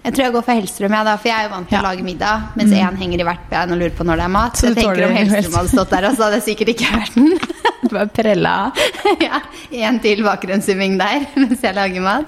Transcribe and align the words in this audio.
Jeg 0.00 0.14
tror 0.16 0.24
jeg 0.24 0.32
går 0.32 0.44
for 0.46 0.56
Hellstrøm, 0.56 0.94
ja, 0.96 1.00
da, 1.04 1.14
for 1.20 1.28
jeg 1.28 1.36
er 1.36 1.44
jo 1.48 1.50
vant 1.54 1.68
til 1.68 1.76
Ja. 1.76 1.80
Mm. 1.80 1.84
å 1.84 1.88
lage 1.90 2.04
middag. 2.06 2.44
Mens 2.56 2.72
én 2.72 2.96
henger 3.02 3.20
i 3.20 3.26
hvert 3.28 3.42
bein 3.50 3.72
og 3.74 3.78
lurer 3.82 3.90
på 3.98 4.04
når 4.08 4.16
det 4.16 4.24
er 4.24 4.32
mat. 4.32 4.56
Så 4.56 4.60
Så 4.60 4.66
jeg 4.70 4.76
tenker 4.80 5.04
om 5.08 5.16
Hellstrøm 5.16 5.56
hadde 5.58 5.68
stått 5.74 5.90
der, 5.90 6.08
så 6.16 6.22
hadde 6.24 6.38
jeg 6.40 6.46
sikkert 6.48 6.68
ikke 6.74 6.92
hørt 6.94 7.14
den. 7.14 7.38
Du 7.80 7.88
bare 7.96 8.08
prella. 8.12 8.72
ja, 9.26 9.40
En 9.88 9.98
til 10.00 10.22
bakgrunnssumming 10.22 10.98
der 11.00 11.26
mens 11.40 11.62
jeg 11.64 11.74
lager 11.74 12.00
mat. 12.00 12.24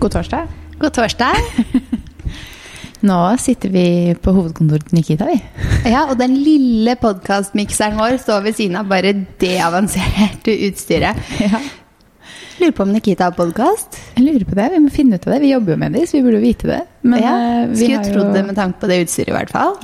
God 0.00 0.10
torsdag. 0.10 0.46
God 0.78 0.90
torsdag. 0.90 1.34
Nå 3.06 3.18
sitter 3.38 3.70
vi 3.70 3.86
på 4.22 4.32
hovedkontoret 4.34 4.88
til 4.90 4.98
Nikita, 5.00 5.28
vi. 5.28 5.38
Ja, 5.94 6.06
og 6.10 6.16
den 6.18 6.34
lille 6.42 6.96
podkastmikseren 6.98 7.98
vår 8.00 8.16
står 8.22 8.46
ved 8.48 8.56
siden 8.58 8.78
av 8.80 8.88
bare 8.90 9.12
det 9.40 9.56
avanserte 9.62 10.54
utstyret. 10.68 11.20
Ja. 11.44 11.60
Lurer 12.56 12.72
på 12.72 12.86
om 12.86 12.92
Nikita 12.94 13.26
har 13.28 13.34
podkast? 13.36 13.98
Lurer 14.16 14.46
på 14.48 14.56
det. 14.56 14.70
Vi 14.72 14.78
må 14.80 14.88
finne 14.90 15.18
ut 15.18 15.26
av 15.28 15.34
det. 15.34 15.40
Vi 15.42 15.50
jobber 15.52 15.74
jo 15.74 15.78
med 15.82 15.92
det, 15.92 16.06
så 16.08 16.16
vi 16.16 16.22
burde 16.24 16.38
jo 16.40 16.46
vite 16.46 16.70
det. 16.70 16.78
Men 17.04 17.20
Ja, 17.20 17.34
eh, 17.36 17.66
vi 17.68 17.76
Skulle 17.82 17.98
har 17.98 18.08
jo 18.08 18.14
trodd 18.14 18.30
det 18.32 18.44
med 18.48 18.56
tanke 18.56 18.80
på 18.80 18.88
det 18.90 18.96
utstyret, 19.04 19.28
i 19.28 19.36
hvert 19.36 19.52
fall. 19.52 19.74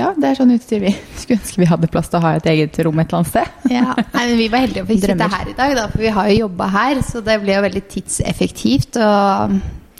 Ja, 0.00 0.08
det 0.16 0.30
er 0.30 0.38
sånn 0.40 0.54
utstyr 0.56 0.80
vi 0.86 0.94
skulle 1.20 1.38
ønske 1.42 1.60
vi 1.60 1.68
hadde 1.68 1.90
plass 1.92 2.08
til 2.08 2.22
å 2.22 2.24
ha 2.24 2.32
et 2.40 2.48
eget 2.54 2.80
rom 2.88 3.02
et 3.04 3.12
eller 3.12 3.20
annet 3.20 3.34
sted. 3.34 3.70
Ja. 3.76 3.92
Nei, 4.00 4.24
men 4.32 4.36
Vi 4.40 4.48
var 4.54 4.64
heldige 4.64 4.86
og 4.86 4.90
fikk 4.94 5.04
sitte 5.04 5.28
her 5.36 5.52
i 5.52 5.58
dag, 5.60 5.76
da, 5.76 5.86
for 5.92 6.06
vi 6.08 6.14
har 6.16 6.32
jo 6.32 6.40
jobba 6.46 6.70
her. 6.78 7.02
Så 7.12 7.22
det 7.28 7.36
ble 7.44 7.58
jo 7.58 7.66
veldig 7.68 7.84
tidseffektivt. 7.92 8.96
Og 8.96 9.58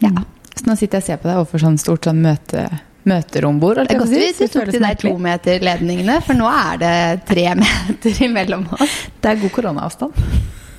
ja. 0.08 0.14
Så 0.56 0.66
nå 0.68 0.76
sitter 0.78 0.98
jeg 0.98 1.02
og 1.02 1.06
ser 1.10 1.20
på 1.22 1.28
deg 1.30 1.38
overfor 1.42 1.62
sånn 1.64 1.78
stort 1.80 2.04
sånn 2.08 2.20
møte, 2.22 2.66
møterombord. 3.08 3.80
Det 3.88 3.96
er 3.96 4.00
godt 4.02 4.12
hvis 4.14 4.38
du 4.38 4.46
tok 4.52 4.68
de 4.70 4.78
der 4.78 4.84
meter 4.86 5.08
tometerledningene, 5.08 6.18
for 6.26 6.38
nå 6.38 6.48
er 6.52 6.80
det 6.82 6.94
tre 7.28 7.46
meter 7.62 8.20
imellom 8.28 8.66
oss. 8.76 8.98
Det 9.20 9.32
er 9.32 9.40
god 9.42 9.54
koronaavstand. 9.56 10.26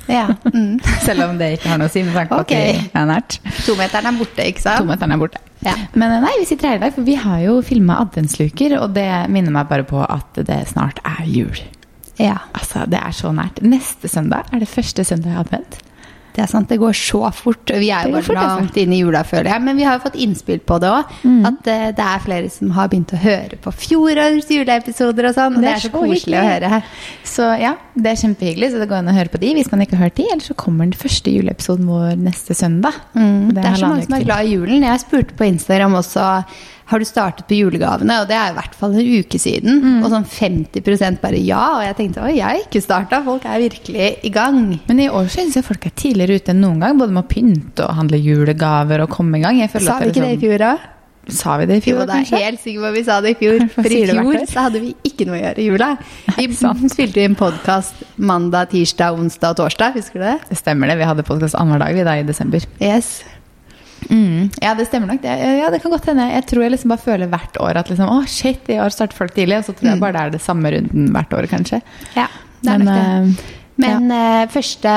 Ja. 0.07 0.25
Mm. 0.51 0.77
Selv 1.07 1.23
om 1.29 1.37
det 1.39 1.53
ikke 1.57 1.69
har 1.71 1.79
noe 1.79 1.87
å 1.87 1.91
si 1.93 2.01
med 2.03 2.13
tanke 2.15 2.35
på 2.35 2.41
Ok. 2.43 2.51
at 2.53 2.79
det 2.91 3.01
er 3.01 3.07
nært. 3.09 3.37
Tometeren 3.65 4.09
er 4.11 4.17
borte, 4.19 4.47
ikke 4.51 4.63
sant? 4.65 4.83
Tometeren 4.83 5.15
er 5.15 5.21
borte. 5.21 5.39
Ja. 5.63 5.75
Men 5.95 6.11
eh, 6.17 6.23
nei, 6.25 6.33
vi 6.41 6.47
sitter 6.49 6.73
her 6.73 6.79
i 6.79 6.83
dag, 6.83 6.91
for 6.95 7.07
vi 7.07 7.15
har 7.19 7.39
jo 7.45 7.53
filma 7.63 8.01
adventsluker, 8.03 8.75
og 8.81 8.91
det 8.97 9.07
minner 9.31 9.55
meg 9.55 9.69
bare 9.71 9.85
på 9.87 10.01
at 10.03 10.41
det 10.43 10.59
snart 10.73 10.99
er 11.07 11.23
jul. 11.31 11.55
ja. 12.19 12.35
Altså, 12.53 12.83
Det 12.91 12.99
er 12.99 13.15
så 13.15 13.31
nært. 13.35 13.61
Neste 13.63 14.11
søndag 14.11 14.51
er 14.51 14.59
det 14.63 14.67
første 14.69 15.05
søndag 15.07 15.31
i 15.37 15.39
advent. 15.45 15.79
Det 16.33 16.41
er 16.41 16.49
sant, 16.49 16.69
det 16.69 16.79
går 16.81 16.95
så 16.97 17.21
fort. 17.35 17.69
Vi 17.69 17.91
er 17.93 18.07
jo 18.07 18.15
bare 18.15 18.23
altså. 18.23 18.35
langt 18.37 18.77
inn 18.81 18.93
i 18.95 19.01
jula, 19.03 19.21
føler 19.27 19.51
jeg. 19.51 19.63
Men 19.67 19.77
vi 19.77 19.85
har 19.85 19.99
jo 19.99 20.03
fått 20.07 20.17
innspill 20.25 20.63
på 20.65 20.79
det 20.81 20.89
òg. 20.89 21.13
Mm. 21.21 21.39
At 21.49 21.69
uh, 21.69 21.85
det 21.99 22.07
er 22.07 22.23
flere 22.25 22.51
som 22.53 22.73
har 22.77 22.89
begynt 22.91 23.13
å 23.13 23.21
høre 23.21 23.59
på 23.61 23.73
fjorårets 23.83 24.49
juleepisoder 24.53 25.29
og 25.29 25.37
sånn. 25.37 25.59
Og 25.59 25.65
det 25.65 25.71
er, 25.75 25.83
så 25.85 25.93
koselig 25.93 26.39
å 26.41 26.45
høre. 26.47 26.81
Så 27.33 27.49
ja, 27.61 27.75
det 27.93 28.13
er 28.13 28.21
kjempehyggelig. 28.23 28.73
Så 28.73 28.81
det 28.81 28.89
går 28.91 29.01
an 29.03 29.13
å 29.13 29.17
høre 29.19 29.33
på 29.33 29.41
de 29.43 29.53
hvis 29.59 29.71
man 29.73 29.85
ikke 29.85 29.99
har 29.99 30.07
hørt 30.07 30.19
de. 30.19 30.27
Eller 30.31 30.45
så 30.45 30.57
kommer 30.57 30.89
den 30.89 30.97
første 30.97 31.33
juleepisoden 31.33 31.89
vår 31.89 32.17
neste 32.25 32.57
søndag. 32.57 32.97
Mm, 33.13 33.49
Og 33.51 33.57
det, 33.57 33.65
er 33.69 33.81
så 33.81 33.91
mange 33.93 34.07
som 34.07 34.17
er 34.17 34.25
glad 34.25 34.49
i 34.49 34.55
julen. 34.57 34.87
Jeg 34.89 35.05
spurte 35.05 35.37
på 35.37 35.49
Instagram 35.51 36.01
også 36.01 36.29
har 36.85 36.99
du 36.99 37.05
startet 37.07 37.47
på 37.47 37.55
julegavene, 37.57 38.17
og 38.21 38.27
det 38.27 38.35
er 38.35 38.51
i 38.51 38.55
hvert 38.57 38.73
fall 38.75 38.93
en 38.99 39.11
uke 39.23 39.39
siden. 39.39 39.77
Mm. 39.83 39.99
Og 40.03 40.09
sånn 40.11 40.25
50% 40.27 41.21
bare 41.23 41.39
ja. 41.39 41.61
Og 41.77 41.83
jeg 41.87 41.95
tenkte 41.99 42.23
oi, 42.25 42.33
jeg 42.37 42.43
har 42.45 42.59
ikke 42.59 42.81
starta. 42.83 43.21
Folk 43.25 43.45
er 43.47 43.61
virkelig 43.63 44.09
i 44.27 44.31
gang. 44.35 44.59
Men 44.89 44.99
i 44.99 45.09
år 45.09 45.29
syns 45.31 45.55
jeg 45.55 45.63
folk 45.67 45.85
er 45.87 45.95
tidligere 45.95 46.41
ute 46.41 46.51
enn 46.51 46.59
noen 46.65 46.81
gang. 46.83 46.99
Både 46.99 47.15
med 47.15 47.23
å 47.23 47.29
pynte 47.31 47.87
og 47.87 47.95
handle 48.01 48.19
julegaver 48.19 49.05
og 49.05 49.13
komme 49.15 49.39
i 49.39 49.45
gang. 49.45 49.61
Jeg 49.63 49.71
føler 49.71 49.87
Sa 49.93 49.99
vi 49.99 50.09
det 50.09 50.15
ikke 50.15 50.25
det 50.27 50.33
i 50.33 50.35
sånn- 50.35 50.43
fjor 50.47 50.65
da? 50.67 50.73
Sa 51.31 51.53
vi 51.55 51.65
det 51.69 51.75
i 51.77 51.81
fjor, 51.85 51.99
Jo, 52.01 52.05
det 52.05 52.11
er 52.11 52.23
kanskje? 52.25 52.39
helt 52.43 52.59
sikker 52.59 52.81
på 52.83 52.87
at 52.89 52.95
vi 52.97 53.03
sa 53.07 53.21
det 53.23 53.29
i 53.31 53.35
fjor. 53.39 53.61
For 53.77 53.85
i 53.87 53.99
fjor 54.09 54.47
så 54.51 54.63
hadde 54.65 54.79
vi 54.83 54.89
ikke 55.07 55.25
noe 55.29 55.37
å 55.37 55.39
gjøre 55.39 55.61
i 55.63 55.67
jula. 55.69 55.87
Vi 56.35 56.89
spilte 56.97 57.23
inn 57.23 57.37
podkast 57.39 58.01
mandag, 58.19 58.73
tirsdag, 58.75 59.15
onsdag 59.15 59.55
og 59.55 59.61
torsdag. 59.61 59.95
Husker 59.95 60.19
du 60.19 60.25
det? 60.27 60.35
Det 60.49 60.57
stemmer 60.59 60.91
det. 60.91 60.97
Vi 60.99 61.07
hadde 61.07 61.23
podkast 61.23 61.55
annenhver 61.55 61.79
dag 61.85 61.95
vi 61.95 62.03
da 62.03 62.17
i 62.19 62.27
desember. 62.27 62.59
Yes. 62.83 63.21
Mm. 64.09 64.51
Ja, 64.61 64.73
det 64.75 64.87
stemmer 64.89 65.07
nok. 65.13 65.21
Det, 65.23 65.33
ja, 65.59 65.69
det 65.73 65.81
kan 65.83 65.91
godt 65.93 66.05
hende. 66.11 66.27
Jeg 66.33 66.45
tror 66.49 66.63
jeg 66.65 66.75
liksom 66.75 66.93
bare 66.95 67.05
føler 67.05 67.31
hvert 67.31 67.59
år 67.63 67.79
at 67.83 67.89
liksom, 67.93 68.09
å 68.09 68.21
shit, 68.27 68.69
i 68.73 68.79
år 68.83 68.89
starter 68.93 69.15
folk 69.17 69.33
tidlig. 69.35 69.59
Og 69.61 69.67
så 69.69 69.75
tror 69.77 69.93
jeg 69.93 70.01
bare 70.03 70.13
det 70.17 70.23
er 70.27 70.37
det 70.37 70.41
samme 70.45 70.71
runden 70.75 71.11
hvert 71.15 71.33
år, 71.39 71.49
kanskje. 71.51 71.81
Ja, 72.17 72.27
det 72.63 72.71
er 72.73 72.79
Men, 72.83 72.87
nok 72.87 73.35
det. 73.35 73.43
eh, 73.43 73.59
Men 73.83 74.11
eh, 74.13 74.43
første 74.53 74.91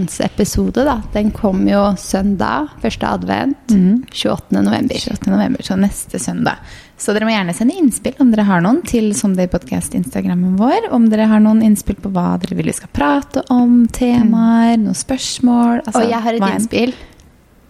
adventsepisode, 0.00 0.84
da, 0.86 1.00
den 1.12 1.30
kom 1.34 1.64
jo 1.68 1.80
søndag. 1.98 2.68
Første 2.82 3.08
advent. 3.08 3.72
28. 4.14 4.62
november. 4.62 4.94
28. 4.94 5.30
november, 5.32 5.62
så 5.66 5.76
neste 5.78 6.18
søndag. 6.22 6.62
Så 7.00 7.14
dere 7.16 7.24
må 7.24 7.32
gjerne 7.32 7.54
sende 7.56 7.74
innspill 7.80 8.18
om 8.20 8.28
dere 8.30 8.44
har 8.44 8.60
noen 8.60 8.82
til 8.86 9.10
Someday 9.16 9.48
Podcast 9.48 9.94
Instagrammen 9.96 10.58
vår. 10.60 10.90
Om 10.92 11.06
dere 11.08 11.24
har 11.30 11.40
noen 11.40 11.62
innspill 11.64 11.96
på 11.96 12.10
hva 12.12 12.34
dere 12.42 12.58
vil 12.58 12.68
vi 12.68 12.74
skal 12.76 12.92
prate 12.92 13.40
om, 13.50 13.86
temaer, 13.88 14.76
noen 14.82 14.94
spørsmål. 14.98 15.80
altså, 15.86 16.02
og 16.04 16.10
jeg 16.12 16.20
har 16.26 16.36
et 16.36 16.48
innspill. 16.54 16.92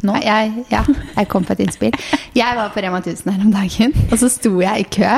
Nå? 0.02 0.16
Jeg, 0.24 0.64
ja, 0.72 0.82
jeg 1.16 1.28
kom 1.28 1.44
på 1.44 1.52
et 1.52 1.60
innspill. 1.66 1.92
Jeg 2.34 2.56
var 2.56 2.70
på 2.74 2.80
Rema 2.84 3.00
1000 3.02 3.32
her 3.34 3.40
om 3.44 3.52
dagen, 3.52 3.92
og 4.10 4.18
så 4.18 4.28
sto 4.32 4.54
jeg 4.62 4.80
i 4.86 4.90
kø. 4.96 5.14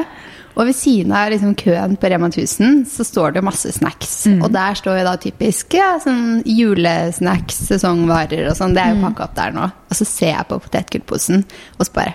Og 0.53 0.67
ved 0.69 0.75
siden 0.77 1.13
av 1.17 1.31
liksom 1.33 1.55
køen 1.57 1.95
på 1.97 2.09
Rema 2.13 2.29
1000 2.29 2.83
så 2.93 3.05
står 3.09 3.33
det 3.39 3.43
masse 3.47 3.71
snacks. 3.73 4.27
Mm. 4.29 4.43
Og 4.45 4.51
der 4.53 4.75
står 4.77 4.99
jo 4.99 5.05
da 5.07 5.15
typisk 5.17 5.73
ja, 5.79 5.95
sånn 6.03 6.43
julesnacks, 6.45 7.63
sesongvarer 7.71 8.51
og 8.51 8.59
sånn. 8.59 8.75
Det 8.77 8.83
er 8.85 8.91
jo 8.93 8.99
Mm. 9.01 9.07
pakka 9.07 9.25
opp 9.31 9.35
der 9.39 9.55
nå. 9.57 9.71
Og 9.89 9.97
så 9.97 10.05
ser 10.05 10.35
jeg 10.35 10.49
på 10.49 10.59
potetgullposen, 10.61 11.45
og 11.79 11.87
så 11.87 11.93
bare 11.97 12.15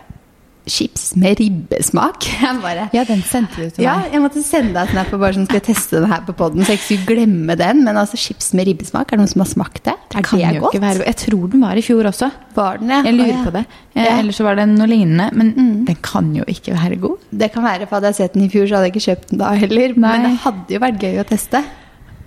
Chips 0.67 1.15
med 1.15 1.39
ribbesmak. 1.39 2.25
Bare 2.63 2.89
Ja, 2.93 3.03
den 3.07 3.21
sendte 3.23 3.55
du 3.55 3.69
til 3.69 3.81
meg. 3.81 3.85
ja, 3.87 3.95
jeg 4.11 4.21
måtte 4.23 4.43
sende 4.43 4.73
deg 4.75 4.91
snap 4.91 5.13
og 5.15 5.21
bare 5.23 5.37
sånn, 5.37 5.47
skal 5.47 5.59
jeg 5.61 5.65
teste 5.69 6.01
den 6.01 6.09
her 6.11 6.25
på 6.27 6.35
poden, 6.37 6.63
så 6.67 6.73
jeg 6.75 6.81
ikke 6.81 6.87
skulle 6.87 7.07
glemme 7.15 7.55
den. 7.59 7.83
Men 7.87 7.99
altså, 8.01 8.19
chips 8.19 8.51
med 8.57 8.67
ribbesmak, 8.67 9.07
er 9.11 9.17
det 9.17 9.23
noen 9.23 9.31
som 9.31 9.43
har 9.45 9.49
smakt 9.53 9.83
det? 9.87 9.95
Er 10.17 10.27
Kan 10.27 10.43
det 10.43 10.61
godt? 10.63 10.77
være 10.83 11.05
Jeg 11.07 11.19
tror 11.23 11.47
den 11.55 11.63
var 11.63 11.79
i 11.79 11.85
fjor 11.85 12.09
også. 12.11 12.29
Var 12.57 12.77
den, 12.83 12.91
ja? 12.93 13.01
Jeg 13.07 13.15
lurer 13.15 13.25
lurer 13.27 13.37
ja. 13.37 13.43
på 13.47 13.55
det. 13.57 13.65
Eh, 13.95 14.03
Ja. 14.03 14.17
Eller 14.19 14.31
så 14.35 14.43
var 14.45 14.55
det 14.59 14.67
noe 14.69 14.87
lignende. 14.91 15.29
Men 15.33 15.53
den 15.87 15.97
kan 16.05 16.29
jo 16.35 16.43
ikke 16.47 16.75
være 16.77 16.99
god. 17.01 17.17
Det 17.31 17.51
kan 17.53 17.63
være, 17.65 17.87
for 17.87 17.97
hadde 17.97 18.11
jeg 18.13 18.19
sett 18.21 18.33
den 18.37 18.45
i 18.45 18.49
fjor, 18.53 18.67
så 18.69 18.75
hadde 18.77 18.89
jeg 18.91 18.95
ikke 18.95 19.05
kjøpt 19.07 19.31
den 19.31 19.39
da 19.41 19.51
heller. 19.57 19.93
Nei. 19.97 20.13
Men 20.17 20.27
det 20.27 20.37
hadde 20.45 20.75
jo 20.77 20.79
vært 20.83 21.03
gøy 21.07 21.19
å 21.23 21.27
teste. 21.31 21.63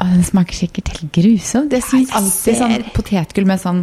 Å, 0.00 0.04
den 0.08 0.24
smaker 0.24 0.56
sikkert 0.56 0.88
helt 0.94 1.10
grusomt. 1.12 1.72
Jeg 1.76 1.84
syns 1.84 2.12
alltid 2.16 2.56
sånn 2.56 2.76
potetgull 2.96 3.44
med 3.50 3.60
sånn 3.60 3.82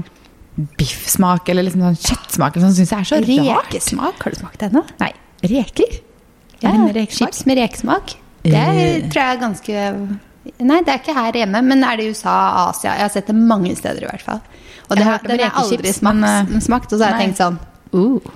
biffsmak 0.58 1.50
eller 1.52 1.68
liksom 1.68 1.84
sånn 1.86 1.98
kjøttsmak 2.02 2.56
eller 2.56 2.68
sånn, 2.68 2.78
synes 2.80 2.94
jeg 2.94 3.00
er 3.00 3.10
så 3.10 3.20
rart. 3.22 3.68
Rekesmak, 3.72 4.24
har 4.24 4.34
du 4.34 4.40
smakt 4.40 4.62
det 4.62 4.70
ennå? 4.72 4.84
Nei, 5.02 5.12
reker? 5.46 6.00
Ja, 6.64 6.74
med 6.74 6.98
chips 7.14 7.44
med 7.46 7.60
rekesmak. 7.62 8.16
Det 8.48 8.56
er, 8.58 9.04
tror 9.12 9.22
jeg 9.22 9.36
er 9.36 9.40
ganske 9.42 9.84
Nei, 10.64 10.78
det 10.86 10.94
er 10.94 11.00
ikke 11.02 11.14
her 11.18 11.36
hjemme, 11.42 11.60
men 11.68 11.84
er 11.84 12.00
det 12.00 12.06
i 12.08 12.12
USA, 12.16 12.34
Asia? 12.70 12.94
Jeg 12.96 13.04
har 13.04 13.10
sett 13.12 13.28
det 13.28 13.36
mange 13.36 13.74
steder 13.76 14.06
i 14.06 14.08
hvert 14.08 14.24
fall. 14.24 14.40
Og 14.88 14.96
det 14.96 15.04
har 15.04 15.26
jeg 15.28 15.50
aldri 15.60 15.92
smakt, 15.92 16.22
men, 16.22 16.56
eh, 16.56 16.62
smakt, 16.64 16.94
og 16.94 17.02
så 17.02 17.04
har 17.04 17.18
jeg 17.18 17.28
tenkt 17.28 17.42
sånn 17.42 17.58
uh, 17.92 18.30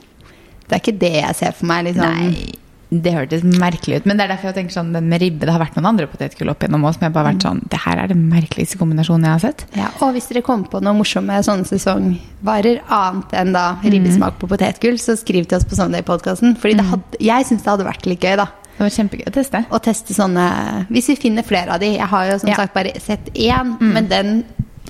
Det 0.65 0.75
er 0.75 0.81
ikke 0.81 0.97
det 0.99 1.13
jeg 1.15 1.37
ser 1.39 1.55
for 1.55 1.69
meg. 1.71 1.85
Liksom. 1.87 2.17
Nei, 2.19 2.59
det 2.91 3.13
hørtes 3.15 3.43
merkelig 3.47 4.01
ut. 4.01 4.05
Men 4.05 4.17
det 4.19 4.25
er 4.25 4.31
derfor 4.33 4.49
jeg 4.51 4.55
tenker 4.57 4.73
sånn, 4.75 4.89
den 4.91 5.05
med 5.07 5.21
ribbe 5.23 5.45
Det 5.47 5.53
har 5.55 5.61
vært 5.63 5.77
noen 5.77 5.85
andre 5.93 6.07
potetgull 6.11 6.49
opp 6.51 6.59
gjennom 6.65 6.83
òg 6.83 6.93
som 6.97 7.05
jeg 7.07 7.13
bare 7.15 7.29
har 7.29 7.33
vært 7.33 7.45
sånn 7.45 7.61
Det 7.71 7.79
her 7.85 8.01
er 8.03 8.07
det 8.11 8.17
merkeligste 8.19 8.77
kombinasjonen 8.81 9.23
jeg 9.29 9.31
har 9.31 9.43
sett. 9.45 9.63
Ja, 9.79 9.87
og 10.03 10.11
hvis 10.17 10.27
dere 10.27 10.41
kommer 10.43 10.67
på 10.67 10.81
noen 10.83 10.99
morsomme 10.99 11.37
sånne 11.47 11.63
sesongvarer 11.69 12.81
annet 12.91 13.31
enn 13.41 13.53
da 13.55 13.65
ribbesmak 13.83 14.39
på 14.41 14.49
potetgull, 14.51 14.99
så 14.99 15.15
skriv 15.19 15.47
til 15.47 15.57
oss 15.59 15.67
på 15.67 15.77
Sunday-podkasten. 15.79 16.57
Fordi 16.59 16.75
det 16.81 16.85
hadde, 16.89 17.21
jeg 17.31 17.47
syns 17.47 17.63
det 17.63 17.71
hadde 17.71 17.87
vært 17.87 18.05
litt 18.11 18.19
gøy, 18.27 18.35
da. 18.41 18.49
Det 18.75 18.83
var 18.87 18.93
kjempegøy 18.97 19.27
å 19.29 19.33
teste. 19.35 19.63
Å 19.71 19.79
teste 19.83 20.13
sånne 20.17 20.45
Hvis 20.89 21.07
vi 21.11 21.15
finner 21.15 21.43
flere 21.47 21.75
av 21.75 21.79
de. 21.79 21.93
Jeg 21.95 22.07
har 22.11 22.27
jo 22.31 22.37
som 22.39 22.49
Ja. 22.49 22.55
sagt 22.55 22.73
bare 22.73 22.91
sett 22.99 23.29
én, 23.35 23.77
men 23.79 24.07
den 24.07 24.43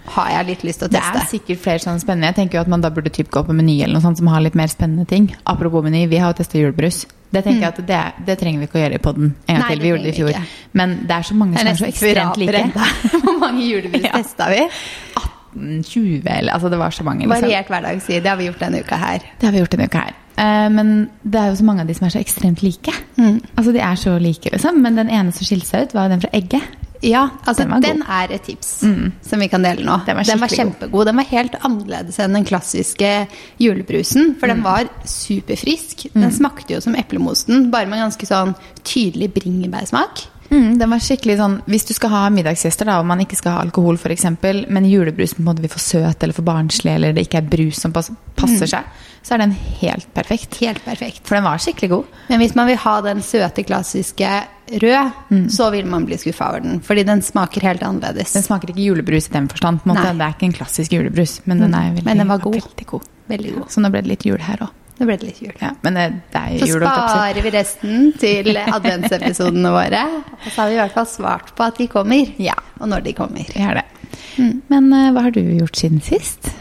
har 0.06 0.30
jeg 0.30 0.46
litt 0.48 0.64
lyst 0.64 0.80
til 0.80 0.88
å 0.90 0.92
teste. 0.92 1.14
Det 1.14 1.22
er 1.22 1.32
sikkert 1.40 1.60
flere 1.62 1.80
sånne 1.80 2.02
spennende. 2.02 2.34
Jeg 2.34 2.36
tenker 2.36 2.54
jo 2.58 2.62
at 2.62 2.68
man 2.68 2.82
da 2.82 2.90
burde 2.90 3.12
typ 3.14 3.30
gå 3.30 3.46
på 3.46 3.54
Meny 3.54 3.84
eller 3.84 3.94
noe 4.00 4.02
sånt 4.02 4.18
som 4.18 4.28
har 4.28 4.42
litt 4.42 4.56
mer 4.56 4.68
spennende 4.68 5.06
ting. 5.08 5.36
Apropos 5.46 5.84
Meny, 5.84 6.08
vi 6.10 6.18
har 6.18 6.34
jo 6.34 6.42
testa 6.42 6.58
julebrus. 6.58 7.06
Det 7.32 7.44
tenker 7.46 7.62
jeg 7.64 7.72
at 7.72 7.82
det, 7.88 8.00
det 8.28 8.38
trenger 8.42 8.60
vi 8.60 8.66
ikke 8.68 8.80
å 8.80 8.82
gjøre 8.84 8.98
i 8.98 9.04
poden 9.04 9.28
en 9.48 9.56
gang 9.56 9.62
Nei, 9.64 9.68
til. 9.76 9.82
Vi 9.82 9.88
gjorde 9.92 10.04
det 10.04 10.12
i 10.12 10.18
fjor. 10.18 10.30
ikke. 10.34 10.42
Men 10.82 10.96
det 11.08 11.16
er 11.16 11.22
så 11.30 11.36
mange 11.40 11.58
som 11.62 11.68
er 11.72 11.78
så 11.80 11.88
ekstremt 11.88 12.38
like. 12.42 12.64
Hvor 13.24 13.38
mange 13.40 13.68
julebrus 13.70 14.04
Ja. 14.04 14.12
testa 14.20 14.50
vi? 14.52 14.66
20 15.56 16.28
eller 16.28 16.54
Altså, 16.54 16.70
det 16.70 16.80
var 16.80 16.90
så 16.96 17.04
mange. 17.04 17.26
Liksom. 17.28 17.42
Variert 17.44 17.68
hverdagstid. 17.72 18.22
Det 18.24 18.30
har 18.30 18.38
vi 18.40 18.46
gjort 18.50 18.60
denne 18.60 18.80
uka 18.84 18.96
her. 18.96 19.20
Det 19.40 19.48
har 19.48 19.52
vi 19.56 19.60
gjort 19.64 19.72
denne 19.76 19.88
uka 19.92 20.04
her. 20.06 20.14
Eh, 20.42 20.68
men 20.72 21.10
det 21.24 21.40
er 21.42 21.50
jo 21.52 21.56
så 21.60 21.64
mange 21.68 21.82
av 21.84 21.88
de 21.88 21.96
som 21.98 22.08
er 22.08 22.14
så 22.16 22.22
ekstremt 22.22 22.62
like. 22.64 22.94
Mm. 23.18 23.42
Altså, 23.56 23.72
de 23.76 23.80
er 23.84 23.96
så 24.00 24.18
like, 24.20 24.50
liksom. 24.54 24.80
Men 24.84 24.96
den 25.00 25.10
ene 25.12 25.32
som 25.36 25.46
skilte 25.48 25.68
seg 25.68 25.88
ut, 25.90 25.94
var 25.98 26.08
den 26.12 26.22
fra 26.24 26.32
Egget. 26.34 26.64
Ja, 27.02 27.24
altså 27.46 27.66
Den 27.66 27.82
den, 27.82 28.02
er 28.06 28.32
et 28.36 28.44
tips 28.46 28.84
som 29.26 29.42
vi 29.42 29.48
kan 29.50 29.64
dele 29.66 29.86
nå. 29.86 30.00
Den 30.06 30.20
var 30.20 30.28
den 30.28 30.42
var 30.42 30.54
kjempegod. 30.54 31.06
Den 31.10 31.18
var 31.18 31.30
helt 31.32 31.56
annerledes 31.62 32.20
enn 32.22 32.38
den 32.38 32.46
klassiske 32.46 33.10
julebrusen, 33.62 34.36
for 34.40 34.52
den 34.52 34.62
var 34.64 34.90
superfrisk. 35.06 36.08
Den 36.14 36.32
smakte 36.32 36.76
jo 36.76 36.82
som 36.84 36.96
eplemosten, 36.96 37.72
bare 37.74 37.90
med 37.90 38.04
ganske 38.04 38.30
sånn 38.30 38.54
tydelig 38.84 39.32
bringebærsmak. 39.34 40.28
Mm, 40.52 40.74
den 40.82 40.90
var 40.92 41.00
skikkelig 41.00 41.38
sånn, 41.40 41.54
Hvis 41.72 41.86
du 41.88 41.94
skal 41.96 42.12
ha 42.12 42.22
middagsgjester 42.34 42.90
da, 42.90 42.98
og 43.00 43.06
man 43.08 43.22
ikke 43.24 43.38
skal 43.40 43.54
ha 43.56 43.62
alkohol, 43.64 43.96
for 44.02 44.12
eksempel, 44.12 44.66
men 44.68 44.84
julebrus 44.90 45.34
på 45.38 45.40
en 45.40 45.48
måte 45.48 45.64
blir 45.64 45.72
for 45.72 45.80
søt 45.80 46.24
eller 46.26 46.36
for 46.36 46.44
barnslig, 46.44 46.92
eller 46.98 47.16
det 47.16 47.24
ikke 47.28 47.40
er 47.40 47.48
brus 47.54 47.80
som 47.80 47.94
passer 47.96 48.18
passer 48.36 48.68
seg, 48.68 48.84
så 49.24 49.36
er 49.36 49.44
den 49.44 49.52
helt 49.82 50.08
perfekt. 50.16 50.58
Helt 50.60 50.84
perfekt. 50.84 51.22
For 51.28 51.38
den 51.38 51.46
var 51.46 51.62
skikkelig 51.62 51.90
god. 51.94 52.18
Men 52.32 52.42
hvis 52.42 52.56
man 52.58 52.68
vil 52.68 52.80
ha 52.84 52.96
den 53.06 53.22
søte, 53.22 53.64
klassiske 53.64 54.32
rød, 54.82 55.48
så 55.52 55.70
vil 55.72 55.86
man 55.86 56.06
bli 56.10 56.18
skuffa 56.18 56.50
over 56.50 56.66
den. 56.66 56.82
Fordi 56.84 57.04
den 57.08 57.22
smaker 57.22 57.62
helt 57.62 57.84
annerledes. 57.86 58.34
Den 58.34 58.44
smaker 58.44 58.74
ikke 58.74 58.84
julebrus 58.90 59.30
i 59.30 59.36
den 59.38 59.48
forstand. 59.52 59.84
Det 59.86 60.10
er 60.10 60.36
ikke 60.36 60.50
en 60.50 60.58
klassisk 60.58 60.92
julebrus, 60.98 61.40
men 61.46 61.60
den 61.64 61.74
er 61.74 61.92
veldig, 61.94 62.06
Men 62.06 62.18
den 62.26 62.28
var 62.28 62.40
god. 62.44 62.60
veldig 62.60 62.88
god. 62.88 63.10
Veldig 63.32 63.56
god. 63.56 63.70
Så 63.72 63.80
nå 63.84 63.92
ble 63.94 64.02
det 64.02 64.10
litt 64.16 64.26
jul 64.28 64.42
her 64.42 64.66
òg. 64.68 64.81
Nå 65.00 65.08
ble 65.08 65.16
det 65.18 65.28
litt 65.32 65.40
jul. 65.42 65.54
Ja, 65.62 65.72
men 65.82 65.96
det, 65.98 66.04
det 66.34 66.42
er 66.42 66.58
Så 66.62 66.68
jul. 66.70 66.84
holdt 66.84 66.86
jeg 66.86 66.92
på 66.92 67.04
å 67.04 67.08
si. 67.08 67.16
sparer 67.16 67.46
vi 67.48 67.52
resten 67.56 68.12
til 68.22 68.50
adventsepisodene 68.62 69.72
våre. 69.74 70.02
Og 70.36 70.50
så 70.52 70.58
har 70.62 70.70
vi 70.70 70.76
i 70.76 70.82
hvert 70.82 70.98
fall 70.98 71.08
svart 71.10 71.54
på 71.58 71.66
at 71.66 71.80
de 71.82 71.88
kommer. 71.90 72.34
Ja. 72.42 72.58
Og 72.80 72.92
når 72.92 73.08
de 73.08 73.14
kommer. 73.18 73.48
Vi 73.56 73.64
har 73.64 73.80
det. 73.82 73.88
Men 74.70 74.92
uh, 74.94 75.08
hva 75.16 75.26
har 75.28 75.34
du 75.36 75.42
gjort 75.42 75.80
siden 75.80 76.04
sist? 76.06 76.52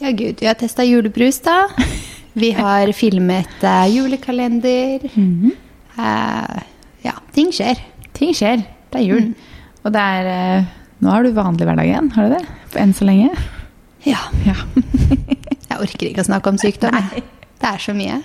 Ja, 0.00 0.10
gud. 0.16 0.40
Vi 0.40 0.48
har 0.48 0.56
testa 0.58 0.86
julebrus, 0.86 1.42
da. 1.44 1.66
Vi 2.32 2.50
har 2.56 2.90
filmet 2.96 3.60
uh, 3.66 3.84
julekalender. 3.92 5.04
Eh, 5.12 6.60
ja, 7.04 7.12
ting 7.36 7.50
skjer. 7.52 7.76
Ting 8.16 8.32
skjer. 8.36 8.62
Det 8.92 9.02
er 9.02 9.04
jul. 9.04 9.26
Og 9.82 9.92
det 9.92 10.00
er 10.00 10.30
eh, 10.32 10.70
Nå 11.02 11.10
har 11.10 11.24
du 11.26 11.32
vanlig 11.34 11.66
hverdag 11.66 11.88
igjen, 11.88 12.10
har 12.14 12.28
du 12.28 12.36
det? 12.36 12.42
Enn 12.78 12.92
så 12.94 13.04
lenge. 13.08 13.32
Ja. 14.06 14.20
Ja. 14.46 14.54
Jeg 15.72 15.86
orker 15.88 16.10
ikke 16.10 16.24
å 16.24 16.28
snakke 16.28 16.52
om 16.52 16.60
sykdom. 16.60 16.98
Nei. 16.98 17.22
Det 17.62 17.70
er 17.70 17.78
så 17.78 17.92
mye. 17.94 18.16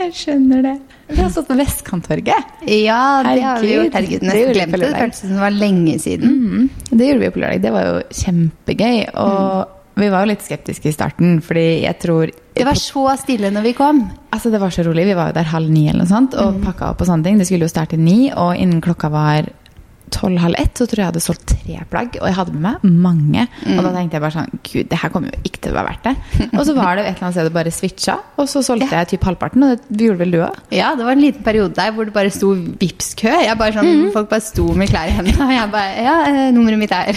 Jeg 0.00 0.12
skjønner 0.16 0.62
det. 0.64 0.74
Vi 1.10 1.20
har 1.20 1.28
stått 1.30 1.50
på 1.50 1.56
Vestkanttorget. 1.58 2.54
Ja, 2.64 3.22
det 3.26 3.42
har 3.44 3.60
vi 3.60 3.74
gjort. 3.74 3.92
Herregud, 3.92 4.24
nesten 4.24 4.40
gjorde 4.40 4.48
vi 4.48 4.56
glemt 4.56 4.72
på 4.72 4.80
det. 4.80 4.88
Det 4.88 5.02
føltes 5.02 5.20
som 5.20 5.34
det 5.34 5.42
var 5.42 5.54
lenge 5.54 5.96
siden. 6.00 6.38
Mm. 6.40 6.70
Det 6.88 7.08
gjorde 7.10 7.22
vi 7.22 7.30
på 7.34 7.42
lørdag. 7.42 7.64
Det 7.66 7.72
var 7.74 7.84
jo 7.90 7.98
kjempegøy. 8.22 8.96
Og 9.22 10.00
vi 10.00 10.08
var 10.12 10.24
jo 10.24 10.30
litt 10.32 10.44
skeptiske 10.44 10.88
i 10.88 10.96
starten, 10.96 11.36
fordi 11.44 11.66
jeg 11.84 12.00
tror 12.00 12.32
Det 12.56 12.64
var 12.64 12.80
så 12.80 13.04
stille 13.20 13.52
når 13.52 13.68
vi 13.68 13.74
kom. 13.76 14.02
Altså, 14.32 14.50
det 14.52 14.60
var 14.64 14.72
så 14.72 14.86
rolig. 14.88 15.06
Vi 15.10 15.20
var 15.20 15.30
jo 15.30 15.36
der 15.36 15.52
halv 15.52 15.70
ni 15.72 15.86
eller 15.90 16.06
noe 16.06 16.10
sånt, 16.10 16.34
og 16.40 16.58
pakka 16.64 16.94
opp 16.94 17.04
og 17.04 17.10
sånne 17.12 17.28
ting. 17.28 17.38
Det 17.40 17.46
skulle 17.48 17.68
jo 17.68 17.72
starte 17.76 18.00
ni, 18.00 18.32
og 18.32 18.56
innen 18.56 18.80
klokka 18.84 19.12
var 19.12 19.52
tolv-halv 20.14 20.54
ett, 20.58 20.72
så 20.78 20.86
tror 20.86 21.00
jeg 21.00 21.04
jeg 21.04 21.10
hadde 21.12 21.22
solgt 21.24 21.46
tre 21.50 21.78
plagg. 21.90 22.16
Og 22.20 22.26
jeg 22.28 22.36
hadde 22.38 22.54
med 22.54 22.62
meg 22.66 22.96
mange. 23.06 23.46
Og 23.74 23.80
da 23.84 23.92
tenkte 23.94 24.16
jeg 24.18 24.22
bare 24.24 24.34
sånn 24.36 24.52
Gud, 24.66 24.88
det 24.90 24.98
her 25.02 25.12
kommer 25.12 25.32
jo 25.34 25.40
ikke 25.48 25.62
til 25.64 25.72
å 25.74 25.76
være 25.80 25.90
verdt 25.90 26.06
det. 26.06 26.48
Og 26.56 26.62
så 26.68 26.74
var 26.76 26.96
det 26.98 27.04
et 27.06 27.10
eller 27.16 27.26
annet 27.26 27.36
sted 27.38 27.48
det 27.50 27.54
bare 27.56 27.72
switcha, 27.74 28.16
og 28.38 28.48
så 28.50 28.62
solgte 28.66 28.90
jeg 28.92 29.10
typ 29.14 29.26
halvparten. 29.28 29.66
Og 29.66 29.84
det 29.88 30.08
gjorde 30.08 30.22
vel 30.24 30.34
du 30.36 30.38
òg? 30.46 30.60
Ja, 30.74 30.92
det 30.98 31.06
var 31.08 31.16
en 31.16 31.24
liten 31.24 31.46
periode 31.46 31.74
der 31.78 31.92
hvor 31.96 32.08
det 32.08 32.14
bare 32.16 32.32
sto 32.34 32.52
Vipps-kø. 32.56 33.34
Sånn, 33.56 33.74
sånn, 33.76 34.06
Folk 34.14 34.30
bare 34.30 34.44
sto 34.44 34.68
med 34.78 34.90
klær 34.92 35.10
i 35.10 35.16
hendene, 35.16 35.46
og 35.48 35.52
jeg 35.56 35.70
bare 35.74 36.06
Ja, 36.06 36.16
eh, 36.30 36.40
nummeret 36.54 36.80
mitt 36.80 36.92
er 36.94 37.12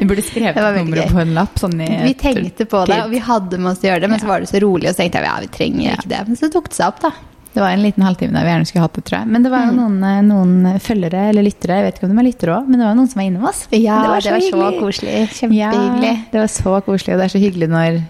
Vi 0.00 0.06
burde 0.08 0.24
skrevet 0.26 0.58
nummeret 0.78 1.12
på 1.14 1.22
en 1.22 1.34
lapp. 1.36 1.58
Sånn 1.60 1.78
i 1.84 1.88
Vi 2.08 2.14
tenkte 2.18 2.66
på 2.68 2.84
det, 2.88 3.00
og 3.04 3.10
vi 3.14 3.22
hadde 3.24 3.58
med 3.62 3.72
oss 3.72 3.82
å 3.84 3.90
gjøre 3.90 4.04
det, 4.04 4.10
men 4.12 4.20
så 4.22 4.30
var 4.30 4.44
det 4.44 4.50
så 4.50 4.60
rolig, 4.64 4.90
og 4.90 4.94
så 4.96 5.04
tenkte 5.04 5.22
jeg 5.22 5.28
ja, 5.30 5.38
vi 5.44 5.50
trenger 5.54 5.82
Ja. 5.88 5.96
ikke 5.98 6.12
det. 6.14 6.22
Men 6.28 6.36
så 6.40 6.50
tok 6.52 6.68
det 6.72 6.78
seg 6.78 6.90
opp, 6.92 7.00
da. 7.04 7.12
Det 7.54 7.62
var 7.62 7.72
en 7.72 7.82
liten 7.82 8.04
halvtime 8.04 8.36
der 8.36 8.44
vi 8.44 8.52
gjerne 8.52 8.68
skulle 8.68 8.84
hatt 8.84 8.98
det, 8.98 9.04
tror 9.08 9.18
jeg. 9.20 9.30
Men 9.34 9.46
det 9.46 9.52
var 9.52 9.64
jo 9.66 9.76
noen, 9.78 9.96
eh, 10.04 10.18
noen 10.26 10.80
følgere 10.84 11.28
eller 11.30 11.46
lyttere, 11.46 11.78
jeg 11.78 11.86
vet 11.86 11.98
ikke 11.98 12.08
om 12.08 12.12
de 12.12 12.22
er 12.22 12.28
lyttere 12.28 12.58
òg, 12.58 12.68
men 12.68 12.80
det 12.80 12.86
var 12.86 12.98
noen 12.98 13.08
som 13.08 13.22
var 13.22 13.30
innom 13.30 13.48
oss. 13.48 13.62
Ja, 13.72 14.02
det 14.04 14.12
var 14.12 14.26
så, 14.26 14.34
hyggelig. 14.36 14.82
koselig. 14.82 15.16
Kjempehyggelig. 15.38 16.12
Ja, 16.12 16.28
det 16.34 16.42
var 16.44 16.52
så 16.52 16.74
koselig, 16.86 17.14
og 17.14 17.22
det 17.22 17.26
er 17.28 17.34
så 17.34 17.42
hyggelig 17.42 17.70
når 17.72 18.02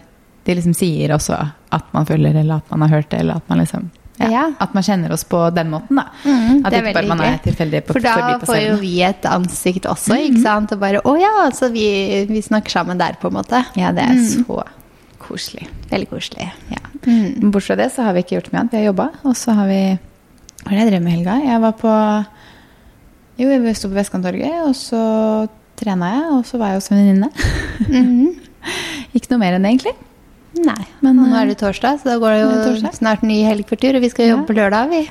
de 0.48 0.56
liksom 0.58 0.74
sier 0.76 1.14
også 1.16 1.38
at 1.76 1.94
man 1.94 2.08
følger, 2.08 2.36
eller 2.40 2.62
at 2.62 2.70
man 2.72 2.86
har 2.86 2.98
hørt 2.98 3.10
det, 3.12 3.22
eller 3.22 3.40
at 3.42 3.48
man 3.50 3.62
liksom 3.62 3.90
ja, 4.18 4.30
Ja. 4.32 4.44
At 4.58 4.72
man 4.74 4.82
kjenner 4.82 5.12
oss 5.14 5.22
på 5.24 5.38
den 5.54 5.70
måten, 5.70 6.00
da. 6.00 6.08
Mm, 6.24 6.64
at 6.64 6.72
det 6.72 6.80
ikke 6.82 6.94
bare 6.96 7.10
man 7.12 7.20
er 7.22 7.38
tilfeldig 7.44 7.84
på 7.86 7.94
For 7.94 8.02
da 8.02 8.38
får 8.42 8.58
jo 8.64 8.72
vi 8.80 8.96
et 9.06 9.28
ansikt 9.30 9.86
også, 9.86 10.18
ikke 10.26 10.42
sant? 10.42 10.74
Og 10.74 10.82
bare 10.82 11.02
å 11.06 11.14
ja, 11.20 11.46
så 11.54 11.70
vi, 11.70 11.86
vi 12.26 12.42
snakker 12.42 12.80
sammen 12.80 12.98
der, 12.98 13.14
på 13.20 13.30
en 13.30 13.38
måte. 13.38 13.62
Ja, 13.78 13.92
det 13.94 14.08
er 14.08 14.18
så 14.26 14.64
koselig. 15.28 15.68
Veldig 15.92 16.08
koselig. 16.10 16.48
Ja. 16.72 16.82
Mm. 17.04 17.50
Bortsett 17.52 17.70
fra 17.70 17.78
det 17.78 17.88
så 17.94 18.06
har 18.06 18.16
vi 18.16 18.24
ikke 18.24 18.38
gjort 18.38 18.50
mye 18.52 18.62
annet. 18.64 18.74
Vi 18.74 18.80
har 18.80 18.90
jobba, 18.90 19.08
og 19.28 19.36
så 19.38 19.54
har 19.58 19.70
vi 19.70 19.80
Hva 20.64 20.72
er 20.72 20.74
det 20.74 20.82
jeg 20.82 20.90
drev 20.90 21.04
med 21.04 21.12
i 21.12 21.16
helga? 21.18 21.36
Jeg 21.44 21.62
var 21.62 21.76
på 21.78 21.94
Jo, 23.38 23.52
jeg 23.52 23.78
sto 23.78 23.92
på 23.92 23.98
Vestkanttorget, 24.00 24.58
og 24.66 24.74
så 24.76 25.02
trena 25.78 26.10
jeg, 26.16 26.26
og 26.34 26.44
så 26.48 26.58
var 26.58 26.72
jeg 26.72 26.80
hos 26.80 26.90
venninne. 26.90 27.30
ikke 29.16 29.30
noe 29.30 29.40
mer 29.44 29.56
enn 29.56 29.64
det, 29.64 29.76
egentlig. 29.76 29.94
Nei. 30.58 30.82
Men, 31.04 31.20
nå 31.20 31.28
eh, 31.30 31.38
er 31.38 31.52
det 31.52 31.60
torsdag, 31.60 32.00
så 32.00 32.10
da 32.10 32.18
går 32.18 32.34
det 32.34 32.40
jo 32.42 32.92
snart 32.96 33.22
ny 33.26 33.44
helg 33.46 33.68
for 33.68 33.78
tur, 33.78 33.94
og 33.94 34.02
vi 34.02 34.10
skal 34.10 34.32
jobbe 34.32 34.48
på 34.48 34.58
lørdag, 34.58 34.90
vi. 34.90 35.04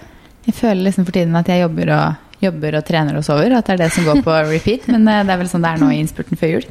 Jeg 0.48 0.56
føler 0.56 0.90
liksom 0.90 1.08
for 1.08 1.16
tiden 1.16 1.36
at 1.40 1.48
jeg 1.52 1.64
jobber 1.64 1.94
og, 1.96 2.27
jobber 2.44 2.76
og 2.80 2.86
trener 2.86 3.18
og 3.18 3.24
sover. 3.26 3.56
At 3.58 3.66
det 3.70 3.76
er 3.78 3.84
det 3.86 3.92
som 3.96 4.06
går 4.08 4.22
på 4.26 4.36
repeat. 4.52 4.88
Men 4.92 5.08
eh, 5.08 5.24
det 5.28 5.34
er 5.36 5.42
vel 5.44 5.50
sånn 5.52 5.64
det 5.66 5.72
er 5.76 5.82
nå 5.84 5.92
i 5.94 6.02
innspurten 6.04 6.38
før 6.40 6.54
jul. 6.58 6.68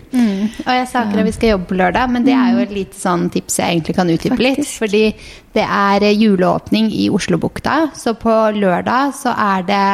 Og 0.67 0.71
jeg 0.75 0.87
sa 0.93 1.03
akkurat 1.05 1.27
vi 1.31 1.35
skal 1.37 1.53
jobbe 1.57 1.71
på 1.73 1.81
lørdag, 1.81 2.13
men 2.15 2.27
det 2.27 2.37
er 2.37 2.53
jo 2.55 2.63
et 2.67 2.77
lite 2.77 2.99
sånn 3.01 3.27
tips 3.35 3.59
jeg 3.63 3.75
egentlig 3.79 3.97
kan 3.99 4.13
utdype 4.15 4.39
litt. 4.43 4.63
Fordi 4.79 5.03
det 5.57 5.65
er 5.67 6.07
eh, 6.11 6.15
juleåpning 6.21 6.93
i 6.95 7.09
Oslobukta, 7.15 7.81
så 7.97 8.15
på 8.19 8.37
lørdag 8.61 9.15
så 9.19 9.35
er 9.35 9.67
det 9.67 9.85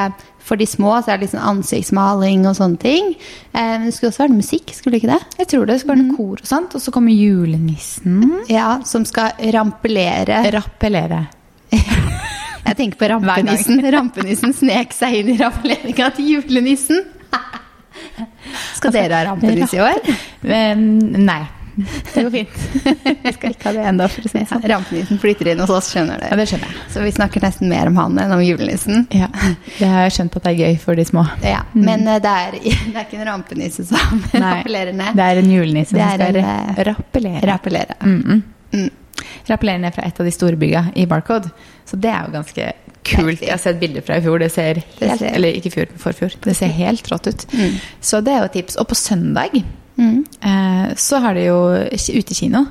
for 0.43 0.59
de 0.59 0.67
små 0.67 0.97
så 1.07 1.13
er 1.15 1.21
det 1.23 1.29
sånn 1.31 1.45
ansiktsmaling 1.53 2.49
og 2.51 2.57
sånne 2.59 2.81
ting. 2.83 3.13
Eh, 3.55 3.77
Men 3.79 3.85
det 3.87 3.93
skulle 3.95 4.11
også 4.11 4.25
være 4.25 4.35
musikk, 4.41 4.73
skulle 4.75 4.97
det 4.99 5.05
ikke 5.05 5.13
det? 5.15 5.39
Jeg 5.39 5.51
tror 5.53 5.69
det 5.71 5.77
skulle 5.79 5.95
være 5.95 6.07
noe 6.09 6.17
kor 6.19 6.43
og 6.43 6.49
sånt. 6.51 6.75
Og 6.75 6.83
så 6.83 6.91
kommer 6.95 7.15
julenissen. 7.15 8.19
Ja, 8.51 8.81
Som 8.85 9.07
skal 9.07 9.39
rampelere 9.55 10.43
Rappellere. 10.53 11.23
Jeg 12.67 12.77
tenker 12.79 12.99
på 13.01 13.09
rampenissen. 13.13 13.81
Rampenissen 13.93 14.53
snek 14.57 14.93
seg 14.97 15.21
inn 15.23 15.33
i 15.35 15.39
rampeleringa 15.41 16.11
til 16.17 16.29
julenissen. 16.37 17.03
Skal 18.77 18.95
dere 18.95 19.19
ha 19.19 19.25
rampenisse 19.33 19.77
i 19.79 19.83
år? 19.83 19.99
Nei. 21.19 21.43
Det 21.73 22.21
går 22.27 22.31
fint. 22.35 22.57
Vi 23.25 23.31
skal 23.33 23.55
ikke 23.55 23.65
ha 23.65 23.73
det 23.73 23.85
ennå, 23.89 24.07
si 24.13 24.29
Ja, 24.37 24.45
sånn. 24.51 24.65
rampenissen 24.69 25.21
flytter 25.23 25.49
inn 25.55 25.63
hos 25.63 25.71
oss, 25.73 25.89
skjønner 25.95 26.21
du. 26.21 26.27
Ja, 26.29 26.37
det 26.37 26.45
skjønner 26.51 26.69
jeg. 26.69 26.83
Så 26.93 27.05
vi 27.07 27.13
snakker 27.17 27.41
nesten 27.47 27.71
mer 27.73 27.89
om 27.89 27.97
han 27.97 28.19
enn 28.21 28.35
om 28.37 28.43
julenissen. 28.45 29.07
Ja, 29.17 29.31
det 29.79 29.89
har 29.89 30.05
jeg 30.05 30.13
skjønt 30.19 30.37
at 30.37 30.45
det 30.45 30.53
er 30.53 30.59
gøy 30.67 30.77
for 30.83 31.01
de 31.01 31.07
små. 31.09 31.25
Ja, 31.47 31.63
Men 31.73 32.05
eh, 32.13 32.21
det 32.23 32.35
er, 32.43 32.59
det 32.61 32.93
er 32.93 33.07
ikke 33.07 33.23
en 33.23 33.29
rampenisse 33.31 33.87
som 33.89 34.21
rappellerer 34.45 34.93
ned. 35.01 35.17
Det 35.17 35.29
er 35.33 35.41
en 35.41 35.53
julenisse 35.57 35.97
som 35.97 36.13
skal 36.13 36.41
eh, 36.45 36.83
rappellere. 36.93 37.47
Rappellere. 37.55 38.01
Mm 38.05 38.43
Mm. 38.73 38.89
Rappellere 39.49 39.79
ned 39.83 39.95
fra 39.95 40.05
et 40.07 40.21
av 40.21 40.27
de 40.27 40.33
store 40.35 40.57
bygga 40.57 40.85
i 40.97 41.07
Barcode. 41.11 41.51
Så 41.89 41.99
det 42.01 42.11
er 42.11 42.27
jo 42.27 42.33
ganske 42.37 42.73
kult. 43.05 43.41
Jeg 43.43 43.51
har 43.51 43.59
sett 43.59 43.81
bilder 43.81 44.05
fra 44.07 44.17
i 44.17 44.23
fjor. 44.23 44.39
Det 44.39 44.51
ser 44.55 44.83
helt, 45.01 45.23
Eller 45.23 45.53
ikke 45.59 45.73
fjor, 45.75 45.87
forfjor. 45.99 46.37
Det 46.45 46.55
ser 46.57 46.71
helt 46.77 47.09
rått 47.11 47.27
ut. 47.27 47.47
Mm. 47.53 47.75
Så 48.01 48.21
det 48.23 48.33
er 48.33 48.39
jo 48.45 48.45
et 48.51 48.53
tips. 48.61 48.77
Og 48.79 48.89
på 48.89 48.95
søndag 48.99 49.63
Mm. 49.99 50.25
eh, 50.41 50.95
så 50.97 51.19
har 51.21 51.35
de 51.35 51.43
jo 51.45 51.59
utekino 52.17 52.67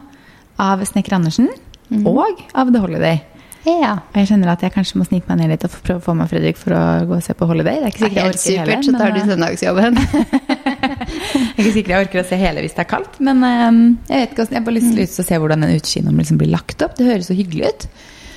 av 0.58 0.80
Snekker 0.86 1.14
Andersen 1.14 1.50
Mm. 1.92 2.08
og 2.08 2.40
av 2.56 2.72
The 2.72 2.80
Holiday. 2.80 3.22
Ja. 3.68 3.92
Og 4.10 4.16
jeg 4.18 4.30
skjønner 4.32 4.52
at 4.56 4.64
jeg 4.66 4.74
kanskje 4.74 4.98
må 4.98 5.06
snike 5.06 5.30
meg 5.30 5.38
ned 5.42 5.52
litt 5.54 5.66
og 5.68 5.74
prøve 5.86 6.02
å 6.02 6.06
få 6.06 6.16
med 6.18 6.30
Fredrik 6.32 6.58
for 6.58 6.74
å 6.74 6.82
gå 7.10 7.18
og 7.20 7.26
se 7.26 7.36
på 7.38 7.48
Holiday. 7.50 7.78
Det 7.82 7.90
er 7.90 7.94
ikke 7.94 8.04
sikkert 8.06 8.18
er 8.18 8.24
jeg 8.24 8.32
orker 8.34 8.72
hele. 8.72 8.78
så 8.88 8.94
tar 8.98 9.12
du 9.14 9.20
eh, 9.20 9.28
søndagsjobben. 9.30 10.00
jeg 10.02 11.52
er 11.52 11.62
ikke 11.62 11.76
sikker 11.76 11.94
jeg 11.94 12.08
orker 12.08 12.24
å 12.24 12.26
se 12.32 12.40
hele 12.42 12.64
hvis 12.66 12.74
det 12.78 12.84
er 12.86 12.90
kaldt, 12.90 13.20
men 13.22 13.46
um, 13.46 13.84
jeg 14.10 14.24
vet 14.24 14.34
ikke 14.34 14.42
hvordan, 14.42 14.56
jeg 14.56 14.62
har 14.62 14.66
bare 14.70 14.78
lyst, 14.80 14.98
lyst 14.98 15.20
til 15.20 15.26
å 15.26 15.28
se 15.30 15.40
hvordan 15.44 15.66
den 15.66 15.78
utekinoen 15.78 16.24
liksom 16.24 16.42
blir 16.42 16.52
lagt 16.56 16.86
opp. 16.88 16.98
Det 16.98 17.08
høres 17.10 17.30
så 17.30 17.38
hyggelig 17.38 17.70
ut. 17.70 17.88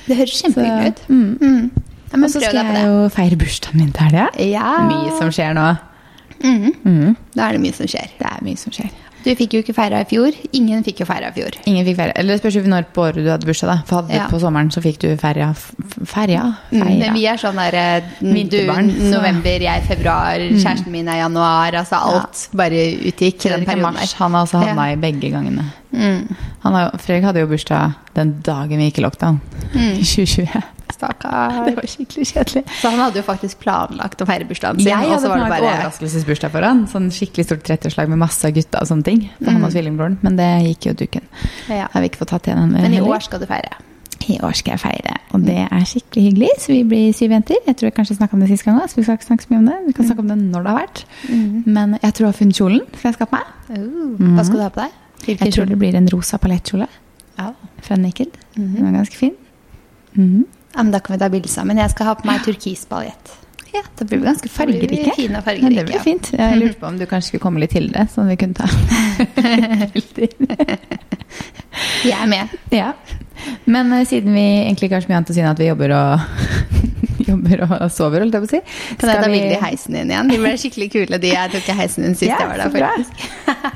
Det 0.05 0.19
høres 0.19 0.37
kjempehyggelig 0.43 0.93
ut. 0.93 1.03
Mm. 1.09 1.25
Mm. 1.41 1.91
Ja, 2.05 2.21
Og 2.21 2.29
så 2.29 2.43
skal 2.43 2.61
jeg 2.61 2.85
jo 2.85 3.01
feire 3.15 3.39
bursdagen 3.41 3.81
min 3.81 3.91
til 3.95 4.05
helga. 4.07 4.27
Ja. 4.45 4.69
Mye 4.91 5.17
som 5.17 5.33
skjer 5.33 5.57
nå. 5.57 5.65
Mhm. 6.43 6.71
Mm. 6.85 7.15
Da 7.33 7.47
er 7.47 7.57
det 7.57 7.63
mye 7.63 7.73
som 7.73 7.89
skjer. 7.89 8.11
Det 8.19 8.29
er 8.29 8.45
mye 8.45 8.59
som 8.61 8.73
skjer. 8.75 8.91
Du 9.25 9.31
fikk 9.33 9.55
jo 9.57 9.59
ikke 9.63 9.73
feira 9.73 9.99
i 10.03 10.05
fjor. 10.05 10.35
Ingen 10.53 10.83
fikk 10.85 10.99
jo 11.01 11.05
feira 11.09 11.31
i 11.31 11.33
fjor. 11.33 11.55
Ingen 11.65 11.85
fikk 11.87 11.97
feira. 11.97 12.13
Eller 12.15 12.35
det 12.35 12.43
spørs 12.43 12.57
jo 12.59 12.61
når 12.69 12.85
på 12.93 13.01
året 13.07 13.23
du 13.25 13.29
hadde 13.31 13.47
bursdag, 13.49 13.71
da. 13.71 13.77
For 13.89 14.03
hadde 14.03 14.13
Ja. 14.19 14.27
på 14.29 14.37
sommeren, 14.39 14.69
så 14.71 14.83
fikk 14.85 14.99
du 15.01 15.07
feira. 15.17 15.47
Mm, 15.55 16.05
Feira. 16.05 16.43
Men 16.71 17.13
vi 17.17 17.25
er 17.25 17.37
sånn 17.41 17.55
der 17.57 17.73
eh, 17.73 18.01
Du 18.21 18.61
november, 19.09 19.65
jeg 19.65 19.83
februar, 19.87 20.37
kjæresten 20.37 20.91
min 20.93 21.07
er 21.09 21.23
januar. 21.23 21.73
Altså 21.81 21.95
alt 21.97 22.49
bare 22.53 22.83
utgikk 23.09 23.45
i 23.45 23.49
den 23.49 23.61
er 23.61 23.65
perioden 23.65 23.97
der. 23.97 24.13
Han 24.19 24.31
har 24.37 24.41
altså 24.45 24.61
havna 24.61 24.87
Ja. 24.89 24.93
i 24.93 25.01
begge 25.01 25.31
gangene. 25.33 25.65
Mm. 25.91 26.35
Han 26.63 26.73
har, 26.73 26.91
Fredrik 26.99 27.23
hadde 27.23 27.39
jo 27.39 27.47
bursdag 27.47 27.95
den 28.13 28.35
dagen 28.43 28.77
vi 28.77 28.91
gikk 28.91 28.99
i 28.99 29.01
lockdown. 29.01 29.41
Mm. 29.73 29.97
I 30.01 30.03
2020. 30.05 30.63
Stakkar. 30.93 31.55
Det 31.67 31.73
var 31.79 31.87
skikkelig 31.89 32.27
kjedelig. 32.33 32.63
Så 32.81 32.91
han 32.93 32.99
hadde 33.01 33.19
jo 33.21 33.25
faktisk 33.25 33.59
planlagt 33.63 34.21
å 34.21 34.27
feire 34.29 34.45
bursdagen 34.49 34.79
sin. 34.79 34.91
Jeg 34.91 34.97
hadde 35.09 35.21
så 35.23 35.31
var 35.31 35.41
det 35.41 35.47
planlagt 35.47 35.65
bare 35.65 35.71
overraskelsesbursdag 35.79 36.53
for 36.53 36.67
han. 36.67 36.85
Sånn 36.91 37.09
skikkelig 37.13 37.47
stort 37.49 37.65
30-årslag 37.67 38.11
med 38.13 38.21
masse 38.21 38.51
gutta 38.55 38.83
og 38.85 38.91
sånne 38.91 39.07
ting. 39.09 39.25
For 39.41 39.51
han 39.51 39.65
og 39.65 39.73
tvillingbroren. 39.73 40.19
Men 40.25 40.37
det 40.39 40.51
gikk 40.69 40.91
jo 40.91 40.95
duken. 41.05 41.25
ja. 41.71 41.87
Har 41.91 42.01
vi 42.05 42.11
ikke 42.11 42.21
fått 42.23 42.33
tatt 42.35 42.47
igjen 42.51 42.71
Men 42.75 42.93
i 42.93 43.01
år 43.03 43.19
skal 43.25 43.41
du 43.43 43.47
feire. 43.49 43.75
I 44.25 44.39
år 44.41 44.55
skal 44.57 44.73
jeg 44.73 44.81
feire, 44.81 45.11
og 45.37 45.43
det 45.45 45.57
er 45.67 45.83
skikkelig 45.85 46.21
hyggelig. 46.29 46.47
Så 46.57 46.71
vi 46.73 46.79
blir 46.89 47.11
syv 47.13 47.33
jenter. 47.35 47.59
Jeg 47.67 47.75
tror 47.77 47.85
jeg 47.91 47.93
kanskje 47.93 48.15
snakka 48.17 48.33
om 48.33 48.41
det 48.41 48.47
sist 48.49 48.65
gang 48.65 48.79
òg, 48.81 48.87
så 48.89 48.97
vi 48.97 49.03
skal 49.05 49.19
ikke 49.19 49.27
snakke 49.27 49.45
så 49.45 49.51
mye 49.51 49.59
om 49.59 49.67
det. 49.69 49.75
Vi 49.85 49.93
kan 49.99 50.07
snakke 50.07 50.23
om 50.23 50.31
det 50.31 50.37
når 50.41 50.65
det 50.65 50.71
har 50.71 50.79
vært. 50.79 51.01
Men 51.67 51.93
jeg 51.99 52.09
tror 52.15 52.25
jeg 52.25 52.31
har 52.31 52.37
funnet 52.39 52.57
kjolen 52.57 52.81
jeg 53.03 53.13
skal 53.17 53.21
ha 53.21 53.29
på 53.29 53.37
meg. 53.37 53.51
Uh, 53.69 54.31
Hva 54.39 54.45
skal 54.47 54.57
du 54.57 54.63
ha 54.65 54.71
på 54.73 54.81
deg? 54.81 54.97
Jeg 55.29 55.53
tror 55.53 55.69
det 55.69 55.77
blir 55.81 55.97
en 55.99 56.09
rosa 56.13 56.37
palettkjole 56.41 56.87
Ja. 57.37 57.51
fra 57.85 57.97
Naked. 58.01 58.33
Den 58.55 58.87
er 58.89 58.97
ganske 58.97 59.19
fin. 59.19 59.35
Mhm. 60.15 60.45
Ja, 60.47 60.64
men 60.83 60.91
da 60.91 60.99
kan 60.99 61.15
vi 61.15 61.19
ta 61.23 61.29
bilde 61.29 61.47
sammen. 61.51 61.77
Jeg 61.77 61.89
skal 61.95 62.05
ha 62.11 62.13
på 62.19 62.25
meg 62.29 62.43
turkisbaljett. 62.45 63.33
Ja, 63.75 63.81
da 63.99 64.05
blir 64.07 64.21
vi 64.21 64.25
ganske 64.29 64.47
blir 64.47 64.79
vi 64.79 64.87
fargerike. 64.87 65.15
fine 65.17 65.35
og 65.41 65.47
Ja, 65.51 65.69
det 65.69 65.85
blir 65.89 65.99
fint. 65.99 66.29
Jeg 66.31 66.59
lurte 66.61 66.79
på 66.79 66.87
om 66.87 66.97
du 66.99 67.05
kanskje 67.05 67.27
skulle 67.33 67.43
komme 67.43 67.59
litt 67.59 67.73
til 67.75 67.89
det, 67.91 68.05
sånn 68.13 68.29
vi 68.31 68.37
kunne 68.39 68.55
ta 68.55 68.67
Jeg 72.05 72.15
er 72.21 72.27
med. 72.29 72.53
Ja. 72.71 72.91
Men 73.67 73.91
uh, 73.91 74.03
siden 74.07 74.31
vi 74.33 74.43
egentlig 74.63 74.87
ikke 74.87 74.95
har 74.99 75.03
så 75.03 75.09
mye 75.11 75.17
annet 75.19 75.31
å 75.33 75.35
si 75.35 75.41
enn 75.43 75.49
at 75.51 75.59
vi 75.59 75.67
jobber 75.67 75.91
og 75.91 76.19
jobber 77.29 77.63
og 77.65 77.73
sover, 77.91 78.23
holdt 78.23 78.37
jeg 78.37 78.45
på 78.45 78.47
å 78.47 78.51
si 78.53 78.61
Kan 79.01 79.09
jeg 79.11 79.19
ta 79.19 79.27
vi- 79.27 79.39
bilde 79.41 79.57
i 79.57 79.61
heisen 79.65 79.97
din 79.97 80.13
igjen? 80.13 80.31
De 80.31 80.39
ble 80.39 80.53
skikkelig 80.61 80.87
kule, 80.93 81.19
de 81.25 81.33
jeg 81.33 81.51
tok 81.57 81.69
i 81.73 81.77
heisen 81.81 82.07
din 82.07 82.15
sist 82.15 82.29
Ja, 82.31 82.37
jeg 82.45 82.53
var 82.53 82.63
der, 82.63 82.69
faktisk. 82.71 83.13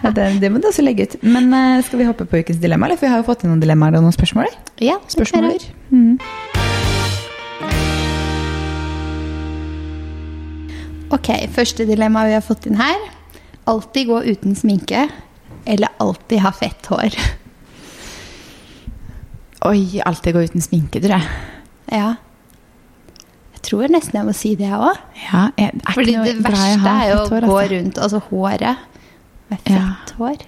Ja, 0.06 0.14
det, 0.16 0.30
det 0.46 0.52
må 0.54 0.62
du 0.64 0.70
også 0.72 0.86
legge 0.86 1.10
ut. 1.10 1.18
Men 1.28 1.52
uh, 1.52 1.82
skal 1.84 2.00
vi 2.04 2.08
hoppe 2.08 2.30
på 2.30 2.40
ukens 2.40 2.62
dilemma? 2.64 2.88
Eller? 2.88 3.02
For 3.02 3.10
vi 3.10 3.14
har 3.18 3.20
jo 3.24 3.28
fått 3.28 3.44
inn 3.44 3.52
noen 3.52 3.64
dilemmaer 3.66 4.00
og 4.00 4.08
noen 4.08 4.16
spørsmål. 4.16 4.48
Ja, 4.86 4.96
spørsmål. 5.12 5.60
Mm. 5.92 6.16
Ok, 11.16 11.30
første 11.56 11.86
dilemma 11.90 12.26
vi 12.28 12.36
har 12.38 12.44
fått 12.46 12.68
inn 12.70 12.78
her. 12.80 13.00
Alltid 13.70 14.10
gå 14.10 14.20
uten 14.30 14.56
sminke, 14.58 15.08
eller 15.66 15.90
alltid 16.02 16.42
ha 16.44 16.52
fett 16.54 16.86
hår. 16.90 17.16
Oi, 19.68 20.00
alltid 20.06 20.36
gå 20.38 20.44
uten 20.48 20.64
sminke, 20.64 21.02
tror 21.04 21.18
jeg. 21.18 21.32
Ja. 21.92 22.12
Jeg 23.58 23.64
tror 23.68 23.92
nesten 23.92 24.16
jeg 24.22 24.28
må 24.30 24.36
si 24.38 24.54
det, 24.60 24.70
òg. 24.72 25.02
Ja, 25.26 25.50
jeg, 25.60 25.74
er 25.82 25.98
Fordi 25.98 26.14
det 26.16 26.36
verste 26.46 26.94
er 26.94 27.10
jo 27.10 27.18
å 27.20 27.26
gå 27.28 27.42
altså. 27.42 27.66
rundt, 27.74 28.00
altså 28.06 28.22
håret 28.30 28.86
med 29.50 29.60
Ja. 29.74 29.82
fett 29.82 30.16
hår. 30.22 30.46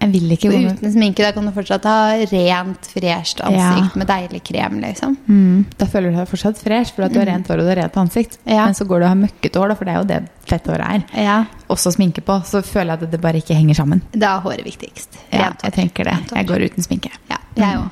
Jeg 0.00 0.12
vil 0.12 0.30
ikke 0.30 0.50
gå 0.52 0.58
uten 0.70 0.92
sminke, 0.94 1.24
da 1.26 1.32
kan 1.34 1.44
du 1.48 1.50
fortsatt 1.50 1.82
ha 1.90 2.12
rent, 2.30 2.86
fresht 2.86 3.40
ansikt 3.42 3.94
Ja. 3.94 3.98
med 3.98 4.06
deilig 4.06 4.40
krem, 4.46 4.76
liksom. 4.80 5.16
mm, 5.26 5.64
Da 5.76 5.86
føler 5.90 6.12
du 6.12 6.16
deg 6.20 6.28
fortsatt 6.30 6.56
fresh, 6.62 6.94
for 6.94 7.02
at 7.08 7.12
du 7.12 7.18
har 7.18 7.26
rent 7.26 7.48
hår 7.50 7.58
og 7.58 7.66
du 7.66 7.68
har 7.72 7.80
rent 7.82 7.96
ansikt. 7.96 8.38
Ja. 8.46 8.64
Men 8.66 8.74
så 8.78 8.86
går 8.86 9.00
du 9.00 9.04
og 9.04 9.10
har 9.10 9.18
møkkete 9.24 9.58
hår, 9.58 9.68
da, 9.68 9.74
for 9.74 9.84
det 9.84 9.94
er 9.94 9.98
jo 9.98 10.06
det 10.12 10.20
fett 10.46 10.66
håret 10.70 10.86
er. 10.86 11.02
Ja, 11.24 11.38
Også 11.68 11.90
sminke 11.92 12.22
på, 12.24 12.38
så 12.46 12.62
føler 12.62 12.94
jeg 12.94 13.02
at 13.02 13.10
det 13.10 13.20
bare 13.20 13.42
ikke 13.42 13.54
henger 13.58 13.74
sammen. 13.74 14.02
Da 14.14 14.36
er 14.36 14.40
håret 14.46 14.64
viktigst. 14.64 15.18
Rent 15.32 15.42
hår. 15.42 15.64
jeg 15.64 15.72
tenker 15.80 16.04
det. 16.04 16.16
Jeg 16.32 16.46
går 16.46 16.64
uten 16.70 16.82
sminke. 16.86 17.10
Ja, 17.28 17.36
jeg 17.56 17.78
òg. 17.82 17.90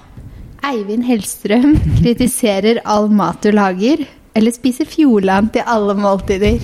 Eivind 0.66 1.04
Hellstrøm 1.04 1.74
kritiserer 2.02 2.78
all 2.84 3.08
mat 3.08 3.42
du 3.42 3.50
lager, 3.50 4.06
eller 4.34 4.52
spiser 4.52 4.84
Fjordland 4.86 5.52
til 5.52 5.62
alle 5.66 5.94
måltider. 5.98 6.60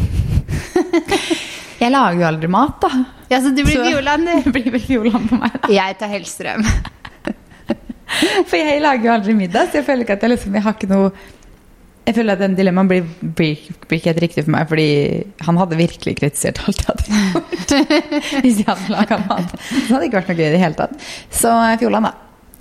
Jeg 1.82 1.90
lager 1.90 2.20
jo 2.20 2.26
aldri 2.28 2.48
mat, 2.52 2.76
da. 2.84 2.90
Ja, 3.32 3.40
så 3.42 3.50
du 3.50 3.62
blir 3.64 3.74
Så- 3.74 3.82
Det 3.82 4.16
du. 4.44 4.50
blir 4.54 4.70
vel 4.76 4.80
Fjordland 4.86 5.28
på 5.30 5.38
meg, 5.40 5.54
da. 5.62 5.70
Jeg 5.74 5.98
tar 5.98 6.12
Hellstrøm. 6.12 6.62
For 8.48 8.58
jeg 8.60 8.82
lager 8.84 9.06
jo 9.08 9.12
aldri 9.14 9.34
middag, 9.36 9.70
så 9.72 9.80
jeg 9.80 9.86
føler 9.86 10.04
ikke 10.04 10.18
at 10.18 10.24
jeg 10.26 10.30
liksom 10.34 10.56
Jeg 10.58 10.62
har 10.66 10.74
ikke 10.76 10.88
noe 10.90 11.06
Jeg 12.04 12.16
føler 12.18 12.34
at 12.36 12.42
den 12.42 12.56
dilemmaen 12.58 12.90
blir, 12.90 13.06
blir, 13.38 13.60
blir 13.88 13.98
ikke 14.00 14.10
helt 14.10 14.20
riktig 14.26 14.44
for 14.44 14.52
meg, 14.56 14.66
fordi 14.68 14.86
han 15.46 15.60
hadde 15.60 15.78
virkelig 15.78 16.16
kritisert 16.18 16.58
alt 16.66 16.82
jeg 16.82 16.88
hadde 16.90 17.04
gjort. 17.06 17.74
Hvis 18.44 18.58
jeg 18.58 18.66
hadde 18.66 18.90
laga 18.92 19.18
mat. 19.28 19.54
Så 19.54 19.86
hadde 19.94 20.00
det 20.02 20.08
ikke 20.10 20.18
vært 20.20 20.32
noe 20.32 20.38
gøy 20.40 20.48
i 20.48 20.52
det 20.56 20.60
hele 20.64 20.78
tatt. 20.80 20.96
Så 21.30 21.52
eh, 21.54 21.76
Fjordland, 21.78 22.08
da. 22.10 22.12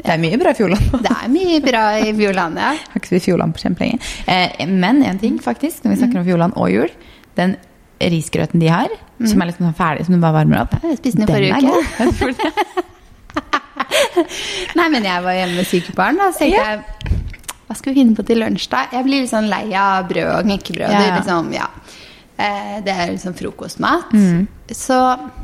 Det 0.01 0.13
er 0.13 0.21
mye 0.21 0.37
bra 0.43 0.53
i 0.53 0.57
Fjordland. 0.61 0.93
Det 1.07 1.15
er 1.17 1.33
mye 1.33 1.57
bra 1.65 1.81
i 2.05 2.13
Fjordland, 2.21 2.61
ja. 2.61 2.69
Har 2.93 3.01
ikke 3.01 3.09
spist 3.11 3.27
Fjordland 3.31 3.57
på 3.57 3.63
kjempelenge. 3.65 3.99
Eh, 4.29 4.61
men 4.69 5.01
en 5.09 5.19
ting, 5.25 5.41
faktisk, 5.41 5.81
når 5.83 5.95
vi 5.95 5.99
snakker 6.03 6.21
om 6.21 6.29
Fjordland 6.29 6.55
og 6.61 6.71
jul. 6.73 6.93
Den 7.41 7.57
risgrøten 8.13 8.62
de 8.62 8.70
har, 8.72 8.93
som 9.22 9.41
er 9.41 9.51
liksom 9.51 9.67
sånn 9.67 9.77
ferdig, 9.77 10.08
som 10.08 10.15
du 10.15 10.22
bare 10.24 10.39
varmer 10.41 10.63
opp. 10.63 10.74
Jeg 10.81 11.00
spiste 11.00 11.22
den 11.22 11.27
i 11.27 11.34
forrige 11.34 11.53
uke. 11.62 12.88
Nei, 14.79 14.88
men 14.91 15.05
jeg 15.05 15.24
var 15.25 15.36
hjemme 15.36 15.60
med 15.60 15.67
syke 15.67 15.93
barn, 15.96 16.20
da, 16.20 16.29
så 16.31 16.43
tenkte 16.43 16.60
yeah. 16.60 16.72
jeg 16.72 17.20
Hva 17.67 17.77
skal 17.77 17.93
vi 17.93 18.01
finne 18.01 18.17
på 18.17 18.25
til 18.27 18.41
lunsj, 18.41 18.67
da? 18.72 18.86
Jeg 18.91 19.08
blir 19.08 19.24
litt 19.24 19.31
sånn 19.31 19.50
lei 19.51 19.65
av 19.77 20.08
brød 20.10 20.29
og 20.34 20.48
knekkebrød. 20.48 20.91
Ja, 20.91 21.03
liksom, 21.15 21.51
ja. 21.55 21.67
Eh, 22.41 22.77
det 22.86 22.96
er 22.96 23.13
liksom 23.13 23.36
frokostmat. 23.38 24.12
Mm. 24.15 24.48
Så 24.67 24.98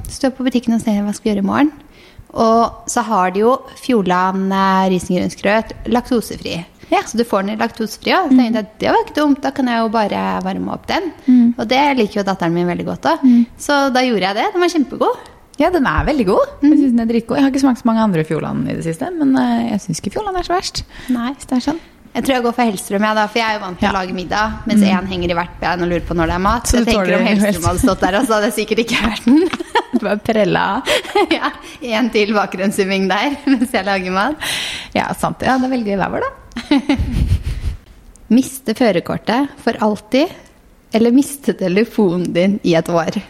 står 0.09 0.31
jeg 0.31 0.37
på 0.39 0.47
butikken 0.47 0.75
og 0.75 0.83
ser 0.83 1.03
hva 1.05 1.13
skal 1.15 1.29
vi 1.29 1.33
gjøre 1.33 1.45
i 1.45 1.47
morgen. 1.47 1.71
Og 2.35 2.89
så 2.91 3.03
har 3.07 3.31
de 3.35 3.45
jo 3.45 3.53
Fjordland 3.79 4.51
eh, 4.51 4.89
risengrynsgrøt 4.93 5.75
laktosefri. 5.93 6.57
Ja. 6.91 7.01
Så 7.03 7.19
du 7.19 7.25
får 7.27 7.43
den 7.43 7.55
i 7.55 7.59
laktosefri 7.59 8.13
òg. 8.15 8.31
mm. 8.31 8.43
jeg 8.45 8.67
det 8.79 8.91
var 8.91 9.01
ikke 9.03 9.17
dumt, 9.17 9.41
da 9.43 9.51
kan 9.51 9.67
jeg 9.67 9.83
jo 9.83 9.89
bare 9.91 10.25
varme 10.43 10.75
opp 10.75 10.87
den. 10.87 11.11
Mm. 11.25 11.55
Og 11.57 11.65
det 11.67 11.81
liker 11.99 12.21
jo 12.21 12.27
datteren 12.27 12.55
min 12.55 12.69
veldig 12.69 12.85
godt 12.87 13.09
òg. 13.11 13.25
Så 13.59 13.87
da 13.95 14.05
gjorde 14.05 14.29
jeg 14.29 14.39
det. 14.39 14.51
Den 14.53 14.63
var 14.63 14.75
kjempegod. 14.75 15.33
Ja, 15.57 15.71
den 15.73 15.87
er 15.89 16.05
veldig 16.05 16.25
god. 16.27 16.49
Jeg 16.61 16.77
synes 16.77 16.91
den 16.93 17.01
er 17.01 17.09
dritgod. 17.09 17.39
Jeg 17.39 17.47
har 17.47 17.51
ikke 17.51 17.63
smakt 17.63 17.81
så 17.81 17.89
mange 17.89 18.03
andre 18.05 18.23
Fjordland 18.27 18.67
i 18.69 18.75
det 18.77 18.85
siste, 18.85 19.09
men 19.09 19.33
eh, 19.41 19.71
jeg 19.71 19.83
syns 19.83 20.01
ikke 20.03 20.13
Fjordland 20.17 20.37
er 20.37 20.45
så 20.45 20.53
verst. 20.53 20.83
Nei. 21.09 21.31
Hvis 21.33 21.49
det 21.49 21.57
er 21.57 21.63
sånn. 21.71 21.79
Jeg 22.17 22.25
tror 22.25 22.33
jeg 22.33 22.43
går 22.47 22.53
for 22.57 22.65
Hellstrøm, 22.65 23.03
ja, 23.05 23.09
da, 23.13 23.23
for 23.29 23.37
jeg 23.37 23.45
er 23.47 23.57
jo 23.59 23.61
vant 23.61 23.77
til 23.77 23.85
Ja. 23.85 23.89
Mm. 23.91 23.95
å 23.95 23.99
lage 24.01 24.13
middag. 24.17 24.53
Mens 24.65 24.81
én 24.81 25.07
henger 25.11 25.29
i 25.29 25.35
hvert 25.37 25.59
bein 25.61 25.83
og 25.85 25.89
lurer 25.91 26.05
på 26.07 26.15
når 26.17 26.31
det 26.31 26.35
er 26.37 26.41
mat. 26.41 26.65
Så 26.65 26.71
Så 26.71 26.77
jeg 26.81 26.87
tenker 26.89 27.17
om 27.19 27.25
Hellstrøm 27.27 27.67
hadde 27.69 27.83
stått 27.83 27.99
der, 28.01 28.17
så 28.25 28.33
hadde 28.33 28.47
jeg 28.49 28.55
sikkert 28.57 28.79
ikke 28.85 29.01
hørt 29.05 29.25
den. 29.25 29.49
Du 29.97 30.03
var 30.05 30.17
prella. 30.21 30.63
ja, 31.37 31.49
En 31.97 32.09
til 32.13 32.33
bakgrunnssumming 32.35 33.07
der 33.09 33.37
mens 33.49 33.71
jeg 33.73 33.85
lager 33.87 34.11
mat. 34.13 34.35
Ja, 34.93 35.07
sant. 35.17 35.41
Ja, 35.45 35.55
det 35.57 35.69
er 35.69 35.73
veldig 35.77 35.93
gøy 35.93 35.97
hver, 36.01 36.25
da. 36.25 36.31
Miste 38.29 38.73
førerkortet 38.75 39.53
for 39.63 39.77
alltid, 39.85 40.33
eller 40.93 41.13
miste 41.15 41.53
telefonen 41.57 42.27
din 42.35 42.57
i 42.67 42.73
et 42.75 42.89
år. 42.91 43.21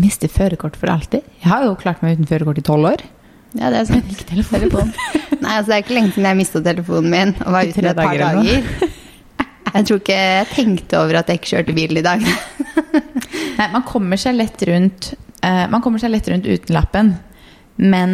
Miste 0.00 0.26
førerkort 0.28 0.76
for 0.80 0.90
alltid. 0.90 1.22
Jeg 1.40 1.48
har 1.52 1.64
jo 1.68 1.76
klart 1.78 2.02
meg 2.02 2.16
uten 2.18 2.26
førerkort 2.26 2.58
i 2.58 2.66
tolv 2.66 2.90
år. 2.90 3.04
Ja, 3.54 3.70
det 3.70 3.80
er 3.80 3.86
sant. 3.88 4.24
telefon. 4.28 4.92
Nei, 5.40 5.52
altså 5.58 5.70
Det 5.70 5.76
er 5.76 5.82
ikke 5.84 5.96
lenge 5.96 6.12
siden 6.14 6.28
jeg 6.30 6.38
mista 6.40 6.62
telefonen 6.64 7.10
min 7.12 7.34
og 7.44 7.50
var 7.54 7.68
ute 7.68 7.82
et 7.84 7.98
par 7.98 8.18
dager 8.18 8.42
dager. 8.42 8.68
Jeg 9.74 9.86
tror 9.88 9.98
ikke 9.98 10.14
jeg 10.14 10.46
tenkte 10.52 10.98
over 11.00 11.16
at 11.18 11.30
jeg 11.30 11.40
ikke 11.40 11.48
kjørte 11.50 11.72
bil 11.74 11.98
i 11.98 12.02
dag. 12.04 12.20
Nei, 13.58 13.64
man 13.72 13.82
kommer 13.82 14.20
seg 14.22 14.36
lett 14.38 14.60
rundt 14.68 15.08
uh, 15.42 15.64
Man 15.72 15.82
kommer 15.82 15.98
seg 15.98 16.12
lett 16.12 16.28
rundt 16.30 16.46
uten 16.46 16.76
lappen, 16.76 17.10
men 17.82 18.12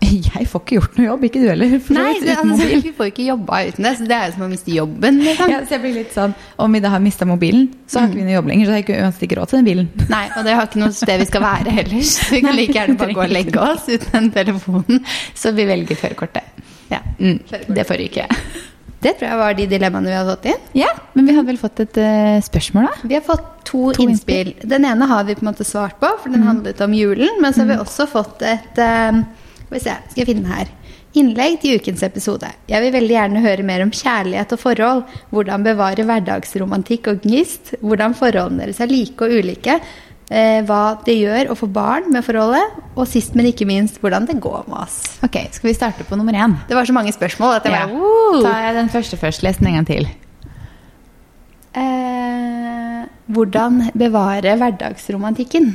jeg 0.34 0.46
får 0.48 0.62
ikke 0.62 0.76
gjort 0.78 0.96
noe 0.98 1.06
jobb, 1.06 1.24
ikke 1.28 1.42
du 1.42 1.46
heller. 1.50 1.74
Nei, 1.94 2.12
det, 2.22 2.36
altså. 2.40 2.68
Vi 2.86 2.92
får 2.96 3.10
ikke 3.10 3.26
jobba 3.26 3.58
uten 3.68 3.86
det, 3.86 3.92
så 3.98 4.06
det 4.08 4.16
er 4.16 4.30
jo 4.30 4.36
som 4.36 4.44
å 4.46 4.48
miste 4.50 4.72
jobben. 4.74 5.20
Liksom. 5.26 5.52
Ja, 5.52 5.60
så 5.66 5.76
jeg 5.76 5.82
blir 5.84 5.96
litt 5.98 6.14
sånn 6.16 6.34
Om 6.64 6.76
vi 6.76 6.80
da 6.84 6.92
har 6.94 7.02
mista 7.04 7.28
mobilen, 7.28 7.68
så 7.90 8.00
har 8.00 8.08
ikke 8.08 8.20
vi 8.20 8.26
noe 8.28 8.36
jobb 8.38 8.50
lenger. 8.50 8.68
Så 8.68 8.74
har 8.74 8.80
jeg 8.80 9.04
uansett 9.04 9.26
ikke 9.28 9.38
råd 9.40 9.52
til 9.52 9.60
den 9.60 9.68
bilen. 9.68 9.92
Nei, 10.14 10.24
og 10.32 10.48
det 10.48 10.56
har 10.56 10.70
ikke 10.70 10.82
noe 10.82 10.96
sted 10.96 11.22
vi 11.22 11.28
skal 11.28 11.44
være 11.44 11.76
heller. 11.80 12.08
Så 12.10 12.30
vi 12.32 12.42
kan 12.46 12.56
like 12.56 12.76
gjerne 12.78 12.96
bare 13.00 13.16
gå 13.18 13.24
og 13.26 13.36
legge 13.36 13.62
oss 13.66 13.86
uten 13.90 14.16
den 14.16 14.32
telefonen. 14.34 15.04
Så 15.36 15.54
vi 15.56 15.68
velger 15.68 16.00
førerkortet. 16.00 16.66
Ja. 16.90 17.04
Mm, 17.20 17.38
det 17.68 17.86
får 17.86 18.00
ryke. 18.00 18.26
Det 19.00 19.14
tror 19.16 19.30
jeg 19.30 19.40
var 19.40 19.54
de 19.56 19.64
dilemmaene 19.68 20.10
vi 20.10 20.16
hadde 20.16 20.32
fått 20.34 20.48
inn. 20.50 20.64
Ja, 20.76 20.90
men 21.16 21.28
vi 21.28 21.32
hadde 21.32 21.48
vel 21.48 21.60
fått 21.60 21.80
et 21.80 22.00
uh, 22.00 22.36
spørsmål, 22.44 22.88
da? 22.90 23.08
Vi 23.08 23.16
har 23.16 23.22
fått 23.24 23.46
to, 23.64 23.86
To 23.96 24.04
innspill. 24.04 24.52
Den 24.60 24.84
ene 24.84 25.08
har 25.08 25.24
vi 25.28 25.36
på 25.38 25.44
en 25.44 25.52
måte 25.52 25.64
svart 25.64 25.96
på, 26.02 26.10
for 26.20 26.32
den 26.32 26.44
handlet 26.44 26.82
om 26.84 26.96
julen. 26.96 27.38
Men 27.40 27.54
så 27.56 27.64
har 27.64 27.70
vi 27.70 27.78
også 27.80 28.08
fått 28.10 28.44
et 28.44 28.76
Skal 28.76 29.39
vi 29.78 29.82
se, 29.84 29.94
skal 30.10 30.20
jeg 30.24 30.26
finne 30.30 30.42
den 30.46 30.52
her. 30.52 30.68
Innlegg 31.20 31.56
til 31.62 31.78
ukens 31.80 32.02
episode. 32.06 32.46
Jeg 32.70 32.82
vil 32.84 32.92
veldig 32.94 33.14
gjerne 33.16 33.40
høre 33.42 33.64
mer 33.66 33.82
om 33.82 33.90
kjærlighet 33.90 34.52
og 34.54 34.60
forhold. 34.62 35.00
Hvordan 35.34 35.64
bevare 35.66 36.04
hverdagsromantikk 36.06 37.08
og 37.10 37.20
gnist. 37.24 37.74
Hvordan 37.82 38.14
forholdene 38.14 38.62
deres 38.68 38.78
er 38.80 38.86
like 38.92 39.26
og 39.26 39.34
ulike. 39.34 39.80
Eh, 40.30 40.60
hva 40.62 40.94
det 41.02 41.16
gjør 41.18 41.50
å 41.50 41.56
få 41.58 41.66
barn 41.74 42.06
med 42.14 42.22
forholdet. 42.22 42.62
Og 42.94 43.08
sist, 43.10 43.34
men 43.34 43.46
ikke 43.50 43.66
minst, 43.66 43.98
hvordan 43.98 44.28
det 44.30 44.38
går 44.40 44.68
med 44.70 44.78
oss. 44.84 45.00
Ok, 45.26 45.40
Skal 45.50 45.72
vi 45.72 45.74
starte 45.74 46.06
på 46.06 46.14
nummer 46.16 46.32
én? 46.38 46.54
Det 46.68 46.76
var 46.78 46.86
så 46.86 46.94
mange 46.94 47.10
spørsmål 47.12 47.56
at 47.56 47.64
jeg 47.66 47.72
Ja. 47.74 47.86
bare 47.86 47.98
wow! 47.98 48.42
Tar 48.46 48.62
jeg 48.68 48.74
den 48.78 48.88
første 48.94 49.16
først. 49.18 49.42
Les 49.42 49.56
den 49.58 49.66
en 49.66 49.74
gang 49.82 49.86
til. 49.86 50.06
Eh, 51.74 53.04
hvordan 53.30 53.90
bevare 53.98 54.56
hverdagsromantikken? 54.58 55.74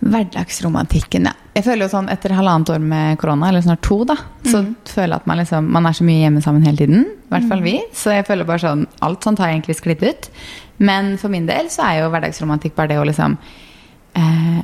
Hverdagsromantikken, 0.00 1.28
ja. 1.28 1.34
Jeg 1.56 1.66
føler 1.66 1.84
jo 1.84 1.92
sånn 1.92 2.08
Etter 2.12 2.32
halvannet 2.32 2.70
år 2.72 2.80
med 2.80 3.18
korona, 3.20 3.50
eller 3.50 3.64
snart 3.64 3.82
to, 3.84 3.98
da, 4.08 4.16
så 4.46 4.62
føler 4.88 5.12
jeg 5.12 5.20
at 5.20 5.28
man 5.28 5.40
liksom 5.42 5.68
Man 5.74 5.88
er 5.88 5.96
så 5.98 6.06
mye 6.06 6.22
hjemme 6.22 6.42
sammen 6.44 6.64
hele 6.64 6.80
tiden. 6.80 7.04
I 7.28 7.34
hvert 7.34 7.48
fall 7.50 7.64
vi. 7.64 7.76
Så 7.96 8.14
jeg 8.14 8.26
føler 8.28 8.48
bare 8.48 8.64
sånn 8.64 8.86
Alt 9.04 9.26
sånt 9.26 9.42
har 9.42 9.52
egentlig 9.52 9.76
sklidd 9.78 10.04
ut. 10.06 10.30
Men 10.80 11.16
for 11.20 11.32
min 11.32 11.48
del 11.50 11.68
så 11.72 11.84
er 11.88 12.00
jo 12.00 12.10
hverdagsromantikk 12.14 12.76
bare 12.78 12.94
det 12.94 13.00
å 13.02 13.06
liksom 13.08 13.36
eh, 14.16 14.60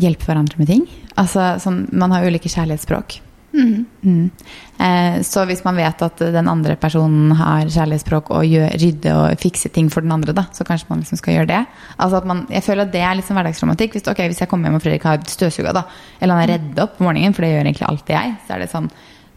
hjelpe 0.00 0.26
hverandre 0.26 0.58
med 0.58 0.70
ting. 0.72 0.86
Altså 1.20 1.52
sånn 1.62 1.84
Man 1.92 2.10
har 2.16 2.26
ulike 2.26 2.50
kjærlighetsspråk. 2.50 3.20
Mm. 3.52 4.30
Eh, 4.78 5.16
så 5.26 5.42
hvis 5.48 5.62
man 5.64 5.78
vet 5.80 6.02
at 6.06 6.22
den 6.34 6.48
andre 6.50 6.76
personen 6.80 7.32
har 7.38 7.66
kjærlighetsspråk 7.66 8.30
og 8.36 8.46
gjør, 8.46 8.76
rydde 8.80 9.14
og 9.16 9.40
fikse 9.42 9.72
ting 9.74 9.90
for 9.92 10.06
den 10.06 10.14
andre, 10.14 10.34
da, 10.36 10.46
så 10.54 10.66
kanskje 10.66 10.90
man 10.90 11.02
liksom 11.02 11.20
skal 11.20 11.38
gjøre 11.38 11.50
det. 11.50 11.62
Altså 11.96 12.20
at 12.20 12.28
man, 12.30 12.44
jeg 12.52 12.66
føler 12.66 12.86
at 12.86 12.94
det 12.94 13.02
er 13.06 13.18
liksom 13.18 13.40
hverdagsromantikk. 13.40 13.96
Hvis, 13.96 14.06
okay, 14.10 14.30
hvis 14.30 14.42
jeg 14.44 14.50
kommer 14.50 14.70
hjem 14.70 14.78
og 14.78 14.84
Fredrik 14.84 15.08
har 15.08 15.24
støvsuga, 15.26 15.74
da, 15.76 15.84
eller 16.20 16.38
han 16.38 16.46
er 16.46 16.54
redd 16.54 16.84
opp 16.84 16.96
på 16.98 17.08
morgenen, 17.08 17.34
for 17.36 17.46
det 17.46 17.52
gjør 17.54 17.66
egentlig 17.66 17.90
alltid 17.90 18.16
jeg, 18.16 18.38
så 18.46 18.56
er 18.56 18.64
det 18.64 18.70
sånn 18.74 18.88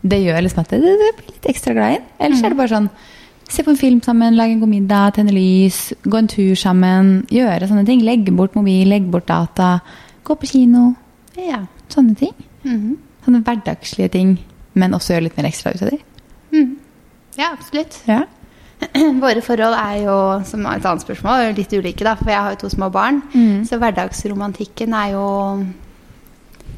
Det 0.03 0.19
gjør 0.19 0.41
liksom 0.43 0.63
at 0.65 0.71
det 0.73 0.79
blir 0.83 1.27
litt 1.33 1.45
ekstra 1.49 1.75
glad 1.75 1.91
i 1.93 1.99
en. 1.99 2.07
Ellers 2.25 2.41
er 2.43 2.53
det 2.53 2.59
bare 2.59 2.75
sånn 2.75 2.89
Se 3.53 3.61
på 3.61 3.73
en 3.73 3.77
film 3.77 3.99
sammen, 4.01 4.37
lage 4.39 4.55
en 4.55 4.61
god 4.63 4.71
middag, 4.71 5.11
tenne 5.17 5.33
lys, 5.35 5.91
gå 6.07 6.17
en 6.17 6.29
tur 6.31 6.55
sammen. 6.57 7.09
Gjøre 7.29 7.67
sånne 7.69 7.83
ting. 7.85 8.01
Legge 8.01 8.31
bort 8.33 8.55
mobil, 8.57 8.87
legge 8.89 9.11
bort 9.11 9.27
data. 9.29 9.75
Gå 10.25 10.37
på 10.39 10.47
kino. 10.49 10.93
Ja. 11.37 11.59
Sånne 11.91 12.15
ting. 12.17 12.32
Hverdagslige 13.53 14.09
ting, 14.13 14.37
men 14.73 14.93
også 14.97 15.13
gjøre 15.15 15.27
litt 15.29 15.37
mer 15.37 15.49
ekstra 15.49 15.73
ut 15.75 15.81
av 15.85 15.93
de. 15.93 15.99
Mm. 16.53 16.71
Ja, 17.37 17.51
absolutt. 17.53 17.99
Ja. 18.09 18.23
Våre 19.23 19.41
forhold 19.45 19.77
er 19.79 20.01
jo, 20.03 20.15
som 20.45 20.65
er 20.67 20.81
et 20.81 20.85
annet 20.89 21.05
spørsmål, 21.05 21.53
litt 21.57 21.71
ulike, 21.73 22.03
da. 22.03 22.15
For 22.19 22.29
jeg 22.33 22.41
har 22.41 22.55
jo 22.57 22.61
to 22.65 22.69
små 22.73 22.89
barn. 22.93 23.21
Mm. 23.33 23.63
Så 23.69 23.79
hverdagsromantikken 23.81 24.93
er 24.97 25.13
jo 25.15 25.25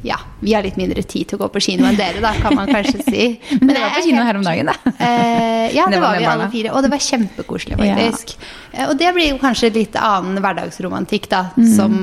Ja, 0.05 0.19
vi 0.39 0.53
har 0.53 0.61
litt 0.61 0.75
mindre 0.77 1.01
tid 1.01 1.25
til 1.31 1.39
å 1.39 1.45
gå 1.45 1.47
på 1.55 1.61
kino 1.65 1.87
enn 1.89 1.95
dere, 1.97 2.19
da, 2.21 2.33
kan 2.37 2.53
man 2.53 2.69
kanskje 2.69 2.99
si. 3.07 3.23
Men 3.57 3.71
dere 3.71 3.87
var 3.87 3.95
på 3.95 4.03
kino 4.05 4.21
her 4.27 4.37
om 4.37 4.43
dagen, 4.45 4.69
da. 4.69 4.75
Eh, 5.01 5.73
ja, 5.73 5.85
det, 5.89 5.95
Det 5.95 6.01
var 6.03 6.11
var 6.13 6.19
vi 6.21 6.27
alle 6.29 6.49
fire. 6.53 6.73
Og 6.77 6.83
det 6.85 6.91
var 6.93 7.01
kjempekoselig, 7.01 7.79
faktisk. 7.79 8.35
Ja. 8.75 8.89
Og 8.91 8.99
det 9.01 9.09
blir 9.15 9.31
jo 9.31 9.39
kanskje 9.41 9.71
litt 9.73 9.95
annen 9.97 10.37
hverdagsromantikk, 10.45 11.29
da, 11.31 11.47
Mm. 11.57 11.71
som 11.73 11.95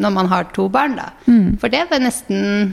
når 0.00 0.12
man 0.16 0.26
har 0.30 0.44
to 0.56 0.66
barn, 0.72 0.96
da. 0.98 1.10
For 1.62 1.68
det 1.70 1.84
var 1.90 2.02
nesten 2.02 2.72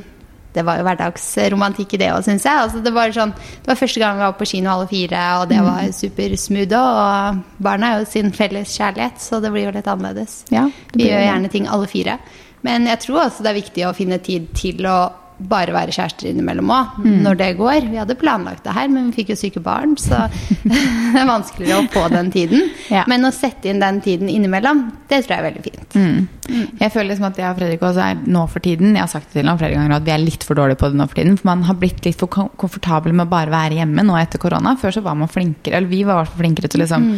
Det 0.53 0.63
var 0.65 0.77
jo 0.79 0.83
hverdagsromantikk 0.87 1.93
i 1.93 1.97
det 2.01 2.07
òg, 2.15 2.23
syns 2.25 2.45
jeg. 2.47 2.57
Altså, 2.63 2.79
det, 2.81 2.93
var 2.95 3.11
sånn, 3.13 3.33
det 3.35 3.67
var 3.67 3.75
første 3.77 3.99
gang 4.01 4.15
vi 4.17 4.23
var 4.25 4.33
på 4.39 4.47
kino 4.49 4.71
alle 4.71 4.87
fire, 4.87 5.21
og 5.41 5.49
det 5.49 5.57
Mm. 5.59 5.65
var 5.65 5.91
supersmooth. 5.91 6.73
Og 6.73 7.61
barna 7.61 7.91
er 7.93 7.99
jo 7.99 8.05
sin 8.09 8.31
felles 8.31 8.73
kjærlighet, 8.77 9.19
så 9.21 9.41
det 9.41 9.51
blir 9.51 9.65
jo 9.67 9.71
litt 9.75 9.85
annerledes. 9.87 10.45
Ja, 10.49 10.69
vi 10.93 11.09
gjør 11.09 11.21
gjerne 11.27 11.49
ting 11.51 11.67
alle 11.67 11.87
fire. 11.87 12.17
Men 12.63 12.87
jeg 12.87 12.99
tror 12.99 13.25
også 13.27 13.43
det 13.43 13.51
er 13.51 13.61
viktig 13.61 13.85
å 13.85 13.93
finne 13.95 14.17
tid 14.23 14.47
til 14.55 14.81
å 14.89 15.11
bare 15.39 15.73
være 15.75 15.93
kjærester 15.93 16.31
innimellom 16.31 16.69
òg, 16.73 16.95
Mm. 16.97 17.21
når 17.23 17.37
det 17.37 17.49
går. 17.57 17.89
Vi 17.91 17.97
hadde 17.97 18.15
planlagt 18.17 18.63
det 18.63 18.73
her, 18.73 18.87
men 18.89 19.11
vi 19.11 19.21
fikk 19.23 19.29
jo 19.29 19.35
syke 19.37 19.61
barn, 19.61 19.95
så 19.97 20.25
det 20.65 21.21
er 21.21 21.27
vanskeligere 21.29 21.83
å 21.83 21.89
få 21.93 22.07
den 22.09 22.31
tiden. 22.33 22.69
Ja. 22.89 23.03
Men 23.07 23.21
å 23.27 23.31
sette 23.31 23.69
inn 23.69 23.79
den 23.79 24.01
tiden 24.01 24.29
innimellom, 24.29 24.91
det 25.07 25.23
tror 25.25 25.35
jeg 25.35 25.39
er 25.43 25.47
veldig 25.51 25.63
fint. 25.63 25.93
Mm. 25.93 26.27
Jeg 26.79 26.91
føler 26.93 27.09
liksom 27.11 27.27
at 27.29 27.37
jeg 27.37 27.49
og 27.51 27.57
Fredrik 27.59 27.81
også 27.83 28.03
er 28.05 28.19
nå 28.31 28.45
for 28.49 28.63
tiden 28.63 28.93
Jeg 28.95 29.01
har 29.03 29.09
sagt 29.11 29.33
det 29.33 29.41
til 29.41 29.49
ham 29.51 29.57
flere 29.59 29.75
ganger 29.75 29.97
at 29.97 30.05
vi 30.07 30.13
er 30.15 30.21
litt 30.23 30.45
for 30.47 30.55
dårlige 30.55 30.79
på 30.79 30.89
det 30.93 30.95
nå 31.01 31.07
for 31.09 31.19
tiden. 31.19 31.35
For 31.37 31.49
man 31.49 31.65
har 31.67 31.75
blitt 31.75 32.05
litt 32.07 32.17
for 32.17 32.27
komfortabel 32.31 33.11
med 33.13 33.27
å 33.27 33.29
bare 33.33 33.51
være 33.51 33.77
hjemme 33.81 34.05
nå 34.07 34.15
etter 34.21 34.39
korona. 34.39 34.77
Før 34.79 34.95
så 34.95 35.03
var 35.03 35.15
man 35.19 35.27
flinkere, 35.27 35.75
eller 35.81 35.91
vi 35.91 36.03
var 36.07 36.15
i 36.15 36.23
hvert 36.23 36.31
fall 36.33 36.43
flinkere 36.45 36.71
til 36.71 36.81
liksom 36.85 37.09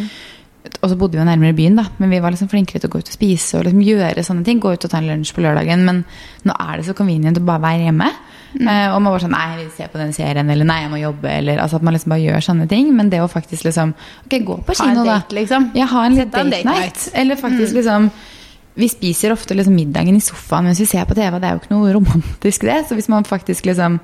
Og 0.79 0.87
så 0.91 0.95
bodde 0.95 1.17
vi 1.17 1.19
jo 1.19 1.27
nærmere 1.27 1.55
byen, 1.57 1.75
da, 1.75 1.83
men 1.99 2.11
vi 2.13 2.19
var 2.23 2.31
liksom 2.31 2.47
flinkere 2.51 2.79
til 2.79 2.87
å 2.87 2.93
gå 2.93 3.01
ut 3.01 3.09
og 3.11 3.15
spise 3.15 3.57
og 3.59 3.65
liksom 3.67 3.81
gjøre 3.83 4.23
sånne 4.23 4.45
ting. 4.47 4.61
Gå 4.63 4.71
ut 4.77 4.85
og 4.87 4.91
ta 4.93 5.01
en 5.01 5.09
lunsj 5.09 5.33
på 5.35 5.43
lørdagen. 5.43 5.81
Men 5.87 6.03
nå 6.47 6.55
er 6.55 6.77
det 6.79 6.85
så 6.87 6.95
convenient 6.95 7.41
å 7.41 7.43
bare 7.43 7.63
være 7.65 7.87
hjemme. 7.89 8.07
Eh, 8.55 8.87
og 8.89 9.01
man 9.03 9.11
bare 9.11 9.21
sånn 9.25 9.33
Nei, 9.35 9.43
jeg 9.51 9.59
vil 9.59 9.73
se 9.75 9.87
på 9.91 9.99
den 10.01 10.13
serien, 10.15 10.47
eller 10.49 10.65
nei, 10.65 10.79
jeg 10.81 10.89
må 10.89 10.97
jobbe, 11.01 11.29
eller 11.41 11.59
altså 11.61 11.77
at 11.77 11.83
man 11.85 11.93
liksom 11.93 12.13
bare 12.15 12.23
gjør 12.23 12.45
sånne 12.47 12.69
ting. 12.71 12.93
Men 12.95 13.11
det 13.11 13.19
å 13.21 13.27
faktisk 13.29 13.67
liksom 13.67 13.91
Ok, 14.23 14.37
gå 14.47 14.57
på 14.65 14.77
kino, 14.79 15.03
da. 15.05 15.19
liksom. 15.35 15.69
Ja, 15.77 15.85
ha 15.91 16.05
en 16.07 16.15
litt 16.17 16.31
date 16.31 16.49
date 16.49 16.65
night. 16.65 16.95
night. 16.95 17.09
Eller 17.13 17.35
faktisk 17.39 17.75
liksom 17.77 18.09
Vi 18.79 18.87
spiser 18.87 19.33
ofte 19.35 19.57
liksom 19.57 19.75
middagen 19.75 20.15
i 20.15 20.23
sofaen 20.23 20.69
mens 20.69 20.79
vi 20.79 20.85
ser 20.87 21.03
på 21.05 21.17
TV. 21.17 21.37
Det 21.41 21.49
er 21.49 21.57
jo 21.57 21.59
ikke 21.59 21.75
noe 21.75 21.93
romantisk, 21.97 22.63
det. 22.69 22.85
Så 22.87 22.95
hvis 22.95 23.09
man 23.11 23.27
faktisk 23.27 23.65
liksom 23.67 23.99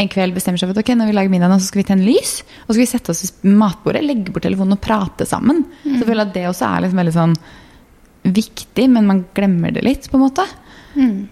en 0.00 0.08
kveld 0.08 0.34
bestemmer 0.34 0.58
seg 0.58 0.68
for 0.70 0.78
at 0.78 0.82
ok, 0.82 0.94
når 0.96 1.06
vi 1.10 1.12
lager 1.18 1.30
middag, 1.30 1.48
nå, 1.52 1.58
så 1.60 1.68
skal 1.68 1.82
vi 1.82 1.88
tenne 1.90 2.06
lys, 2.06 2.42
og 2.64 2.68
så 2.70 2.74
skal 2.74 2.82
vi 2.84 2.90
sette 2.90 3.10
oss 3.12 3.32
ved 3.42 3.52
matbordet, 3.60 4.02
legge 4.06 4.32
bort 4.32 4.42
telefonen 4.42 4.72
og 4.78 4.80
prate 4.82 5.26
sammen. 5.28 5.64
Så 5.84 5.98
jeg 6.00 6.06
føler 6.08 6.26
at 6.26 6.34
det 6.34 6.46
også 6.48 6.66
er 6.70 6.80
liksom 6.86 6.98
veldig 7.02 7.12
sånn 7.18 7.36
viktig, 8.22 8.88
men 8.90 9.06
man 9.06 9.24
glemmer 9.34 9.70
det 9.74 9.82
litt, 9.84 10.08
på 10.10 10.16
en 10.18 10.24
måte. 10.26 10.44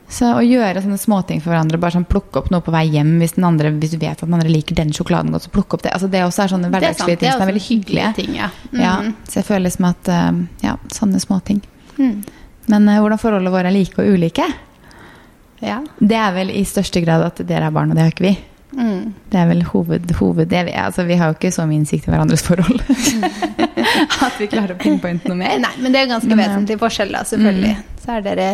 Så 0.09 0.25
å 0.39 0.41
gjøre 0.41 0.81
sånne 0.81 0.97
småting 0.99 1.43
for 1.45 1.53
hverandre, 1.53 1.77
bare 1.83 1.93
sånn 1.99 2.07
plukke 2.09 2.41
opp 2.41 2.47
noe 2.53 2.63
på 2.65 2.73
vei 2.73 2.87
hjem 2.95 3.19
hvis, 3.21 3.35
den 3.37 3.45
andre, 3.45 3.69
hvis 3.77 3.93
du 3.93 3.99
vet 4.01 4.17
at 4.17 4.25
den 4.25 4.33
andre 4.39 4.49
liker 4.49 4.75
den 4.79 4.93
sjokoladen 4.97 5.35
godt, 5.35 5.45
så 5.49 5.53
plukke 5.53 5.77
opp 5.77 5.83
det. 5.85 5.93
Altså 5.93 6.09
det 6.09 6.23
også 6.25 6.47
er 6.47 6.53
sånne 6.55 6.71
er 6.71 6.75
hverdagslige 6.79 7.21
ting 7.21 7.35
som 7.35 7.45
er 7.45 7.51
veldig 7.53 7.65
hyggelige. 7.67 8.13
ting, 8.17 8.35
ja. 8.39 8.49
Ja, 8.73 8.95
Mhm. 9.03 9.15
så 9.29 9.35
jeg 9.43 9.45
føler 9.51 9.67
liksom 9.69 9.89
at 9.91 10.09
eh, 10.09 10.33
Ja, 10.65 10.77
sånne 10.89 11.21
småting. 11.21 11.61
Mm. 11.99 12.25
Men 12.69 12.89
uh, 12.89 13.01
hvordan 13.03 13.19
forholdene 13.21 13.51
våre 13.53 13.67
er 13.69 13.73
like 13.77 13.99
og 14.01 14.07
ulike, 14.15 14.47
Ja. 15.61 15.83
det 16.01 16.17
er 16.17 16.33
vel 16.33 16.51
i 16.51 16.65
største 16.65 17.05
grad 17.05 17.23
at 17.23 17.47
dere 17.47 17.67
er 17.67 17.71
barn, 17.71 17.91
og 17.91 17.97
det 17.97 18.03
har 18.03 18.11
ikke 18.13 18.29
vi. 18.33 18.39
Mm. 18.71 19.15
Det 19.33 19.39
er 19.41 19.49
vel 19.51 19.63
hoved, 19.67 20.13
hoved 20.21 20.51
det 20.51 20.61
vi, 20.69 20.75
altså, 20.79 21.05
vi 21.09 21.17
har 21.19 21.31
jo 21.31 21.39
ikke 21.39 21.51
så 21.55 21.67
mye 21.67 21.81
innsikt 21.81 22.07
i 22.07 22.13
hverandres 22.13 22.45
forhold. 22.47 22.83
at 24.27 24.39
vi 24.39 24.49
klarer 24.51 24.77
å 24.77 24.81
pinpointe 24.81 25.31
noe 25.31 25.41
mer. 25.41 25.57
Nei, 25.63 25.73
men 25.83 25.95
det 25.95 26.05
er 26.05 26.11
ganske 26.13 26.31
Men, 26.31 26.45
vesentlig 26.45 26.79
forskjell, 26.83 27.15
da, 27.17 27.25
selvfølgelig. 27.33 27.77
Så 28.05 28.19
er 28.19 28.27
dere 28.29 28.51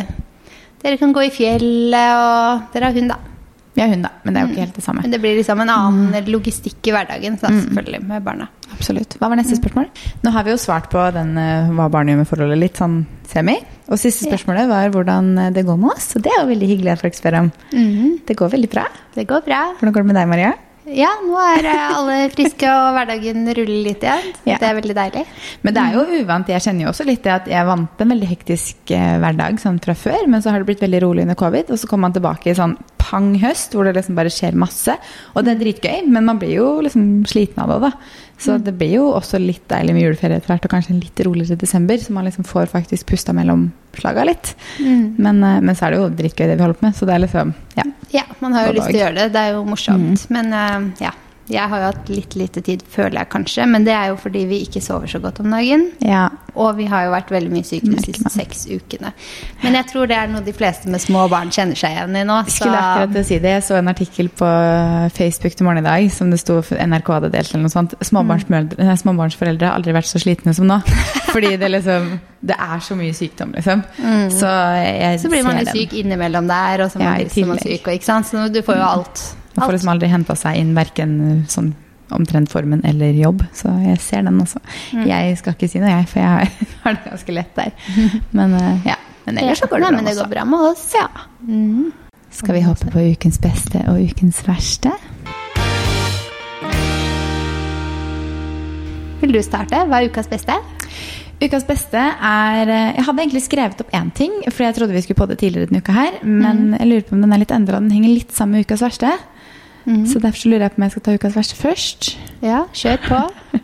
Dere 0.76 0.98
kan 1.00 1.12
gå 1.16 1.22
i 1.24 1.30
fjellet, 1.32 2.10
og 2.20 2.72
dere 2.74 2.90
har 2.90 2.94
hund, 2.94 3.10
da. 3.10 3.35
Vi 3.76 3.82
er 3.84 3.90
hun, 3.92 4.02
da, 4.06 4.10
men 4.24 4.32
det 4.32 4.40
er 4.40 4.46
jo 4.46 4.54
ikke 4.54 4.64
helt 4.64 4.78
det 4.78 4.84
samme. 4.86 5.02
Men 5.04 5.12
det 5.12 5.18
blir 5.20 5.34
liksom 5.36 5.60
en 5.60 5.72
annen 5.72 6.30
logistikk 6.32 6.88
i 6.88 6.94
hverdagen, 6.96 7.36
så 7.36 7.50
selvfølgelig, 7.52 8.00
med 8.08 8.24
barna. 8.24 8.48
Absolutt. 8.72 9.18
Hva 9.20 9.28
var 9.28 9.36
neste 9.36 9.58
spørsmål? 9.58 9.90
Nå 10.24 10.32
har 10.32 10.46
vi 10.46 10.54
jo 10.54 10.60
svart 10.60 10.88
på 10.92 11.02
den 11.14 11.36
eh, 11.40 11.68
hva 11.76 11.90
barn 11.92 12.08
gjør 12.08 12.22
med 12.22 12.30
forholdet 12.30 12.60
litt 12.62 12.80
sånn 12.80 13.02
semi. 13.28 13.58
Og 13.86 14.00
siste 14.00 14.26
spørsmålet 14.30 14.70
var 14.72 14.88
hvordan 14.94 15.28
eh, 15.44 15.52
det 15.54 15.66
går 15.68 15.76
med 15.82 15.92
oss. 15.92 16.08
Og 16.16 16.24
det 16.24 16.32
er 16.32 16.40
jo 16.40 16.50
veldig 16.54 16.70
hyggelig 16.72 16.94
at 16.96 17.04
folk 17.04 17.18
spør 17.20 17.38
om. 17.44 17.52
Det 18.26 18.38
går 18.40 18.54
veldig 18.56 18.72
bra. 18.72 18.86
Det 19.14 19.28
går 19.28 19.44
bra. 19.46 19.60
Hvordan 19.78 19.96
går 19.98 20.06
det 20.06 20.10
med 20.14 20.18
deg, 20.22 20.32
Maria? 20.32 20.54
Ja, 20.86 21.08
nå 21.18 21.34
er 21.42 21.66
eh, 21.66 21.94
alle 21.96 22.16
friske, 22.30 22.66
og 22.70 22.94
hverdagen 22.94 23.42
ruller 23.58 23.80
litt 23.88 24.04
igjen. 24.06 24.28
Ja. 24.46 24.58
Det 24.62 24.68
er 24.68 24.76
veldig 24.78 24.94
deilig. 24.94 25.24
Men 25.66 25.74
det 25.74 25.82
er 25.82 25.96
jo 25.96 26.20
uvant. 26.20 26.52
Jeg 26.52 26.62
kjenner 26.62 26.86
jo 26.86 26.92
også 26.92 27.06
litt 27.08 27.24
det 27.24 27.32
at 27.34 27.48
jeg 27.50 27.66
vant 27.66 28.02
en 28.04 28.12
veldig 28.14 28.28
hektisk 28.30 28.92
eh, 28.94 29.16
hverdag 29.22 29.58
sånn 29.62 29.80
fra 29.82 29.96
før, 29.98 30.28
men 30.30 30.44
så 30.44 30.52
har 30.54 30.62
det 30.62 30.68
blitt 30.68 30.84
veldig 30.84 31.00
rolig 31.02 31.24
under 31.26 31.38
covid, 31.38 31.72
og 31.74 31.80
så 31.80 31.90
kommer 31.90 32.06
man 32.06 32.14
tilbake 32.14 32.52
i 32.52 32.58
sånn 32.58 32.76
pang 33.02 33.32
høst 33.42 33.74
hvor 33.74 33.86
det 33.86 33.96
liksom 33.96 34.18
bare 34.18 34.30
skjer 34.30 34.58
masse. 34.58 34.94
Og 35.34 35.46
det 35.46 35.56
er 35.56 35.64
dritgøy, 35.64 36.06
men 36.06 36.28
man 36.28 36.38
blir 36.42 36.54
jo 36.54 36.68
liksom 36.86 37.26
sliten 37.26 37.64
av 37.64 37.74
det, 37.74 37.80
da. 37.88 37.92
Så 38.38 38.58
det 38.62 38.76
blir 38.78 38.98
jo 38.98 39.08
også 39.16 39.40
litt 39.42 39.64
deilig 39.72 39.96
med 39.96 40.06
juleferie 40.06 40.38
etter 40.38 40.54
hvert, 40.54 40.68
og 40.68 40.76
kanskje 40.76 40.94
en 40.94 41.02
litt 41.02 41.26
roligere 41.26 41.58
desember, 41.58 41.98
så 41.98 42.14
man 42.14 42.28
liksom 42.28 42.46
får 42.46 42.70
faktisk 42.70 43.10
pusta 43.10 43.34
mellom 43.34 43.72
slaga 44.00 44.24
litt. 44.28 44.54
Men, 44.78 45.42
eh, 45.42 45.60
men 45.60 45.74
så 45.74 45.86
er 45.86 45.94
det 45.96 46.00
jo 46.00 46.08
dritgøy 46.22 46.46
det 46.46 46.56
vi 46.58 46.64
holder 46.64 46.80
på 46.80 46.86
med, 46.88 46.96
så 46.98 47.06
det 47.08 47.14
er 47.16 47.24
liksom 47.26 47.54
Ja. 47.76 47.84
Ja, 48.14 48.22
man 48.40 48.52
har 48.54 48.68
jo 48.68 48.76
lyst 48.78 48.90
til 48.92 49.00
å 49.00 49.04
gjøre 49.06 49.14
det. 49.18 49.28
Det 49.34 49.40
er 49.42 49.54
jo 49.56 49.64
morsomt. 49.66 50.26
Men 50.30 50.52
eh, 50.52 51.06
ja. 51.06 51.12
Jeg 51.48 51.68
har 51.70 51.78
jo 51.82 51.90
hatt 51.92 52.08
litt 52.10 52.34
lite 52.34 52.62
tid, 52.66 52.82
føler 52.90 53.20
jeg 53.20 53.28
kanskje. 53.30 53.66
Men 53.70 53.84
det 53.86 53.92
er 53.94 54.08
jo 54.10 54.16
fordi 54.18 54.44
vi 54.50 54.62
ikke 54.66 54.80
sover 54.82 55.06
så 55.10 55.20
godt 55.22 55.40
om 55.44 55.52
dagen. 55.54 55.90
ja. 56.02 56.28
Og 56.56 56.70
vi 56.78 56.86
har 56.88 57.02
jo 57.04 57.10
vært 57.12 57.28
veldig 57.34 57.50
mye 57.52 57.66
syke 57.68 57.90
de 57.92 58.00
siste 58.00 58.30
seks 58.32 58.62
ukene. 58.70 59.10
Men 59.60 59.74
jeg 59.76 59.84
tror 59.90 60.06
det 60.08 60.16
er 60.16 60.30
noe 60.32 60.40
de 60.40 60.54
fleste 60.56 60.88
med 60.88 61.02
små 61.04 61.26
barn 61.28 61.50
kjenner 61.52 61.76
seg 61.76 61.92
igjen 61.92 62.16
i 62.16 62.22
nå. 62.24 62.38
Jeg 62.46 62.54
skulle 62.54 62.78
akkurat 62.80 63.28
si 63.28 63.36
det. 63.44 63.50
Jeg 63.58 63.64
så 63.66 63.76
en 63.76 63.90
artikkel 63.92 64.30
på 64.32 64.48
Facebook 65.18 65.52
til 65.52 65.68
morgen 65.68 65.82
i 65.82 65.84
dag 65.84 66.08
som 66.16 66.32
det 66.32 66.40
sto 66.40 66.62
NRK 66.64 67.12
hadde 67.12 67.30
delt 67.34 67.52
eller 67.52 67.66
noe 67.66 67.74
sånt. 67.74 67.92
Småbarnsforeldre, 68.08 68.88
nei, 68.88 68.96
Småbarnsforeldre 69.02 69.68
har 69.68 69.76
aldri 69.76 69.92
vært 69.98 70.08
så 70.08 70.22
slitne 70.24 70.56
som 70.56 70.64
nå. 70.72 70.80
Fordi 71.34 71.52
det 71.60 71.68
liksom 71.76 72.08
Det 72.40 72.56
er 72.56 72.80
så 72.88 72.96
mye 72.96 73.12
sykdom, 73.20 73.52
liksom. 73.52 73.84
Så 74.32 74.56
jeg 74.88 75.20
så 75.20 75.28
blir 75.36 75.44
man 75.44 75.60
litt 75.60 75.76
syk 75.76 75.92
innimellom 76.00 76.48
der, 76.48 76.86
og 76.86 76.94
så 76.94 77.04
Ja, 77.04 77.10
man 77.18 77.20
i 77.20 77.28
blir 77.34 77.50
man 77.52 77.60
syk, 77.60 77.84
og 77.84 77.98
ikke 78.00 78.08
sant? 78.14 78.32
Så 78.32 78.48
du 78.48 78.62
får 78.64 78.80
jo 78.80 78.86
alt. 78.94 79.24
Man 79.56 79.66
får 79.66 79.76
liksom 79.78 79.92
aldri 79.94 80.08
henta 80.12 80.36
seg 80.36 80.56
inn 80.60 80.74
verken 80.76 81.44
sånn 81.48 81.72
omtrent 82.14 82.50
formen 82.52 82.84
eller 82.86 83.16
jobb. 83.18 83.42
Så 83.56 83.72
jeg 83.82 83.98
ser 84.04 84.22
den 84.22 84.38
også. 84.40 84.60
Mm. 84.94 85.06
Jeg 85.10 85.38
skal 85.40 85.56
ikke 85.56 85.68
si 85.72 85.80
noe, 85.82 85.90
jeg, 85.90 86.08
for 86.12 86.20
jeg 86.20 86.28
har- 86.84 86.94
det 87.00 87.10
ganske 87.10 87.34
lett 87.34 87.54
der. 87.56 87.72
Men 88.36 88.54
eh, 88.54 88.86
ja. 88.92 88.96
Men 89.26 89.38
ellers 89.42 89.58
så 89.58 89.66
går 89.66 89.80
det 89.82 89.88
bra. 89.88 89.96
Nei, 90.00 90.04
det 90.12 90.18
går 90.20 90.28
bra 90.30 90.44
med 90.46 90.66
oss. 90.70 90.84
Ja. 90.94 91.08
Mm. 91.42 91.88
Skal 92.30 92.54
vi 92.54 92.60
hoppe 92.66 92.90
på 92.92 93.02
ukens 93.12 93.40
beste 93.42 93.80
og 93.90 93.98
ukens 94.06 94.42
verste? 94.46 94.92
Vil 99.22 99.32
du 99.32 99.40
starte? 99.42 99.80
Hva 99.88 99.98
er 100.02 100.10
ukas 100.10 100.28
beste? 100.30 100.54
Ukas 101.40 101.64
beste 101.68 102.00
er 102.00 102.70
eh, 102.70 102.90
Jeg 102.96 103.04
hadde 103.08 103.22
egentlig 103.24 103.42
skrevet 103.44 103.80
opp 103.82 103.90
én 103.96 104.08
ting, 104.16 104.32
for 104.52 104.64
jeg 104.64 104.76
trodde 104.76 104.94
vi 104.96 105.02
skulle 105.04 105.18
på 105.18 105.26
det 105.28 105.38
tidligere 105.42 105.68
denne 105.70 105.82
uka 105.84 105.92
her. 105.96 106.20
Men 106.24 106.76
jeg 106.78 106.88
lurer 106.90 107.06
på 107.08 107.16
om 107.16 107.24
den 107.24 107.34
er 107.34 107.42
litt 107.42 107.52
endra. 107.56 107.80
Den 107.82 107.92
henger 107.92 108.12
litt 108.14 108.32
sammen 108.36 108.56
med 108.60 108.68
ukas 108.68 108.84
verste. 108.84 109.10
Så 109.86 110.18
derfor 110.18 110.40
så 110.42 110.50
lurer 110.50 110.66
jeg 110.66 110.74
på 110.74 110.80
om 110.80 110.86
jeg 110.86 110.94
skal 110.96 111.04
ta 111.06 111.14
ukas 111.14 111.36
verste 111.38 111.58
først. 111.60 112.10
Ja, 112.42 112.64
kjør 112.74 112.98
på. 113.06 113.22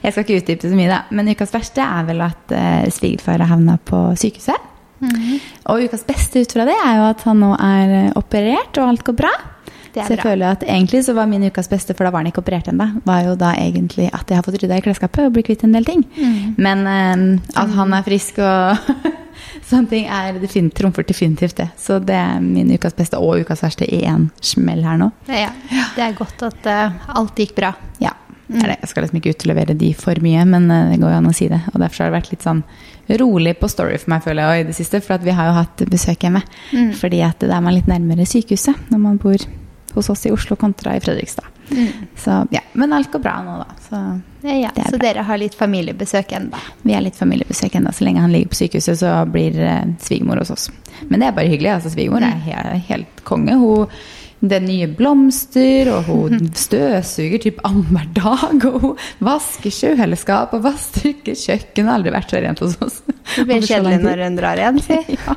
Jeg 0.00 0.14
skal 0.14 0.22
ikke 0.22 0.38
utdype 0.40 0.62
det 0.62 0.70
så 0.72 0.76
mye, 0.78 0.88
da. 0.88 1.02
Men 1.12 1.28
ukas 1.28 1.50
verste 1.52 1.84
er 1.84 2.06
vel 2.08 2.22
at 2.24 2.54
uh, 2.56 2.86
svigerfar 2.88 3.42
har 3.42 3.50
havna 3.50 3.74
på 3.76 3.98
sykehuset. 4.16 4.64
Og 5.68 5.84
ukas 5.86 6.06
beste 6.08 6.42
ut 6.42 6.54
fra 6.56 6.64
det 6.66 6.74
er 6.74 6.96
jo 6.98 7.04
at 7.10 7.20
han 7.28 7.38
nå 7.42 7.52
er 7.54 7.92
eh, 7.98 8.16
operert, 8.18 8.80
og 8.80 8.88
alt 8.88 9.04
går 9.06 9.16
bra. 9.20 9.30
Det 9.92 10.02
er 10.02 10.08
så 10.08 10.14
jeg 10.16 10.18
bra. 10.20 10.30
føler 10.30 10.56
at 10.56 10.64
egentlig 10.66 11.04
så 11.06 11.14
var 11.14 11.28
min 11.30 11.46
ukas 11.46 11.70
beste, 11.70 11.94
for 11.94 12.06
da 12.06 12.12
var 12.14 12.24
han 12.24 12.32
ikke 12.32 12.42
operert 12.42 12.70
ennå, 12.72 12.88
var 13.06 13.22
jo 13.28 13.36
da 13.38 13.52
egentlig 13.60 14.08
at 14.10 14.26
jeg 14.26 14.40
har 14.40 14.46
fått 14.46 14.58
rydda 14.62 14.80
i 14.80 14.84
klesskapet 14.84 15.28
og 15.28 15.36
blitt 15.36 15.48
kvitt 15.50 15.64
en 15.68 15.76
del 15.76 15.86
ting. 15.86 16.02
Men 16.58 16.84
um, 16.88 17.24
at 17.54 17.76
han 17.76 17.94
er 17.94 18.06
frisk 18.08 18.40
og 18.42 18.90
sånne 19.68 19.90
ting 19.90 20.06
er 20.10 20.38
definitivt, 20.38 20.76
trumfer 20.80 21.06
definitivt 21.08 21.58
det. 21.60 21.68
Så 21.80 21.98
det 22.04 22.16
er 22.18 22.40
min 22.44 22.70
ukas 22.74 22.96
beste 22.98 23.20
og 23.20 23.44
ukas 23.44 23.62
verste 23.64 23.88
i 23.88 24.02
én 24.08 24.28
smell 24.44 24.84
her 24.86 25.00
nå. 25.00 25.10
Ja, 25.28 25.52
det 25.96 26.04
er 26.04 26.16
godt 26.18 26.42
at 26.46 26.68
uh, 26.68 27.12
alt 27.20 27.38
gikk 27.38 27.56
bra. 27.58 27.72
Ja. 28.02 28.14
det 28.48 28.62
er. 28.64 28.76
Jeg 28.80 28.92
skal 28.92 29.04
liksom 29.04 29.20
ikke 29.20 29.34
utlevere 29.36 29.76
de 29.78 29.92
for 29.98 30.18
mye, 30.24 30.44
men 30.48 30.70
eh, 30.72 30.92
det 30.92 31.00
går 31.02 31.12
jo 31.12 31.20
an 31.20 31.28
å 31.28 31.34
si 31.36 31.50
det. 31.52 31.60
Og 31.74 31.82
derfor 31.82 32.04
har 32.04 32.10
det 32.10 32.18
vært 32.18 32.32
litt 32.32 32.46
sånn 32.46 32.62
rolig 33.20 33.54
på 33.60 33.68
Story 33.68 33.98
for 34.00 34.14
meg, 34.14 34.24
føler 34.24 34.44
jeg, 34.54 34.64
i 34.64 34.68
det 34.70 34.76
siste. 34.78 35.02
For 35.04 35.18
at 35.18 35.26
vi 35.26 35.36
har 35.36 35.50
jo 35.50 35.58
hatt 35.58 35.84
besøk 35.92 36.24
hjemme. 36.24 36.42
Fordi 36.96 37.22
at 37.26 37.44
da 37.44 37.58
er 37.58 37.64
man 37.64 37.76
litt 37.76 37.90
nærmere 37.90 38.28
sykehuset 38.28 38.88
når 38.92 39.04
man 39.04 39.20
bor 39.20 39.44
hos 39.94 40.10
oss 40.12 40.26
i 40.28 40.32
Oslo 40.32 40.56
kontra 40.60 40.96
i 40.96 41.02
Fredrikstad. 41.04 41.57
Så 42.16 42.46
ja, 42.54 42.60
Men 42.72 42.92
alt 42.96 43.12
går 43.12 43.22
bra 43.24 43.38
nå, 43.44 43.56
da. 43.60 43.78
Så 43.88 44.02
Ja, 44.48 44.70
så 44.90 45.00
dere 45.02 45.24
har 45.26 45.38
litt 45.40 45.54
familiebesøk 45.58 46.32
ennå. 46.38 46.60
vi 46.82 46.94
har 46.94 47.02
litt 47.02 47.16
familiebesøk 47.18 47.74
ennå. 47.74 47.92
Så 47.92 48.06
lenge 48.06 48.22
han 48.22 48.32
ligger 48.32 48.52
på 48.52 48.60
sykehuset, 48.62 49.00
så 49.00 49.16
blir 49.26 49.58
eh, 49.60 49.82
svigermor 50.00 50.40
hos 50.42 50.50
oss. 50.54 50.70
Men 51.08 51.20
det 51.20 51.28
er 51.28 51.36
bare 51.36 51.50
hyggelig. 51.50 51.74
altså 51.74 51.90
Svigermor 51.90 52.22
er 52.22 52.38
helt, 52.46 52.88
helt 52.88 53.24
konge. 53.26 53.58
Hun 53.58 53.86
det 54.38 54.54
er 54.60 54.62
nye 54.62 54.86
blomster, 54.94 55.88
og 55.90 56.06
hun 56.06 56.50
støvsuger 56.66 57.42
typ 57.42 57.58
annenhver 57.66 58.06
dag. 58.14 58.66
Og 58.70 58.76
hun 58.84 59.00
vasker 59.26 59.74
kjøleskap 59.74 60.54
og 60.54 60.62
vasker 60.68 61.16
kjøkken. 61.34 61.88
Har 61.88 61.98
aldri 61.98 62.12
vært 62.14 62.34
så 62.34 62.42
rent 62.44 62.62
hos 62.62 62.76
oss. 62.84 63.00
Det 63.34 63.46
blir 63.48 63.66
kjedelig 63.66 63.98
når 64.04 64.22
hun 64.28 64.38
drar 64.38 64.62
igjen, 64.62 64.82
si. 64.84 65.00
Ja. 65.18 65.34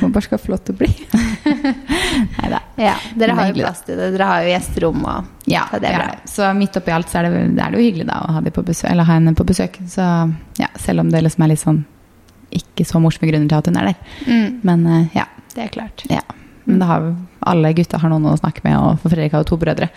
Hun 0.00 0.12
bare 0.14 0.22
skal 0.22 0.38
få 0.42 0.52
lov 0.52 0.60
til 0.66 0.74
å 0.74 0.78
bli. 0.78 0.90
Nei 2.48 2.54
da. 2.54 2.60
Ja, 2.80 2.94
dere 3.20 3.34
har 3.38 3.50
jo 3.50 3.54
plass 3.58 3.82
til 3.86 3.96
det. 4.00 4.08
Dere 4.16 4.28
har 4.30 4.42
jo 4.46 4.52
gjesterom 4.54 5.04
og 5.04 5.24
Ja, 5.50 5.66
så 5.70 5.80
det 5.82 5.90
er 5.92 5.98
bra. 6.00 6.08
ja. 6.14 6.30
Så 6.32 6.48
midt 6.56 6.76
oppi 6.80 6.92
alt 6.94 7.08
så 7.12 7.20
er 7.20 7.28
det, 7.28 7.44
er 7.58 7.70
det 7.74 7.78
jo 7.80 7.84
hyggelig 7.84 8.06
da 8.08 8.18
å 8.24 8.32
ha, 8.36 8.40
de 8.44 8.50
på 8.54 8.64
besøk, 8.66 8.90
eller 8.90 9.04
ha 9.08 9.16
henne 9.18 9.34
på 9.38 9.46
besøk. 9.48 9.78
Så 9.88 10.06
ja, 10.60 10.68
selv 10.80 11.00
om 11.04 11.10
det 11.12 11.22
liksom 11.26 11.44
er 11.46 11.52
litt 11.54 11.62
sånn 11.64 11.84
ikke 12.58 12.84
så 12.88 13.00
morsomme 13.04 13.28
grunner 13.28 13.48
til 13.50 13.58
at 13.60 13.66
hun 13.68 13.76
er 13.76 13.90
der. 13.90 13.98
Mm, 14.26 14.60
Men 14.64 14.86
eh, 14.86 15.06
ja. 15.20 15.26
det 15.54 15.66
er 15.66 15.68
klart. 15.74 16.04
ja. 16.08 16.22
Men 16.68 16.82
har, 16.84 17.04
alle 17.48 17.70
gutta 17.72 17.96
har 18.00 18.10
noen 18.12 18.26
å 18.28 18.36
snakke 18.36 18.60
med, 18.64 18.76
og 18.76 18.98
for 19.00 19.08
Fredrik 19.12 19.32
har 19.32 19.40
jo 19.44 19.48
to 19.54 19.56
brødre. 19.60 19.88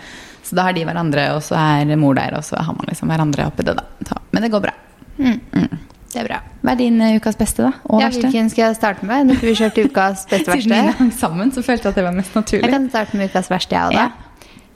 Så 0.42 0.56
da 0.56 0.62
har 0.68 0.72
de 0.72 0.84
hverandre, 0.88 1.26
og 1.36 1.42
så 1.44 1.56
er 1.60 1.96
mor 2.00 2.14
der, 2.16 2.32
og 2.38 2.44
så 2.44 2.56
har 2.56 2.72
man 2.76 2.88
liksom 2.88 3.08
hverandre 3.12 3.44
oppi 3.50 3.66
det, 3.66 3.74
da. 3.76 3.84
Så, 4.08 4.16
men 4.32 4.42
det 4.46 4.50
går 4.54 4.62
bra. 4.64 4.72
Mm, 5.18 5.40
Mm. 5.52 5.78
Det 6.12 6.20
er 6.20 6.26
bra. 6.28 6.40
Hva 6.62 6.74
er 6.74 6.80
din 6.82 6.98
uh, 7.00 7.14
ukas 7.16 7.38
beste, 7.40 7.64
da? 7.64 7.70
Og 7.88 8.00
Ja, 8.02 8.08
verste? 8.10 8.26
hvilken 8.26 8.50
skal 8.52 8.66
jeg 8.66 8.76
starte 8.76 9.06
med? 9.08 9.26
Nå 9.30 9.38
får 9.40 9.48
vi 9.48 9.54
kjørt 9.62 9.78
ukas 9.86 10.26
beste 10.32 10.56
Siden 10.58 10.68
vi 10.68 10.76
verste. 10.76 10.98
hang 10.98 11.12
sammen, 11.16 11.52
så 11.56 11.62
følte 11.64 11.88
jeg 11.88 11.94
at 11.94 12.00
det 12.02 12.04
var 12.04 12.16
mest 12.18 12.34
naturlig. 12.36 12.66
Jeg 12.68 12.74
kan 12.76 12.90
starte 12.92 13.16
med 13.16 13.32
ukas 13.32 13.48
verste, 13.52 13.78
jeg 13.78 13.88
òg, 13.88 13.96
da. 13.96 14.28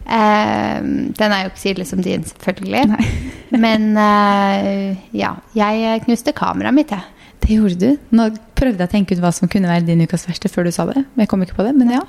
Eh, 0.07 0.81
den 1.19 1.33
er 1.35 1.43
jo 1.45 1.51
ikke 1.51 1.61
så 1.61 1.69
ille 1.73 1.85
som 1.89 2.03
din, 2.03 2.25
selvfølgelig. 2.25 2.83
Men 3.65 3.89
uh, 3.99 4.97
ja. 5.17 5.33
Jeg 5.59 6.03
knuste 6.07 6.33
kameraet 6.37 6.77
mitt, 6.77 6.95
jeg. 6.95 7.33
Det 7.43 7.57
gjorde 7.59 7.79
du. 7.81 7.99
Nå 8.17 8.31
prøvde 8.59 8.81
jeg 8.83 8.89
å 8.89 8.95
tenke 8.97 9.15
ut 9.17 9.21
hva 9.23 9.33
som 9.35 9.51
kunne 9.51 9.69
være 9.71 9.85
din 9.87 10.01
ukas 10.07 10.25
verste 10.29 10.49
før 10.51 10.67
du 10.67 10.73
sa 10.75 10.87
det. 10.89 11.03
Men 11.15 11.27
jeg 11.27 11.31
kom 11.35 11.43
ikke 11.45 11.59
på 11.59 11.67
det. 11.69 11.75
Men 11.77 11.93
ja. 11.99 12.01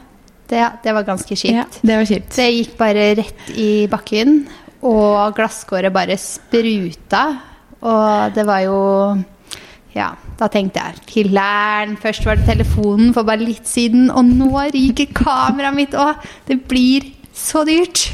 Det, 0.47 0.61
det 0.85 0.93
var 0.95 1.03
ganske 1.03 1.35
kjipt. 1.35 1.51
ja 1.57 1.65
det 1.83 1.97
var 1.99 2.07
kjipt. 2.07 2.31
Det 2.37 2.47
gikk 2.53 2.77
bare 2.79 3.09
rett 3.19 3.49
i 3.59 3.69
bakken, 3.91 4.37
og 4.87 5.35
glasskåret 5.35 5.91
bare 5.91 6.15
spruta. 6.21 7.25
Og 7.81 8.35
det 8.35 8.45
var 8.47 8.59
jo 8.65 8.77
Ja, 9.97 10.11
da 10.37 10.45
tenkte 10.53 10.79
jeg 10.83 10.93
filler'n. 11.09 11.95
Først 11.97 12.25
var 12.27 12.35
det 12.37 12.45
telefonen 12.45 13.13
for 13.15 13.23
bare 13.25 13.41
litt 13.41 13.67
siden, 13.67 14.11
og 14.13 14.25
nå 14.29 14.51
ryker 14.75 15.07
kameraet 15.17 15.77
mitt 15.77 15.93
òg! 15.97 16.15
Det 16.45 16.67
blir 16.69 17.01
så 17.33 17.65
dyrt. 17.65 18.13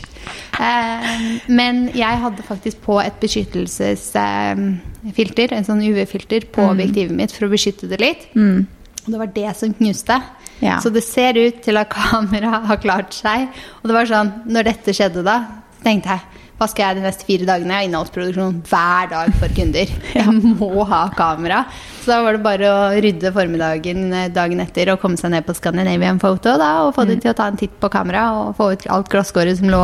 Eh, 0.59 1.39
men 1.51 1.89
jeg 1.97 2.19
hadde 2.21 2.43
faktisk 2.47 2.77
på 2.85 3.01
et 3.01 3.13
beskyttelsesfilter, 3.19 5.51
en 5.51 5.65
sånn 5.67 5.81
UV-filter, 5.83 6.41
på 6.53 6.61
objektivet 6.69 7.15
mitt 7.17 7.31
for 7.35 7.45
å 7.47 7.51
beskytte 7.51 7.87
det 7.91 7.99
litt. 7.99 8.21
Mm. 8.37 8.67
Og 9.03 9.09
det 9.11 9.19
var 9.19 9.27
det 9.35 9.55
som 9.59 9.73
knuste. 9.75 10.15
Ja. 10.63 10.79
Så 10.79 10.89
det 10.93 11.03
ser 11.03 11.35
ut 11.39 11.61
til 11.65 11.77
at 11.81 11.89
kameraet 11.91 12.67
har 12.69 12.77
klart 12.83 13.13
seg. 13.17 13.47
Og 13.81 13.87
det 13.89 13.95
var 13.97 14.05
sånn, 14.07 14.31
når 14.47 14.63
dette 14.71 14.95
skjedde 14.95 15.21
da, 15.27 15.37
tenkte 15.83 16.09
jeg 16.15 16.21
hva 16.59 16.67
skal 16.69 16.85
jeg 16.85 16.99
de 16.99 17.03
neste 17.03 17.25
fire 17.27 17.47
dagene? 17.49 17.73
Jeg 17.73 17.81
har 17.81 17.87
innholdsproduksjon 17.89 18.59
hver 18.69 19.09
dag 19.11 19.33
for 19.41 19.55
kunder. 19.57 19.89
Jeg 20.15 20.35
må 20.61 20.85
ha 20.87 21.01
kamera. 21.17 21.63
Så 22.03 22.11
da 22.13 22.19
var 22.23 22.37
det 22.37 22.43
bare 22.45 22.69
å 22.71 22.81
rydde 23.03 23.31
formiddagen 23.35 24.05
eh, 24.13 24.29
dagen 24.31 24.61
etter 24.63 24.93
og 24.93 25.01
komme 25.01 25.19
seg 25.19 25.33
ned 25.33 25.47
på 25.47 25.55
Scandinavian 25.57 26.21
Photo 26.21 26.53
da, 26.61 26.71
og 26.85 26.93
få 26.95 27.07
dem 27.09 27.19
til 27.23 27.33
å 27.33 27.37
ta 27.37 27.49
en 27.51 27.59
titt 27.59 27.73
på 27.81 27.89
kamera 27.91 28.25
og 28.37 28.53
få 28.59 28.69
ut 28.75 28.85
alt 28.93 29.09
glasskåret 29.11 29.59
som 29.59 29.71
lå 29.73 29.81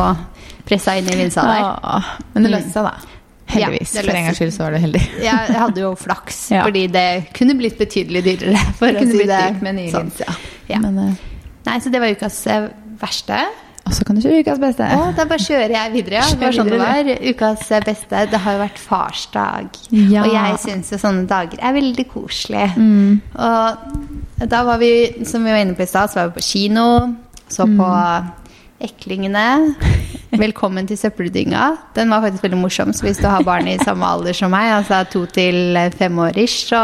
pressa 0.68 0.94
inn 1.00 1.08
i 1.10 1.16
linsa 1.18 1.44
der. 1.48 1.64
Åh, 1.90 2.12
men 2.34 2.46
det 2.46 2.52
løste 2.54 2.74
seg, 2.78 2.86
da. 2.86 3.16
Heldigvis. 3.50 3.94
Ja, 3.96 4.04
For 4.06 4.14
en 4.14 4.28
gangs 4.28 4.38
skyld 4.38 4.52
så 4.54 4.62
var 4.62 4.76
det 4.76 4.82
heldig. 4.84 5.00
Jeg, 5.24 5.54
hadde 5.58 5.82
jo 5.82 5.90
flaks, 5.98 6.38
Ja. 6.54 6.62
fordi 6.68 6.84
det 6.94 7.06
kunne 7.36 7.56
blitt 7.58 7.80
betydelig 7.80 8.22
dyrere. 8.28 8.60
For 8.78 8.94
Det 8.94 9.02
å 9.02 9.08
si 9.10 9.16
blitt 9.18 9.32
det 9.32 9.40
dyrt 9.48 9.64
med 9.66 9.78
nye 9.80 9.90
sånn. 9.94 10.12
linser. 10.12 10.44
Ja. 10.70 10.78
Men, 10.84 11.00
uh... 11.02 11.50
Nei, 11.66 11.80
så 11.82 11.90
det 11.92 12.00
var 12.00 12.14
ukas 12.14 12.38
eh, 12.48 12.68
verste. 13.00 13.40
Og 13.88 13.94
så 13.96 14.04
kan 14.06 14.16
du 14.16 14.22
kjøre 14.22 14.42
ukas 14.44 14.60
beste. 14.62 14.86
Å, 14.86 15.06
da 15.16 15.24
bare 15.30 15.42
kjører 15.42 15.74
jeg 15.74 15.92
videre. 15.94 16.20
Ja. 16.20 16.26
Det 16.30 16.46
var 16.46 16.56
sånn 16.56 16.70
det 16.70 16.80
var. 16.80 17.12
Ukas 17.30 17.64
beste. 17.86 18.24
Det 18.30 18.40
har 18.44 18.56
jo 18.56 18.60
vært 18.62 18.82
farsdag. 18.82 19.80
Ja. 19.90 20.24
Og 20.24 20.34
jeg 20.34 20.60
syns 20.62 20.92
jo 20.94 21.00
sånne 21.00 21.24
dager 21.30 21.62
er 21.64 21.74
veldig 21.74 22.06
koselige. 22.12 22.68
Mm. 22.76 23.16
Og 23.34 24.44
da 24.52 24.62
var 24.68 24.82
vi, 24.82 24.92
som 25.28 25.46
vi 25.46 25.54
var 25.54 25.64
inne 25.64 25.78
på 25.78 25.86
i 25.86 25.90
stad, 25.90 26.12
så 26.12 26.20
var 26.20 26.30
vi 26.30 26.38
på 26.38 26.46
kino. 26.52 26.86
Så 27.50 27.66
på 27.66 27.88
Eklingene. 28.80 29.74
Velkommen 30.30 30.86
til 30.88 30.96
søppeldynga. 30.96 31.64
Den 31.92 32.12
var 32.12 32.22
faktisk 32.24 32.46
veldig 32.46 32.60
morsom. 32.62 32.92
Så 32.96 33.04
hvis 33.04 33.18
du 33.20 33.26
har 33.28 33.42
barn 33.44 33.66
i 33.68 33.74
samme 33.82 34.06
alder 34.08 34.36
som 34.36 34.52
meg, 34.54 34.70
altså 34.72 35.02
to 35.12 35.26
til 35.28 35.76
fem 35.98 36.16
år 36.22 36.38
ish, 36.40 36.70
så 36.70 36.80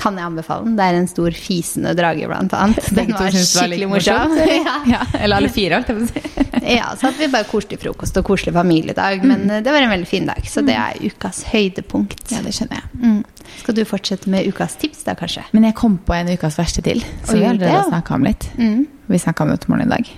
kan 0.00 0.18
jeg 0.18 0.26
anbefale 0.26 0.66
den. 0.66 0.72
Det 0.78 0.88
er 0.88 0.98
en 0.98 1.06
stor 1.06 1.36
fisende 1.38 1.92
drage, 1.94 2.26
blant 2.26 2.56
annet. 2.58 2.88
Den 2.96 3.12
var 3.14 3.30
skikkelig 3.30 3.90
morsom. 3.92 4.34
Ja. 4.64 4.74
Ja, 4.88 5.04
eller 5.20 5.38
alle 5.38 5.50
fire, 5.52 5.78
holdt 5.78 5.92
jeg 5.92 6.00
på 6.00 6.06
å 6.06 6.10
si. 6.10 6.50
Ja, 6.78 6.90
så 6.96 7.10
hadde 7.10 7.20
vi 7.20 7.28
bare 7.30 7.46
koselig 7.46 7.78
frokost 7.82 8.18
og 8.18 8.26
koselig 8.26 8.54
familiedag. 8.56 9.22
Men 9.28 9.46
eh, 9.50 9.62
det 9.62 9.70
var 9.74 9.84
en 9.84 9.92
veldig 9.92 10.08
fin 10.08 10.26
dag, 10.26 10.42
så 10.48 10.64
det 10.66 10.74
er 10.80 10.98
ukas 11.04 11.44
høydepunkt. 11.52 12.26
Ja, 12.32 12.42
det 12.42 12.56
skjønner 12.56 12.80
jeg. 12.80 12.90
Mm. 13.04 13.48
Skal 13.60 13.78
du 13.78 13.84
fortsette 13.86 14.34
med 14.34 14.48
ukas 14.50 14.78
tips, 14.80 15.04
da, 15.06 15.14
kanskje? 15.18 15.46
Men 15.54 15.68
jeg 15.68 15.78
kom 15.78 16.00
på 16.02 16.16
en 16.16 16.32
ukas 16.34 16.58
verste 16.58 16.82
til, 16.82 17.04
så 17.22 17.38
vi 17.38 17.46
allerede 17.46 17.76
ja. 17.76 17.86
snakka 17.92 18.18
om 18.18 18.26
litt. 18.26 18.50
Mm. 18.58 18.86
Vi 19.12 19.26
snakka 19.28 19.46
om 19.46 19.54
det 19.54 19.84
i 19.84 19.90
dag. 19.94 20.14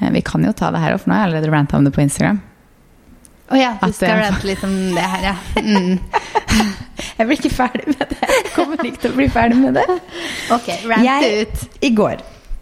Eh, 0.00 0.10
Vi 0.14 0.22
kan 0.22 0.44
jo 0.44 0.52
ta 0.52 0.70
det 0.74 0.80
her 0.82 0.94
opp, 0.94 1.06
nå 1.06 1.14
har 1.14 1.24
jeg 1.26 1.32
allerede 1.32 1.52
ranta 1.54 1.76
om 1.78 1.84
det 1.84 1.92
på 1.94 2.02
Instagram. 2.04 2.40
Å 3.48 3.56
ja, 3.56 3.70
du 3.80 3.92
skal 3.96 4.08
det- 4.12 4.24
rante 4.26 4.46
litt 4.46 4.64
om 4.64 4.74
det 4.94 5.04
her, 5.14 5.22
ja. 5.30 5.36
Mm. 5.62 5.98
Jeg 7.18 7.26
blir 7.26 7.38
ikke 7.38 7.50
ferdig 7.54 7.86
med 7.88 8.02
det. 8.10 8.16
Jeg 8.20 8.50
kommer 8.54 8.84
ikke 8.86 9.00
til 9.04 9.12
å 9.12 9.16
bli 9.16 9.28
ferdig 9.32 9.56
med 9.58 9.74
det. 9.78 9.84
Ok, 10.54 10.68
rant 10.90 11.24
ut. 11.24 11.62
I 11.82 11.90
går, 11.94 12.20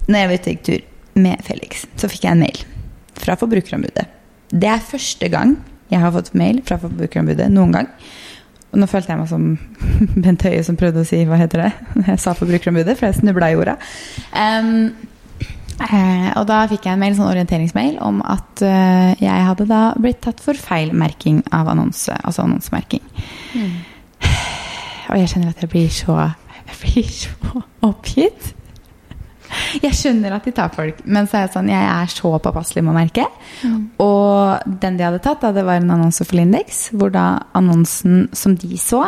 når 0.08 0.18
jeg 0.20 0.28
var 0.30 0.36
ute 0.40 0.52
i 0.52 0.56
tur 0.68 0.84
med 1.26 1.42
Felix, 1.44 1.86
så 1.96 2.08
fikk 2.12 2.24
jeg 2.24 2.32
en 2.36 2.44
mail 2.44 2.60
fra 3.20 3.36
Forbrukerombudet. 3.40 4.06
Det 4.52 4.68
er 4.70 4.84
første 4.84 5.28
gang 5.32 5.56
jeg 5.92 6.00
har 6.02 6.12
fått 6.14 6.32
mail 6.38 6.60
fra 6.68 6.78
Forbrukerombudet 6.80 7.48
noen 7.52 7.72
gang. 7.76 7.90
Og 8.72 8.80
nå 8.82 8.88
følte 8.90 9.12
jeg 9.14 9.20
meg 9.22 9.28
som 9.32 9.46
Bent 10.24 10.44
Høie 10.46 10.62
som 10.66 10.76
prøvde 10.76 11.02
å 11.04 11.08
si 11.08 11.22
hva 11.28 11.38
heter 11.40 11.64
det? 11.66 11.72
Jeg 12.12 12.20
sa 12.22 12.34
Forbrukerombudet, 12.36 12.96
for 12.98 13.08
jeg 13.08 13.20
snubla 13.22 13.50
i 13.52 13.56
orda. 13.60 13.76
Em, 14.36 14.72
eh, 15.84 16.28
og 16.38 16.46
da 16.48 16.62
fikk 16.70 16.88
jeg 16.88 16.96
en 16.96 17.02
mail, 17.02 17.16
sånn 17.18 17.30
orienteringsmail 17.30 18.00
om 18.04 18.22
at 18.24 18.64
eh, 18.64 19.12
jeg 19.22 19.46
hadde 19.50 19.68
da 19.70 19.82
blitt 20.00 20.22
tatt 20.24 20.42
for 20.44 20.58
feil 20.58 20.94
merking 20.96 21.42
av 21.54 21.70
annonse, 21.72 22.14
altså 22.22 22.46
annonsemerking. 22.46 23.04
Og 25.06 25.20
jeg 25.20 25.30
kjenner 25.30 25.52
at 25.52 25.60
jeg 25.62 25.70
blir 25.70 25.90
så 25.94 26.14
Jeg 26.66 26.78
blir 26.80 27.10
så 27.14 27.60
oppgitt. 27.86 28.48
Jeg 29.78 29.94
skjønner 29.94 30.34
at 30.34 30.46
de 30.46 30.52
tar 30.54 30.72
folk, 30.74 30.98
men 31.06 31.28
så 31.28 31.38
er 31.38 31.44
jeg 31.44 31.52
sånn, 31.54 31.70
jeg 31.70 31.90
er 31.92 32.10
så 32.10 32.32
påpasselig 32.42 32.82
med 32.82 32.92
å 32.92 32.96
merke. 32.96 33.26
Og 34.02 34.72
den 34.82 34.98
de 34.98 35.06
hadde 35.06 35.22
tatt, 35.22 35.44
da, 35.44 35.52
det 35.54 35.62
var 35.66 35.78
en 35.78 35.92
annonse 35.94 36.26
for 36.26 36.38
Lindex, 36.38 36.88
hvor 36.96 37.12
da 37.14 37.26
annonsen 37.56 38.26
som 38.36 38.56
de 38.58 38.78
så, 38.80 39.04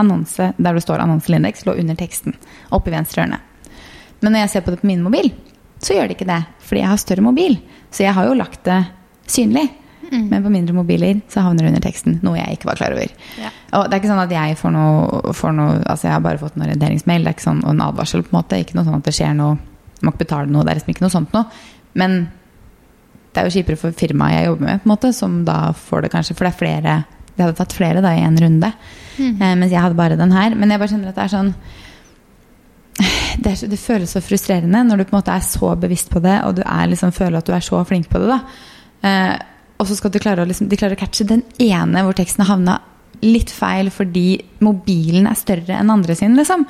annonse 0.00 0.52
der 0.56 0.76
det 0.76 0.84
står 0.84 1.02
annonse 1.02 1.32
Lindex, 1.32 1.64
lå 1.66 1.74
under 1.80 1.96
teksten, 1.98 2.36
oppe 2.76 2.92
i 2.92 2.94
venstre 2.94 3.24
hjørne. 3.24 3.40
Men 4.20 4.34
når 4.34 4.44
jeg 4.44 4.52
ser 4.52 4.66
på 4.66 4.74
det 4.74 4.82
på 4.82 4.90
min 4.90 5.04
mobil, 5.04 5.30
så 5.80 5.96
gjør 5.96 6.08
det 6.08 6.18
ikke 6.18 6.28
det, 6.28 6.40
fordi 6.66 6.82
jeg 6.82 6.92
har 6.92 7.00
større 7.00 7.24
mobil. 7.24 7.58
Så 7.90 8.04
jeg 8.04 8.14
har 8.16 8.28
jo 8.28 8.38
lagt 8.38 8.64
det 8.68 8.82
synlig. 9.30 9.68
Men 10.10 10.42
på 10.42 10.50
mindre 10.50 10.74
mobiler 10.74 11.20
så 11.30 11.44
havner 11.44 11.62
det 11.62 11.70
under 11.70 11.82
teksten, 11.84 12.16
noe 12.26 12.38
jeg 12.38 12.56
ikke 12.56 12.70
var 12.70 12.78
klar 12.80 12.94
over. 12.96 13.12
Ja. 13.38 13.50
Og 13.78 13.84
det 13.86 13.94
er 13.94 14.00
ikke 14.00 14.10
sånn 14.10 14.22
at 14.24 14.32
jeg 14.34 14.56
får 14.58 14.72
noe, 14.74 15.34
får 15.36 15.52
noe 15.54 15.76
Altså, 15.84 16.08
jeg 16.08 16.14
har 16.16 16.24
bare 16.24 16.40
fått 16.40 16.56
en 16.58 16.64
orienteringsmail, 16.66 17.22
det 17.22 17.30
er 17.30 17.36
ikke 17.36 17.46
sånn, 17.46 17.62
og 17.62 17.74
en 17.76 17.84
advarsel, 17.84 18.24
på 18.26 18.32
en 18.32 18.38
måte. 18.40 18.58
Ikke 18.58 18.78
noe 18.78 18.88
sånn 18.88 18.98
at 18.98 19.06
det 19.06 19.14
skjer 19.14 19.36
noe 19.38 19.58
Du 19.60 20.06
må 20.06 20.14
ikke 20.14 20.24
betale 20.24 20.50
noe, 20.50 20.64
det 20.64 20.72
er 20.72 20.80
liksom 20.80 20.94
ikke 20.94 21.04
noe 21.04 21.14
sånt 21.14 21.36
noe. 21.36 21.62
Men 22.00 22.16
det 23.30 23.42
er 23.42 23.46
jo 23.46 23.54
kjipere 23.54 23.78
for 23.78 23.94
firmaet 23.94 24.34
jeg 24.34 24.48
jobber 24.48 24.66
med, 24.66 24.82
på 24.82 24.88
en 24.88 24.94
måte, 24.94 25.12
som 25.14 25.36
da 25.46 25.58
får 25.76 26.06
det 26.06 26.12
kanskje 26.16 26.34
For 26.34 26.46
det 26.46 26.50
er 26.50 26.58
flere 26.58 26.96
De 27.36 27.44
hadde 27.44 27.58
tatt 27.60 27.76
flere 27.76 28.02
da 28.02 28.14
i 28.16 28.24
en 28.26 28.40
runde, 28.42 28.72
eh, 29.20 29.54
mens 29.54 29.70
jeg 29.70 29.84
hadde 29.84 29.98
bare 30.00 30.18
den 30.18 30.34
her. 30.34 30.56
Men 30.58 30.74
jeg 30.74 30.82
bare 30.82 30.94
kjenner 30.94 31.12
at 31.12 31.20
det 31.20 31.28
er 31.28 31.34
sånn 31.36 31.54
det, 33.38 33.52
så- 33.58 33.68
det 33.68 33.78
føles 33.78 34.10
så 34.16 34.20
frustrerende 34.24 34.82
når 34.86 34.98
du 34.98 35.04
på 35.04 35.14
en 35.16 35.22
måte 35.22 35.34
er 35.36 35.40
så 35.46 35.74
bevisst 35.78 36.10
på 36.10 36.20
det, 36.22 36.38
og 36.44 36.56
du 36.56 36.62
er 36.64 36.86
liksom, 36.88 37.12
føler 37.12 37.38
at 37.38 37.46
du 37.46 37.52
er 37.52 37.60
så 37.60 37.84
flink 37.86 38.08
på 38.10 38.18
det. 38.26 38.40
Eh, 39.02 39.36
og 39.80 39.86
så 39.86 39.96
skal 39.96 40.10
du 40.10 40.18
klare 40.18 40.42
å, 40.42 40.46
liksom, 40.48 40.68
de 40.68 40.76
klarer 40.76 40.96
å 40.96 41.00
catche 41.00 41.24
den 41.26 41.42
ene 41.58 42.02
hvor 42.04 42.12
teksten 42.14 42.44
har 42.44 42.56
havna 42.56 42.80
litt 43.22 43.50
feil 43.52 43.90
fordi 43.92 44.40
mobilen 44.60 45.26
er 45.28 45.34
større 45.36 45.76
enn 45.76 45.90
andre 45.92 46.14
sin. 46.16 46.34
liksom. 46.36 46.66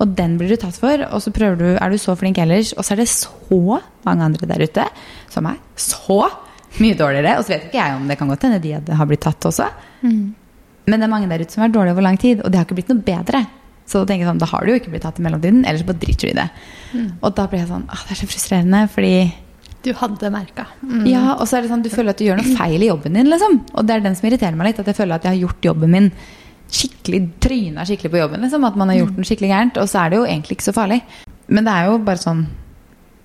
Og 0.00 0.16
den 0.16 0.36
blir 0.38 0.48
du 0.48 0.56
tatt 0.56 0.74
for, 0.74 0.98
og 1.12 1.20
så 1.22 1.30
prøver 1.30 1.56
du, 1.58 1.66
er 1.76 1.90
du 1.90 1.96
så 1.98 2.16
flink 2.18 2.38
ellers. 2.38 2.72
Og 2.76 2.82
så 2.84 2.92
er 2.94 2.96
det 3.02 3.08
så 3.08 3.30
mange 4.04 4.22
andre 4.24 4.46
der 4.50 4.64
ute 4.66 4.84
som 5.30 5.46
er 5.46 5.58
så 5.76 6.24
mye 6.80 6.96
dårligere. 6.98 7.36
Og 7.38 7.44
så 7.44 7.54
vet 7.54 7.68
ikke 7.68 7.78
jeg 7.78 7.96
om 7.96 8.08
det 8.08 8.18
kan 8.18 8.28
godt 8.28 8.42
hende 8.42 8.58
de 8.62 8.94
har 8.96 9.06
blitt 9.06 9.20
tatt 9.22 9.40
også. 9.46 9.68
Men 10.86 10.98
det 10.98 11.06
er 11.06 11.12
mange 11.12 11.28
der 11.30 11.38
ute 11.44 11.52
som 11.52 11.62
har 11.62 11.68
vært 11.68 11.76
dårlige 11.76 11.92
over 11.94 12.02
lang 12.02 12.18
tid, 12.18 12.40
og 12.42 12.50
det 12.50 12.58
har 12.58 12.64
ikke 12.66 12.74
blitt 12.80 12.88
noe 12.90 13.02
bedre. 13.06 13.46
Så 13.86 14.00
da 14.02 14.06
tenker 14.08 14.24
jeg 14.24 14.30
sånn, 14.30 14.40
da 14.40 14.46
har 14.46 14.64
du 14.64 14.72
jo 14.72 14.78
ikke 14.80 14.92
blitt 14.92 15.02
tatt 15.04 15.18
i 15.18 15.24
mellomtiden, 15.24 15.64
ellers 15.66 15.82
bare 15.88 15.98
driter 16.00 16.28
du 16.28 16.32
i 16.32 16.36
det. 16.38 16.48
Og 17.22 17.32
da 17.36 17.46
blir 17.50 17.60
jeg 17.64 17.68
sånn, 17.68 17.86
ah, 17.90 18.02
det 18.06 18.14
er 18.14 18.20
så 18.22 18.28
frustrerende, 18.30 18.82
fordi 18.92 19.14
Du 19.82 19.90
hadde 19.98 20.30
merka. 20.30 20.68
Mm. 20.86 21.06
ja, 21.10 21.34
og 21.34 21.42
så 21.50 21.58
er 21.58 21.62
det 21.64 21.72
sånn, 21.72 21.82
du 21.82 21.90
føler 21.90 22.14
at 22.14 22.18
du 22.20 22.24
gjør 22.24 22.38
noe 22.38 22.54
feil 22.54 22.82
i 22.84 22.86
jobben 22.86 23.18
din, 23.18 23.26
liksom. 23.32 23.58
Og 23.74 23.86
det 23.88 23.96
er 23.96 24.04
den 24.04 24.14
som 24.14 24.28
irriterer 24.28 24.54
meg 24.54 24.68
litt, 24.70 24.78
at 24.78 24.86
jeg 24.86 24.94
føler 25.00 25.16
at 25.18 25.24
jeg 25.26 25.34
har 25.34 25.40
gjort 25.48 25.66
jobben 25.72 25.90
min 25.90 26.10
skikkelig, 26.72 27.20
tryna 27.42 27.84
skikkelig 27.84 28.12
på 28.14 28.20
jobben, 28.22 28.40
liksom. 28.46 28.64
At 28.64 28.76
man 28.78 28.88
har 28.92 29.00
gjort 29.02 29.16
den 29.18 29.26
skikkelig 29.26 29.50
gærent, 29.50 29.80
og 29.82 29.90
så 29.90 30.04
er 30.04 30.10
det 30.14 30.20
jo 30.20 30.28
egentlig 30.30 30.56
ikke 30.56 30.68
så 30.70 30.76
farlig. 30.76 31.00
Men 31.48 31.66
det 31.66 31.72
er 31.74 31.90
jo 31.90 31.98
bare 32.06 32.22
sånn, 32.22 32.46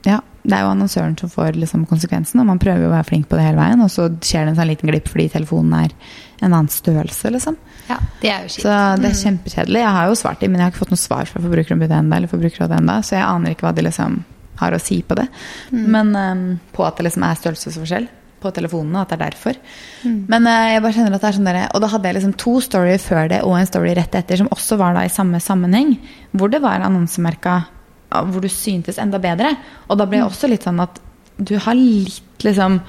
ja, 0.05 0.21
det 0.47 0.55
er 0.55 0.63
jo 0.63 0.71
annonsøren 0.71 1.17
som 1.19 1.31
får 1.31 1.57
liksom 1.59 1.85
konsekvensen, 1.89 2.39
og 2.39 2.47
man 2.47 2.61
prøver 2.61 2.85
jo 2.85 2.91
å 2.91 2.95
være 2.95 3.07
flink 3.09 3.27
på 3.27 3.39
det 3.39 3.47
hele 3.47 3.59
veien, 3.59 3.81
og 3.83 3.91
så 3.91 4.07
skjer 4.15 4.45
det 4.45 4.53
en 4.53 4.59
sånn 4.61 4.69
liten 4.69 4.91
glipp 4.91 5.09
fordi 5.11 5.27
telefonen 5.33 5.73
er 5.81 5.95
en 6.37 6.53
annen 6.53 6.69
størrelse, 6.71 7.31
liksom. 7.33 7.57
Ja, 7.89 7.97
det 8.21 8.31
er 8.31 8.45
jo 8.45 8.53
skitt. 8.53 8.63
Så 8.67 8.77
det 9.01 9.09
er 9.09 9.19
kjempekjedelig. 9.23 9.81
Jeg 9.81 9.95
har 9.97 10.07
jo 10.07 10.19
svart 10.19 10.43
dem, 10.43 10.53
men 10.53 10.61
jeg 10.61 10.67
har 10.67 10.75
ikke 10.75 10.83
fått 10.85 10.93
noe 10.93 11.01
svar 11.01 11.29
fra 11.29 11.41
Forbrukerombudet 11.43 11.97
ennå, 11.97 12.19
eller 12.19 12.31
Forbrukerrådet 12.31 12.79
ennå, 12.79 12.99
så 13.03 13.17
jeg 13.17 13.25
aner 13.27 13.55
ikke 13.55 13.67
hva 13.67 13.73
de 13.75 13.87
liksom 13.87 14.21
har 14.61 14.73
å 14.73 14.81
si 14.81 15.01
på 15.05 15.17
det. 15.17 15.27
Men 15.71 16.15
um, 16.15 16.45
på 16.73 16.85
at 16.87 16.97
det 16.97 17.09
liksom 17.09 17.25
er 17.27 17.37
størrelsesforskjell 17.41 18.07
på 18.41 18.51
telefonene, 18.53 19.01
at 19.01 19.11
det 19.11 19.17
er 19.17 19.23
derfor. 19.25 19.57
Men 20.05 20.47
uh, 20.47 20.67
jeg 20.71 20.83
bare 20.85 20.95
kjenner 20.95 21.17
at 21.17 21.23
det 21.23 21.29
er 21.29 21.37
sånn 21.39 21.49
der, 21.49 21.59
Og 21.73 21.83
da 21.83 21.89
hadde 21.91 22.09
jeg 22.09 22.17
liksom 22.19 22.35
to 22.39 22.57
storyer 22.63 23.01
før 23.01 23.31
det 23.31 23.41
og 23.45 23.57
en 23.57 23.69
story 23.69 23.95
rett 23.97 24.15
etter, 24.17 24.39
som 24.39 24.51
også 24.53 24.77
var 24.79 24.97
da 24.97 25.05
i 25.05 25.13
samme 25.13 25.41
sammenheng, 25.43 25.97
hvor 26.37 26.53
det 26.53 26.61
var 26.63 26.85
annonsemerka 26.85 27.63
hvor 28.09 28.41
du 28.41 28.47
syntes 28.51 28.97
enda 29.01 29.19
bedre. 29.19 29.55
Og 29.89 29.97
da 29.99 30.05
ble 30.07 30.21
jeg 30.21 30.29
også 30.29 30.49
litt 30.51 30.63
sånn 30.67 30.79
at 30.83 31.01
du 31.37 31.57
har 31.61 31.75
litt 31.77 32.43
liksom 32.45 32.81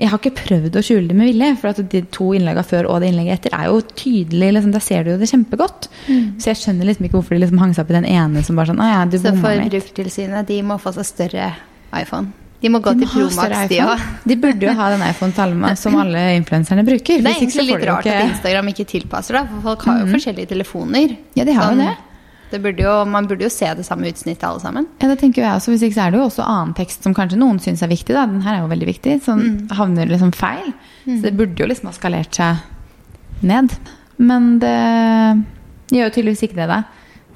jeg 0.00 0.08
har 0.08 0.16
ikke 0.16 0.32
prøvd 0.32 0.76
å 0.78 0.80
skjule 0.80 1.10
det 1.10 1.16
med 1.18 1.28
vilje, 1.28 1.48
for 1.60 1.74
at 1.74 1.80
de 1.92 2.00
to 2.14 2.30
innleggene 2.32 2.64
før 2.64 2.86
og 2.88 3.02
det 3.02 3.10
innlegget 3.10 3.34
etter 3.44 3.56
er 3.58 3.66
jo 3.68 3.82
tydelig. 3.84 4.48
Liksom, 4.56 4.72
der 4.72 4.80
ser 4.80 5.04
du 5.04 5.10
jo 5.12 5.18
det 5.20 5.28
kjempegodt. 5.28 5.90
Så 6.40 6.48
jeg 6.48 6.56
skjønner 6.56 6.88
liksom 6.88 7.04
ikke 7.04 7.18
hvorfor 7.18 7.36
de 7.36 7.40
liksom 7.42 7.60
hang 7.60 7.74
seg 7.76 7.84
opp 7.84 7.92
i 7.92 7.98
den 7.98 8.06
ene 8.08 8.40
som 8.46 8.56
bare 8.56 8.72
sånn 8.72 8.80
Å 8.80 8.86
ja, 8.88 9.02
du 9.04 9.18
Så 9.18 9.26
bomma 9.28 9.52
litt. 9.58 9.66
Forbrukertilsynet 9.74 10.48
de 10.48 10.62
må 10.64 10.78
få 10.80 10.94
seg 10.96 11.04
større 11.10 11.50
iPhone. 12.00 12.32
De 12.60 12.68
må 12.72 12.80
gå 12.80 12.92
De 12.96 13.04
må 13.04 13.12
til 13.12 13.28
Promax, 13.28 13.68
de 13.68 13.78
òg. 13.84 14.02
De 14.28 14.36
burde 14.40 14.68
jo 14.68 14.72
ha 14.76 14.88
den 14.92 15.04
iPhone 15.04 15.76
som 15.76 15.96
alle 16.02 16.24
influenserne 16.38 16.84
bruker. 16.84 17.20
Det 17.20 17.34
er 17.34 17.36
så 17.36 17.44
egentlig 17.44 17.66
litt 17.68 17.88
rart 17.88 18.04
ikke- 18.08 18.16
at 18.16 18.30
Instagram 18.30 18.72
ikke 18.72 18.86
tilpasser 18.88 19.36
det, 19.36 19.48
for 19.52 19.66
folk 19.68 19.84
har 19.88 20.00
jo 20.00 20.06
forskjellige 20.12 20.48
telefoner. 20.54 21.16
Ja, 21.36 21.44
de 21.44 21.52
har 21.56 21.72
jo 21.72 21.76
Sånn, 21.76 21.84
det. 21.84 21.96
Det 22.50 22.60
burde 22.64 22.82
jo, 22.82 22.92
man 23.06 23.26
burde 23.30 23.44
jo 23.46 23.50
se 23.52 23.68
det 23.78 23.84
samme 23.86 24.08
utsnittet 24.10 24.42
alle 24.48 24.60
sammen. 24.62 24.86
Ja, 25.00 25.08
det 25.08 25.18
tenker 25.20 25.42
jeg 25.44 25.52
også. 25.54 25.70
Hvis 25.70 25.84
ikke 25.86 25.94
så 25.98 26.06
er 26.06 26.10
det 26.14 26.18
jo 26.20 26.26
også 26.28 26.44
annen 26.46 26.74
tekst 26.74 27.02
som 27.06 27.14
kanskje 27.14 27.38
noen 27.38 27.60
syns 27.62 27.82
er 27.86 27.90
viktig. 27.92 28.14
Da. 28.16 28.26
Den 28.26 28.42
her 28.42 28.56
er 28.58 28.62
jo 28.64 28.70
veldig 28.72 28.88
viktig. 28.90 29.18
Som 29.24 29.38
Mm. 29.40 29.68
havner 29.78 30.06
liksom 30.10 30.32
feil. 30.34 30.72
Så 31.06 31.20
det 31.22 31.36
burde 31.38 31.56
jo 31.62 31.66
liksom 31.70 31.86
ha 31.86 31.92
skalert 31.96 32.34
seg 32.34 32.56
ned. 33.42 33.74
Men 34.18 34.58
det 34.60 34.74
gjør 35.94 36.08
jo 36.10 36.14
tydeligvis 36.16 36.42
ikke 36.46 36.58
det, 36.60 36.68
da. 36.70 36.82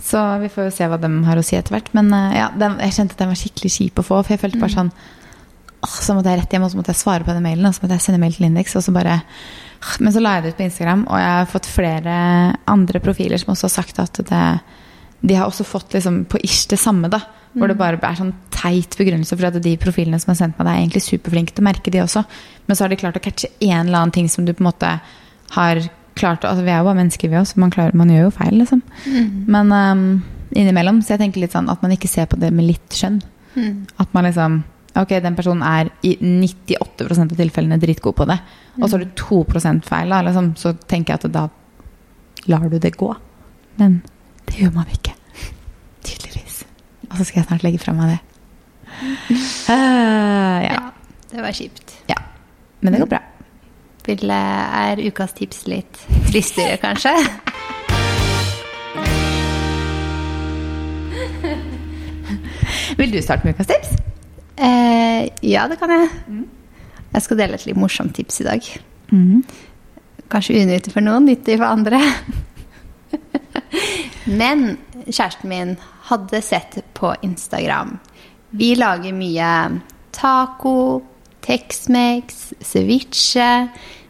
Så 0.05 0.21
vi 0.43 0.49
får 0.53 0.67
jo 0.69 0.73
se 0.77 0.89
hva 0.91 0.99
de 1.01 1.09
har 1.25 1.37
å 1.41 1.45
si 1.47 1.57
etter 1.57 1.73
hvert. 1.77 1.89
Men 1.97 2.11
eh, 2.13 2.35
ja, 2.41 2.51
den, 2.61 2.75
jeg 2.83 2.93
kjente 2.99 3.15
at 3.17 3.23
den 3.23 3.31
var 3.33 3.39
skikkelig 3.41 3.71
kjip 3.73 4.03
å 4.03 4.05
få. 4.05 4.19
For 4.25 4.35
jeg 4.35 4.43
følte 4.43 4.61
bare 4.61 4.75
sånn 4.75 4.91
åh, 5.85 5.95
Så 6.01 6.15
måtte 6.17 6.31
jeg 6.33 6.41
rett 6.43 6.53
hjem 6.57 6.65
og 6.67 6.71
så 6.73 6.77
måtte 6.81 6.93
jeg 6.93 7.01
svare 7.01 7.25
på 7.25 7.33
den 7.33 7.43
mailen. 7.47 7.67
Og 7.71 7.75
så 7.77 7.85
måtte 7.85 7.97
jeg 7.97 8.05
sende 8.05 8.21
mail 8.21 8.35
til 8.37 8.47
Indeks. 8.51 8.77
Og 8.77 8.85
så 8.85 8.93
bare 8.93 9.21
Men 10.01 10.13
så 10.13 10.21
la 10.23 10.35
jeg 10.37 10.43
det 10.45 10.53
ut 10.55 10.57
på 10.61 10.65
Instagram, 10.65 11.03
og 11.09 11.19
jeg 11.21 11.33
har 11.39 11.47
fått 11.51 11.67
flere 11.69 12.13
andre 12.73 13.01
profiler 13.05 13.37
som 13.41 13.51
også 13.53 13.67
har 13.69 13.75
sagt 13.83 13.99
at 14.01 14.21
det 14.31 14.45
de 15.25 15.37
har 15.39 15.49
også 15.49 15.65
fått 15.67 15.97
liksom 15.97 16.25
på 16.29 16.41
ish 16.45 16.69
det 16.71 16.79
samme, 16.81 17.09
da. 17.13 17.23
Hvor 17.55 17.71
det 17.71 17.79
bare 17.79 18.01
er 18.03 18.17
sånn 18.19 18.33
teit 18.51 18.97
begrunnelse 18.99 19.37
for 19.37 19.47
at 19.47 19.57
de 19.63 19.75
profilene 19.79 20.19
som 20.19 20.33
har 20.33 20.39
sendt 20.41 20.59
meg 20.59 20.67
det, 20.67 20.73
er 20.73 20.83
egentlig 20.83 21.05
superflinke 21.07 21.55
til 21.55 21.63
å 21.63 21.69
merke, 21.69 21.93
de 21.95 22.03
også. 22.03 22.25
Men 22.67 22.77
så 22.77 22.85
har 22.85 22.91
de 22.91 22.99
klart 22.99 23.19
å 23.21 23.23
catche 23.23 23.53
en 23.63 23.87
eller 23.87 24.01
annen 24.01 24.15
ting 24.17 24.31
som 24.33 24.47
du 24.47 24.53
på 24.53 24.65
en 24.65 24.71
måte 24.73 24.91
har 25.55 25.85
klart 26.15 26.45
altså 26.47 26.63
Vi 26.63 26.71
er 26.71 26.79
jo 26.79 26.87
bare 26.87 26.99
mennesker, 27.01 27.31
vi 27.31 27.39
også. 27.41 27.59
Man, 27.59 27.73
klarer, 27.75 27.97
man 27.99 28.11
gjør 28.11 28.29
jo 28.29 28.35
feil, 28.37 28.59
liksom. 28.61 28.83
Men 29.51 29.73
um, 29.75 30.05
innimellom. 30.55 31.01
Så 31.03 31.15
jeg 31.15 31.25
tenker 31.25 31.43
litt 31.43 31.55
sånn 31.55 31.71
at 31.73 31.83
man 31.83 31.95
ikke 31.95 32.11
ser 32.11 32.29
på 32.31 32.39
det 32.39 32.53
med 32.55 32.69
litt 32.69 32.95
skjønn. 32.95 33.19
At 34.03 34.15
man 34.17 34.29
liksom 34.29 34.63
Ok, 34.95 35.11
den 35.19 35.35
personen 35.35 35.65
er 35.67 35.89
i 36.07 36.13
98% 36.23 37.33
av 37.33 37.39
tilfellene 37.41 37.81
dritgod 37.83 38.15
på 38.15 38.29
det. 38.31 38.37
Og 38.79 38.85
så 38.85 38.95
har 38.95 39.03
du 39.03 39.17
2 39.19 39.41
feil, 39.83 40.13
da, 40.13 40.21
liksom, 40.23 40.53
så 40.55 40.71
tenker 40.87 41.17
jeg 41.17 41.19
at 41.25 41.33
da 41.35 41.49
lar 42.47 42.69
du 42.71 42.79
det 42.79 42.93
gå. 42.95 43.09
Men 43.81 43.97
det 44.49 44.55
gjør 44.61 44.71
man 44.75 44.87
ikke. 44.93 45.15
Tydeligvis. 46.05 46.63
Og 47.11 47.17
så 47.19 47.25
skal 47.25 47.41
jeg 47.41 47.47
snart 47.49 47.63
legge 47.67 47.79
fra 47.83 47.93
meg 47.97 48.15
det. 48.15 48.21
Uh, 49.69 49.75
ja. 50.65 50.73
Ja, 50.73 50.81
det 51.33 51.43
var 51.43 51.53
kjipt. 51.57 51.95
ja. 52.09 52.15
Men 52.81 52.93
det 52.93 53.01
går 53.01 53.09
bra. 53.15 53.19
Vil, 54.05 54.31
eh, 54.31 54.91
er 54.91 55.01
ukas 55.09 55.33
tips 55.33 55.63
litt 55.67 56.03
tristere, 56.29 56.77
kanskje? 56.77 57.13
Vil 62.99 63.13
du 63.13 63.21
starte 63.23 63.47
med 63.47 63.55
ukas 63.57 63.67
tips? 63.71 63.95
Eh, 64.57 65.29
ja, 65.43 65.67
det 65.69 65.79
kan 65.81 65.91
jeg. 65.91 66.09
Jeg 67.15 67.23
skal 67.25 67.39
dele 67.41 67.59
et 67.59 67.67
litt 67.67 67.79
morsomt 67.81 68.15
tips 68.17 68.41
i 68.43 68.47
dag. 68.47 68.69
Kanskje 70.33 70.61
unyttig 70.63 70.95
for 70.95 71.05
noen, 71.05 71.27
nyttig 71.29 71.59
for 71.61 71.69
andre. 71.71 72.01
Men 74.41 74.77
kjæresten 75.07 75.51
min 75.51 75.75
hadde 76.11 76.41
sett 76.45 76.79
på 76.97 77.15
Instagram. 77.25 77.99
Vi 78.55 78.75
lager 78.79 79.13
mye 79.17 79.51
taco, 80.15 81.03
Tex-Mex, 81.45 82.55
ceviche, 82.65 83.51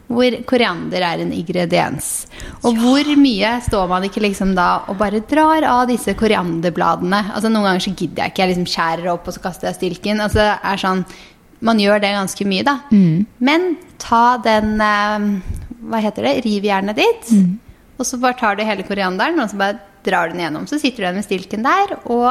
hvor 0.07 0.35
koriander 0.47 1.01
er 1.03 1.23
en 1.25 1.33
ingrediens. 1.33 2.09
Og 2.63 2.77
hvor 2.77 3.09
mye 3.19 3.55
står 3.65 3.87
man 3.91 4.05
ikke 4.07 4.21
liksom 4.23 4.53
da 4.55 4.85
og 4.93 4.99
bare 5.01 5.23
drar 5.27 5.65
av 5.67 5.87
disse 5.89 6.13
korianderbladene? 6.21 7.23
Altså 7.33 7.49
Noen 7.51 7.65
ganger 7.71 7.87
så 7.87 7.95
gidder 7.97 8.27
jeg 8.27 8.35
ikke. 8.35 8.43
Jeg 8.45 8.53
liksom 8.53 8.69
skjærer 8.75 9.09
opp, 9.15 9.27
og 9.27 9.35
så 9.35 9.43
kaster 9.47 9.71
jeg 9.71 9.79
stilken. 9.81 10.21
Altså 10.21 10.43
det 10.45 10.59
er 10.63 10.83
sånn, 10.85 11.05
Man 11.65 11.79
gjør 11.81 12.03
det 12.03 12.11
ganske 12.13 12.45
mye, 12.45 12.63
da. 12.67 12.75
Men 13.41 13.63
ta 13.99 14.37
den 14.45 14.75
eh, 14.85 15.29
Hva 15.89 16.01
heter 16.05 16.27
det? 16.29 16.35
Rivjernet 16.45 16.99
ditt. 17.01 17.31
Og 17.99 18.07
så 18.07 18.19
bare 18.19 18.35
tar 18.39 18.57
du 18.59 18.65
hele 18.67 18.83
korianderen 18.87 19.39
og 19.41 19.51
så 19.53 19.59
bare 19.61 19.79
drar 20.05 20.29
du 20.29 20.35
den 20.35 20.43
gjennom. 20.45 20.67
Så 20.69 20.79
sitter 20.83 20.97
du 21.03 21.07
igjen 21.07 21.21
med 21.21 21.27
stilken 21.27 21.63
der 21.67 21.95
og 22.05 22.27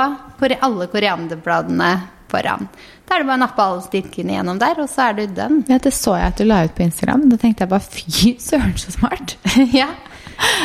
alle 0.61 0.87
korianderbladene 0.91 1.91
foran. 2.33 2.67
Da 3.07 3.15
er 3.15 3.23
det 3.23 3.27
bare 3.29 3.37
å 3.37 3.43
nappe 3.43 3.61
alle 3.63 3.83
stilkene 3.85 4.35
gjennom 4.37 4.59
der, 4.61 4.79
og 4.81 4.89
så 4.89 5.09
er 5.09 5.13
du 5.19 5.23
den. 5.37 5.61
Ja, 5.69 5.77
det 5.81 5.91
så 5.93 6.15
jeg 6.17 6.31
at 6.33 6.39
du 6.41 6.47
la 6.49 6.63
ut 6.65 6.73
på 6.75 6.83
Instagram. 6.85 7.27
Da 7.29 7.37
tenkte 7.41 7.65
jeg 7.65 7.71
bare 7.73 7.85
fy 7.85 8.33
søren, 8.41 8.73
så 8.79 8.93
smart. 8.95 9.35
ja. 9.79 9.89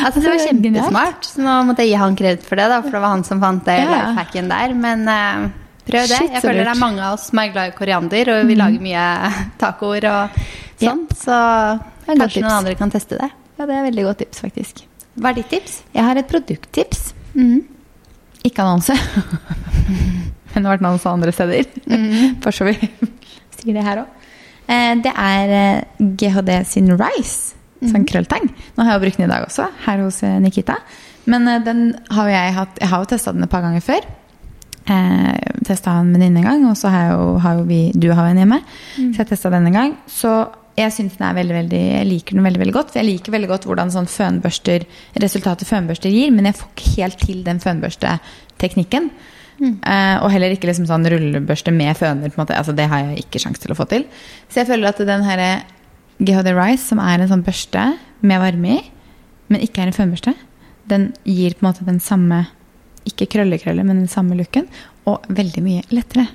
Altså, 0.03 0.19
det 0.23 0.31
var 0.31 0.41
kjempesmart. 0.47 1.27
Så 1.29 1.43
nå 1.45 1.55
måtte 1.67 1.85
jeg 1.85 1.93
gi 1.93 1.99
han 2.01 2.17
kreditt 2.17 2.45
for 2.47 2.59
det, 2.59 2.67
da, 2.71 2.79
for 2.81 2.97
det 2.97 3.03
var 3.05 3.13
han 3.13 3.25
som 3.27 3.41
fant 3.43 3.63
det 3.67 3.77
Ja. 3.83 3.89
lifehacken 3.91 4.49
der. 4.49 4.73
Men 4.81 5.05
uh, 5.07 5.45
prøv 5.85 6.09
det. 6.09 6.17
Shit, 6.17 6.33
Jeg 6.39 6.43
føler 6.47 6.63
det 6.65 6.73
er 6.73 6.81
mange 6.81 7.05
av 7.05 7.19
oss 7.19 7.29
som 7.29 7.43
er 7.43 7.53
glad 7.53 7.71
i 7.73 7.77
koriander, 7.77 8.33
og 8.35 8.49
vi 8.49 8.57
lager 8.59 8.85
mye 8.89 9.05
tacoer 9.61 10.09
og 10.09 10.41
Ja. 10.79 10.89
sånn. 10.95 11.05
Så 11.21 11.37
kanskje 12.09 12.41
noen 12.47 12.57
andre 12.63 12.75
kan 12.79 12.91
teste 12.91 13.19
det. 13.21 13.29
Ja, 13.59 13.65
det 13.67 13.75
er 13.75 13.83
et 13.83 13.91
veldig 13.91 14.07
godt 14.09 14.23
tips, 14.25 14.41
faktisk. 14.47 14.85
Hva 15.19 15.33
er 15.33 15.39
ditt 15.41 15.51
tips? 15.51 15.81
Jeg 15.95 16.05
har 16.07 16.19
et 16.19 16.29
produkttips. 16.29 17.11
Mm. 17.35 17.61
Ikke 18.47 18.63
annonse. 18.63 18.95
Men 20.53 20.63
det 20.63 20.65
har 20.65 20.73
vært 20.73 20.85
annonse 20.85 21.11
andre 21.11 21.35
steder. 21.35 21.69
Bare 22.43 22.55
så 22.55 22.67
vi 22.69 22.75
sier 22.79 23.75
det 23.75 23.85
her 23.85 24.03
òg. 24.05 24.15
Det 25.03 25.11
er 25.11 25.55
eh, 25.57 26.05
GHD 26.19 26.51
sin 26.69 26.91
Rice. 26.93 27.57
Sånn 27.79 28.05
krølltang. 28.07 28.49
Nå 28.75 28.83
har 28.85 28.97
jeg 28.97 29.05
brukt 29.05 29.19
den 29.19 29.29
i 29.29 29.31
dag 29.31 29.45
også, 29.47 29.69
her 29.85 30.01
hos 30.03 30.19
eh, 30.27 30.39
Nikita. 30.43 30.75
Men 31.31 31.47
eh, 31.47 31.61
den 31.63 31.83
har 32.11 32.31
jeg 32.31 32.55
hatt 32.57 32.79
Jeg 32.81 32.91
har 32.91 33.03
jo 33.03 33.09
testa 33.13 33.33
den 33.35 33.45
et 33.45 33.51
par 33.51 33.63
ganger 33.63 33.83
før. 33.83 34.07
Eh, 34.89 35.35
testa 35.67 35.95
en 35.99 36.11
venninne 36.15 36.41
en 36.41 36.49
gang, 36.49 36.65
og 36.69 36.75
så 36.79 36.91
har, 36.91 37.13
jo, 37.13 37.37
har 37.43 37.59
jo 37.61 37.67
vi 37.69 37.81
Du 37.95 38.09
har 38.11 38.29
en 38.29 38.41
hjemme. 38.41 38.59
Så 38.97 39.23
jeg 39.23 39.31
testa 39.31 39.53
den 39.53 39.69
en 39.69 39.79
gang. 39.79 39.95
Så 40.11 40.33
jeg 40.79 40.93
syns 40.95 41.17
den 41.19 41.27
er 41.27 41.35
veldig, 41.37 41.55
veldig 41.55 41.81
Jeg 41.81 42.07
liker 42.09 42.37
den 42.37 42.47
veldig 42.47 42.61
veldig 42.63 42.75
godt. 42.75 42.93
For 42.93 43.01
jeg 43.01 43.09
liker 43.09 43.35
veldig 43.35 43.49
godt 43.51 43.67
hvordan 43.69 43.91
sånn 43.93 44.09
fønbørster 44.09 44.85
resultatet 45.23 45.69
fønbørster 45.69 46.13
gir, 46.13 46.31
men 46.35 46.49
jeg 46.49 46.57
får 46.59 46.71
ikke 46.73 46.93
helt 46.95 47.19
til 47.25 47.43
den 47.47 47.61
fønbørsteteknikken. 47.63 49.09
Eh, 49.59 50.17
og 50.23 50.31
heller 50.31 50.53
ikke 50.55 50.69
liksom 50.69 50.87
sånn 50.87 51.07
rullebørste 51.11 51.73
med 51.75 51.97
føner. 51.99 52.31
Altså, 52.47 52.75
det 52.75 52.87
har 52.91 53.09
jeg 53.09 53.25
ikke 53.25 53.41
sjanse 53.43 53.63
til 53.63 53.73
å 53.75 53.79
få 53.79 53.87
til. 53.91 54.05
Så 54.47 54.61
jeg 54.61 54.69
føler 54.69 54.91
at 54.91 55.01
den 55.09 55.25
her 55.27 55.43
GHD 56.19 56.53
Rice, 56.55 56.85
som 56.85 57.01
er 57.03 57.19
en 57.19 57.31
sånn 57.31 57.43
børste 57.45 57.89
med 58.21 58.41
varme 58.43 58.77
i, 58.77 58.79
men 59.49 59.65
ikke 59.65 59.83
er 59.83 59.91
en 59.91 59.95
fønbørste, 59.95 60.35
den 60.89 61.11
gir 61.27 61.55
på 61.57 61.63
en 61.63 61.69
måte 61.69 61.87
den 61.87 61.99
samme 62.03 62.45
ikke 63.09 63.29
krølle-krølle, 63.33 63.83
men 63.85 64.03
den 64.03 64.11
samme 64.11 64.37
looken. 64.37 64.67
Og 65.09 65.25
veldig 65.33 65.65
mye 65.65 65.83
lettere. 65.95 66.27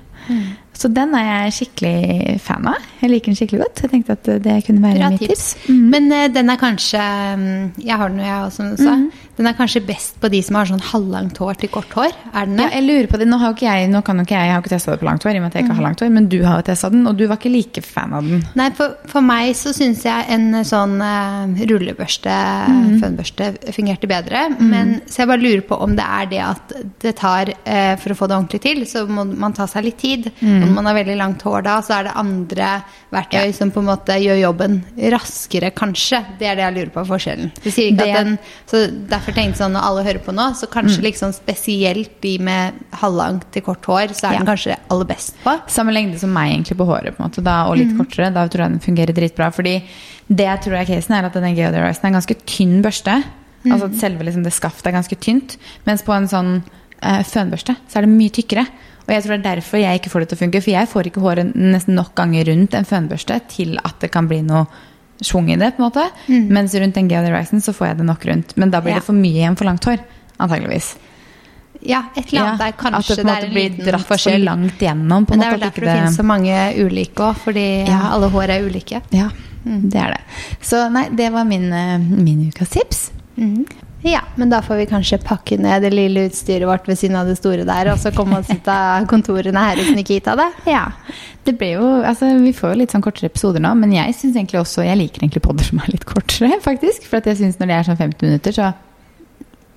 Så 0.74 0.88
den 0.92 1.14
er 1.14 1.24
jeg 1.46 1.52
skikkelig 1.60 2.40
fan 2.42 2.66
av. 2.66 2.80
Jeg 3.00 3.10
liker 3.12 3.30
den 3.30 3.37
skikkelig 3.38 3.60
godt. 3.62 3.82
Jeg 3.84 3.90
tenkte 3.92 4.16
at 4.16 4.30
det 4.42 4.56
kunne 4.66 4.82
være 4.82 4.98
Bra 4.98 5.10
mitt 5.12 5.20
tips. 5.22 5.44
tips. 5.54 5.68
Mhm. 5.70 5.84
Men 5.94 6.08
uh, 6.12 6.24
den 6.34 6.50
er 6.50 6.56
kanskje 6.58 7.02
mm, 7.38 7.72
Jeg 7.84 7.96
har 8.00 8.08
den 8.10 8.18
jo, 8.18 8.24
jeg 8.26 8.48
også, 8.48 8.66
du 8.74 8.82
sa. 8.82 8.96
Den 9.34 9.48
er 9.50 9.54
kanskje 9.58 9.80
best 9.87 10.18
på 10.22 10.28
de 10.30 10.38
som 10.46 10.54
har 10.54 10.68
sånn 10.70 10.82
halvlangt 10.92 11.38
hår 11.42 11.56
til 11.58 11.70
kort 11.74 11.90
hår. 11.98 12.12
Er 12.34 12.46
den 12.46 12.58
Ja, 12.62 12.68
jeg 12.70 12.84
lurer 12.87 13.08
på 13.10 13.18
det. 13.18 13.26
Nå, 13.26 13.38
har 13.42 13.54
ikke 13.54 13.66
jeg, 13.66 13.88
nå 13.90 14.02
kan 14.06 14.20
ikke 14.22 14.34
jeg, 14.37 14.46
jeg 14.46 14.54
har 14.54 14.62
ikke 14.62 14.70
testa 14.74 14.92
det 14.94 15.00
på 15.02 15.08
langt 15.08 15.24
hår, 15.26 15.34
i 15.34 15.40
og 15.40 15.42
med 15.42 15.50
at 15.50 15.56
jeg 15.58 15.64
ikke 15.66 15.74
har 15.78 15.87
langt 15.88 16.00
hår, 16.04 16.12
men 16.14 16.28
du 16.30 16.37
har 16.44 16.60
jo 16.60 16.66
testa 16.68 16.90
den, 16.94 17.02
og 17.10 17.16
du 17.18 17.24
var 17.30 17.40
ikke 17.40 17.50
like 17.54 17.82
fan 17.82 18.14
av 18.14 18.28
den. 18.30 18.44
Nei, 18.54 18.68
for, 18.78 18.94
for 19.10 19.26
meg 19.26 19.50
så 19.58 19.72
syns 19.74 20.04
jeg 20.06 20.28
en 20.37 20.46
sånn 20.66 20.94
uh, 21.02 21.64
rullebørste, 21.70 22.34
Mhm. 22.64 23.00
fønbørste, 23.02 23.48
fungerte 23.74 24.06
bedre. 24.10 24.44
Men, 24.60 25.00
så 25.10 25.22
jeg 25.24 25.28
bare 25.32 25.42
lurer 25.42 25.64
på 25.66 25.80
om 25.82 25.96
det 25.98 26.04
er 26.06 26.30
det 26.30 26.40
at 26.44 26.72
det 27.02 27.14
tar 27.18 27.50
uh, 27.50 27.96
For 28.00 28.14
å 28.14 28.16
få 28.18 28.28
det 28.30 28.37
ordentlig 28.38 28.60
til, 28.64 28.84
så 28.87 29.04
må 29.08 29.24
man 29.34 29.52
ta 29.56 29.66
seg 29.70 29.84
litt 29.88 29.98
tid. 29.98 30.30
Mhm. 30.40 30.63
Og 30.64 30.70
når 30.70 30.77
man 30.79 30.88
har 30.88 30.96
veldig 30.98 31.16
langt 31.20 31.44
hår 31.46 31.64
da, 31.66 31.77
så 31.85 31.98
er 31.98 32.09
det 32.09 32.14
andre 32.20 32.70
verktøy 33.14 33.53
som 33.55 33.70
på 33.74 33.83
en 33.85 33.88
måte 33.92 34.16
gjør 34.18 34.40
jobben 34.40 34.81
raskere, 35.14 35.70
kanskje. 35.77 36.22
Det 36.40 36.48
er 36.50 36.59
det 36.59 36.64
jeg 36.64 36.77
lurer 36.79 36.92
på 36.94 37.05
forskjellen. 37.12 37.53
Du 37.61 37.68
sier 37.70 37.92
ikke 37.92 38.09
at 38.09 38.24
den 38.24 38.38
Så 38.70 38.85
derfor 39.11 39.37
tenkte 39.37 39.55
jeg 39.55 39.61
sånn 39.61 39.77
når 39.77 39.87
alle 39.90 40.05
hører 40.09 40.22
på 40.24 40.35
nå, 40.35 40.48
så 40.59 40.66
kanskje 40.70 40.98
Mm. 40.98 41.05
liksom 41.05 41.33
spesielt 41.37 42.20
de 42.24 42.38
med 42.38 42.72
halvlangt 43.03 43.50
til 43.53 43.62
kort 43.62 43.85
hår, 43.85 44.14
så 44.14 44.29
er 44.29 44.38
den 44.38 44.46
Ja. 44.46 44.55
kanskje 44.55 44.77
aller 44.90 45.05
best 45.05 45.35
på. 45.44 45.55
Samme 45.68 45.92
lengde 45.92 46.18
som 46.18 46.33
meg 46.33 46.53
egentlig 46.53 46.77
på 46.77 46.87
håret, 46.87 47.16
på 47.16 47.22
en 47.22 47.31
måte, 47.31 47.42
da, 47.42 47.66
og 47.68 47.77
litt 47.77 47.92
mm. 47.92 47.98
kortere. 47.98 48.33
Da 48.33 48.48
tror 48.48 48.64
jeg 48.64 48.70
den 48.70 48.81
fungerer 48.81 49.14
dritbra. 49.14 49.53
Fordi 49.53 49.83
det 50.29 50.46
jeg 50.46 50.61
tror 50.62 50.74
er 50.81 50.85
casen, 50.87 51.14
er 51.14 51.24
at 51.27 51.35
denne 51.35 51.55
Geodericen 51.55 52.05
er 52.05 52.09
en 52.09 52.20
ganske 52.20 52.37
tynn 52.46 52.83
børste. 52.83 53.22
Mm. 53.64 53.72
Altså 53.72 53.85
at 53.85 54.00
selve 54.00 54.24
liksom, 54.24 54.44
det 54.44 54.53
skaftet 54.53 54.87
er 54.87 54.96
ganske 54.98 55.16
tynt. 55.20 55.57
Mens 55.87 56.03
på 56.03 56.12
en 56.12 56.29
sånn 56.29 56.62
eh, 57.03 57.22
fønbørste 57.22 57.77
så 57.88 57.98
er 57.98 58.07
det 58.07 58.12
mye 58.12 58.31
tykkere. 58.31 58.66
Og 59.06 59.12
jeg 59.12 59.22
tror 59.22 59.36
det 59.36 59.46
er 59.46 59.56
derfor 59.60 59.78
jeg 59.82 60.00
ikke 60.00 60.10
får 60.10 60.20
det 60.24 60.28
til 60.30 60.36
å 60.38 60.42
funke. 60.44 60.60
For 60.64 60.70
jeg 60.72 60.88
får 60.88 61.08
ikke 61.10 61.20
håret 61.20 61.54
nesten 61.54 61.94
nok 61.98 62.14
ganger 62.16 62.44
rundt 62.48 62.74
en 62.74 62.84
fønbørste 62.88 63.40
til 63.52 63.78
at 63.84 63.98
det 64.00 64.10
kan 64.14 64.26
bli 64.30 64.40
noe 64.42 64.66
schwung 65.22 65.50
i 65.52 65.56
det. 65.56 65.76
på 65.76 65.82
en 65.84 65.90
måte. 65.90 66.06
Mens 66.28 66.74
rundt 66.74 66.96
en 66.96 67.08
Geodericen 67.08 67.60
så 67.62 67.72
får 67.76 67.86
jeg 67.92 67.98
det 67.98 68.06
nok 68.06 68.24
rundt. 68.26 68.56
Men 68.56 68.70
da 68.72 68.80
blir. 68.80 68.94
Ja. 68.96 69.00
det 69.02 69.04
for 69.04 69.12
mye 69.18 69.36
igjen 69.42 69.56
for 69.60 69.64
langt 69.68 69.84
hår. 69.84 70.00
Antageligvis. 70.40 70.94
Ja, 71.84 72.04
et 72.16 72.32
eller 72.32 72.40
annet 72.46 72.60
Ja, 72.60 72.64
der 72.64 72.72
kanskje 72.80 73.16
det 73.16 73.16
det 73.16 73.26
måte 73.28 73.42
er 73.42 73.44
en 73.46 73.52
blir 73.52 73.68
liten 73.70 73.84
dratt 73.90 74.06
for 74.06 74.14
forskjell. 74.16 74.44
langt 74.44 74.78
gjennom. 74.80 75.26
På 75.26 75.34
en 75.34 75.38
Men 75.38 75.40
det 75.40 75.46
er 75.46 75.50
vel 75.58 75.60
derfor 75.60 75.82
ikke 75.82 75.90
det 75.90 75.96
finnes 76.00 76.16
så 76.16 76.24
mange 76.24 76.54
ulike 76.80 77.22
òg, 77.28 77.36
fordi 77.44 77.66
Ja. 77.88 78.00
alle 78.14 78.30
hår 78.32 78.48
er 78.56 78.62
ulike. 78.64 79.02
Ja, 79.12 79.28
det 79.64 80.00
er 80.00 80.10
det. 80.16 80.20
Så 80.62 80.88
nei, 80.90 81.08
det 81.10 81.30
var 81.32 81.44
min, 81.44 81.70
eh, 81.72 81.98
min 81.98 82.48
ukas 82.50 82.70
tips. 82.70 83.10
Ja, 84.04 84.20
men 84.36 84.50
da 84.52 84.58
får 84.60 84.76
vi 84.82 84.86
kanskje 84.90 85.16
pakke 85.24 85.56
ned 85.56 85.80
det 85.86 85.90
lille 85.94 86.26
utstyret 86.28 86.68
vårt 86.68 86.84
ved 86.90 86.98
siden 87.00 87.16
av 87.16 87.28
det 87.30 87.38
store 87.38 87.64
der, 87.64 87.88
og 87.94 87.96
så 88.02 88.10
komme 88.12 88.36
oss 88.42 88.50
ut 88.52 88.66
av 88.68 89.06
kontorene 89.12 89.62
her 89.64 89.80
hos 89.80 89.88
Nikita, 89.96 90.34
det. 90.36 90.50
Ja, 90.68 90.82
det 91.46 91.54
ble 91.60 91.70
jo, 91.78 91.86
altså 92.04 92.28
Vi 92.42 92.52
får 92.56 92.74
jo 92.74 92.80
litt 92.82 92.92
sånn 92.92 93.04
kortere 93.04 93.30
episoder 93.32 93.64
nå, 93.64 93.70
men 93.80 93.94
jeg 93.96 94.12
synes 94.18 94.36
egentlig 94.36 94.60
også, 94.60 94.84
jeg 94.84 95.00
liker 95.00 95.24
egentlig 95.24 95.42
podder 95.46 95.64
som 95.70 95.80
er 95.80 95.92
litt 95.94 96.04
kortere. 96.08 96.58
faktisk, 96.68 97.08
For 97.08 97.24
jeg 97.24 97.40
synes 97.40 97.56
når 97.62 97.72
det 97.72 97.78
er 97.78 97.88
sånn 97.88 98.00
50 98.02 98.28
minutter, 98.28 98.58
så 98.60 98.72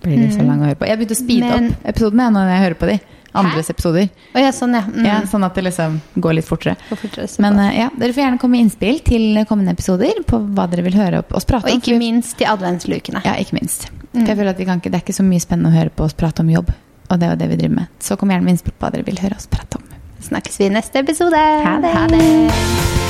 blir 0.03 0.19
de 0.21 0.27
så 0.35 0.43
lange 0.43 0.65
å 0.65 0.69
høre 0.73 0.79
på. 0.81 0.89
Jeg 0.91 0.99
begynte 0.99 1.15
å 1.15 1.23
speede 1.23 1.53
Men- 1.55 1.71
opp 1.71 1.87
episodene 1.93 2.27
når 2.35 2.51
jeg 2.51 2.65
hører 2.65 2.79
på 2.83 2.91
de. 2.91 2.97
Andres 3.41 3.69
episoder. 3.73 4.08
Oh, 4.34 4.39
ja, 4.41 4.52
sånn, 4.56 4.76
ja. 4.78 4.84
Mm. 4.88 5.06
Ja, 5.08 5.19
sånn 5.30 5.45
at 5.47 5.58
det 5.58 5.65
liksom 5.67 6.00
går 6.15 6.39
litt 6.39 6.47
fortere. 6.47 6.78
Fortere 6.89 7.28
Men 7.43 7.60
eh, 7.63 7.78
ja, 7.84 7.91
dere 7.97 8.15
får 8.15 8.23
gjerne 8.23 8.41
komme 8.41 8.58
med 8.58 8.65
innspill 8.67 9.00
til 9.06 9.43
kommende 9.50 9.76
episoder 9.78 10.23
på 10.28 10.41
hva 10.58 10.67
dere 10.71 10.86
vil 10.88 10.97
høre 10.97 11.23
oss 11.32 11.47
prate 11.47 11.65
om. 11.65 11.71
og 11.71 11.78
om. 11.78 11.84
ikke 11.84 12.00
minst 12.02 12.38
de 12.41 12.50
adventslukene. 12.50 13.23
Ja, 13.28 13.38
ikke 13.41 13.60
minst. 13.60 13.89
For 14.17 14.26
jeg 14.26 14.39
føler 14.39 14.54
at 14.54 14.62
vi 14.62 14.65
kan 14.65 14.82
ikke, 14.82 14.89
Det 14.91 15.02
er 15.02 15.06
ikke 15.06 15.17
så 15.19 15.26
mye 15.26 15.43
spennende 15.43 15.73
å 15.73 15.78
høre 15.78 15.93
på 15.93 16.08
oss 16.08 16.17
prate 16.17 16.41
om 16.41 16.50
jobb. 16.50 16.71
Og 17.08 17.19
det 17.19 17.28
er 17.28 17.36
jo 17.36 17.41
det 17.43 17.50
vi 17.54 17.60
driver 17.62 17.76
med. 17.82 18.00
Så 18.04 18.17
kom 18.19 18.32
gjerne 18.34 18.47
med 18.47 18.58
innspill 18.58 18.76
på 18.76 18.86
hva 18.88 18.93
dere 18.95 19.08
vil 19.08 19.19
høre 19.21 19.39
oss 19.39 19.47
prate 19.52 19.80
om. 19.80 19.84
Snakkes 20.28 20.60
vi 20.60 20.67
i 20.67 20.73
neste 20.73 21.06
episode. 21.06 21.43
Ha 21.67 21.78
det. 21.84 21.93
Ha 21.93 22.08
det. 22.12 23.06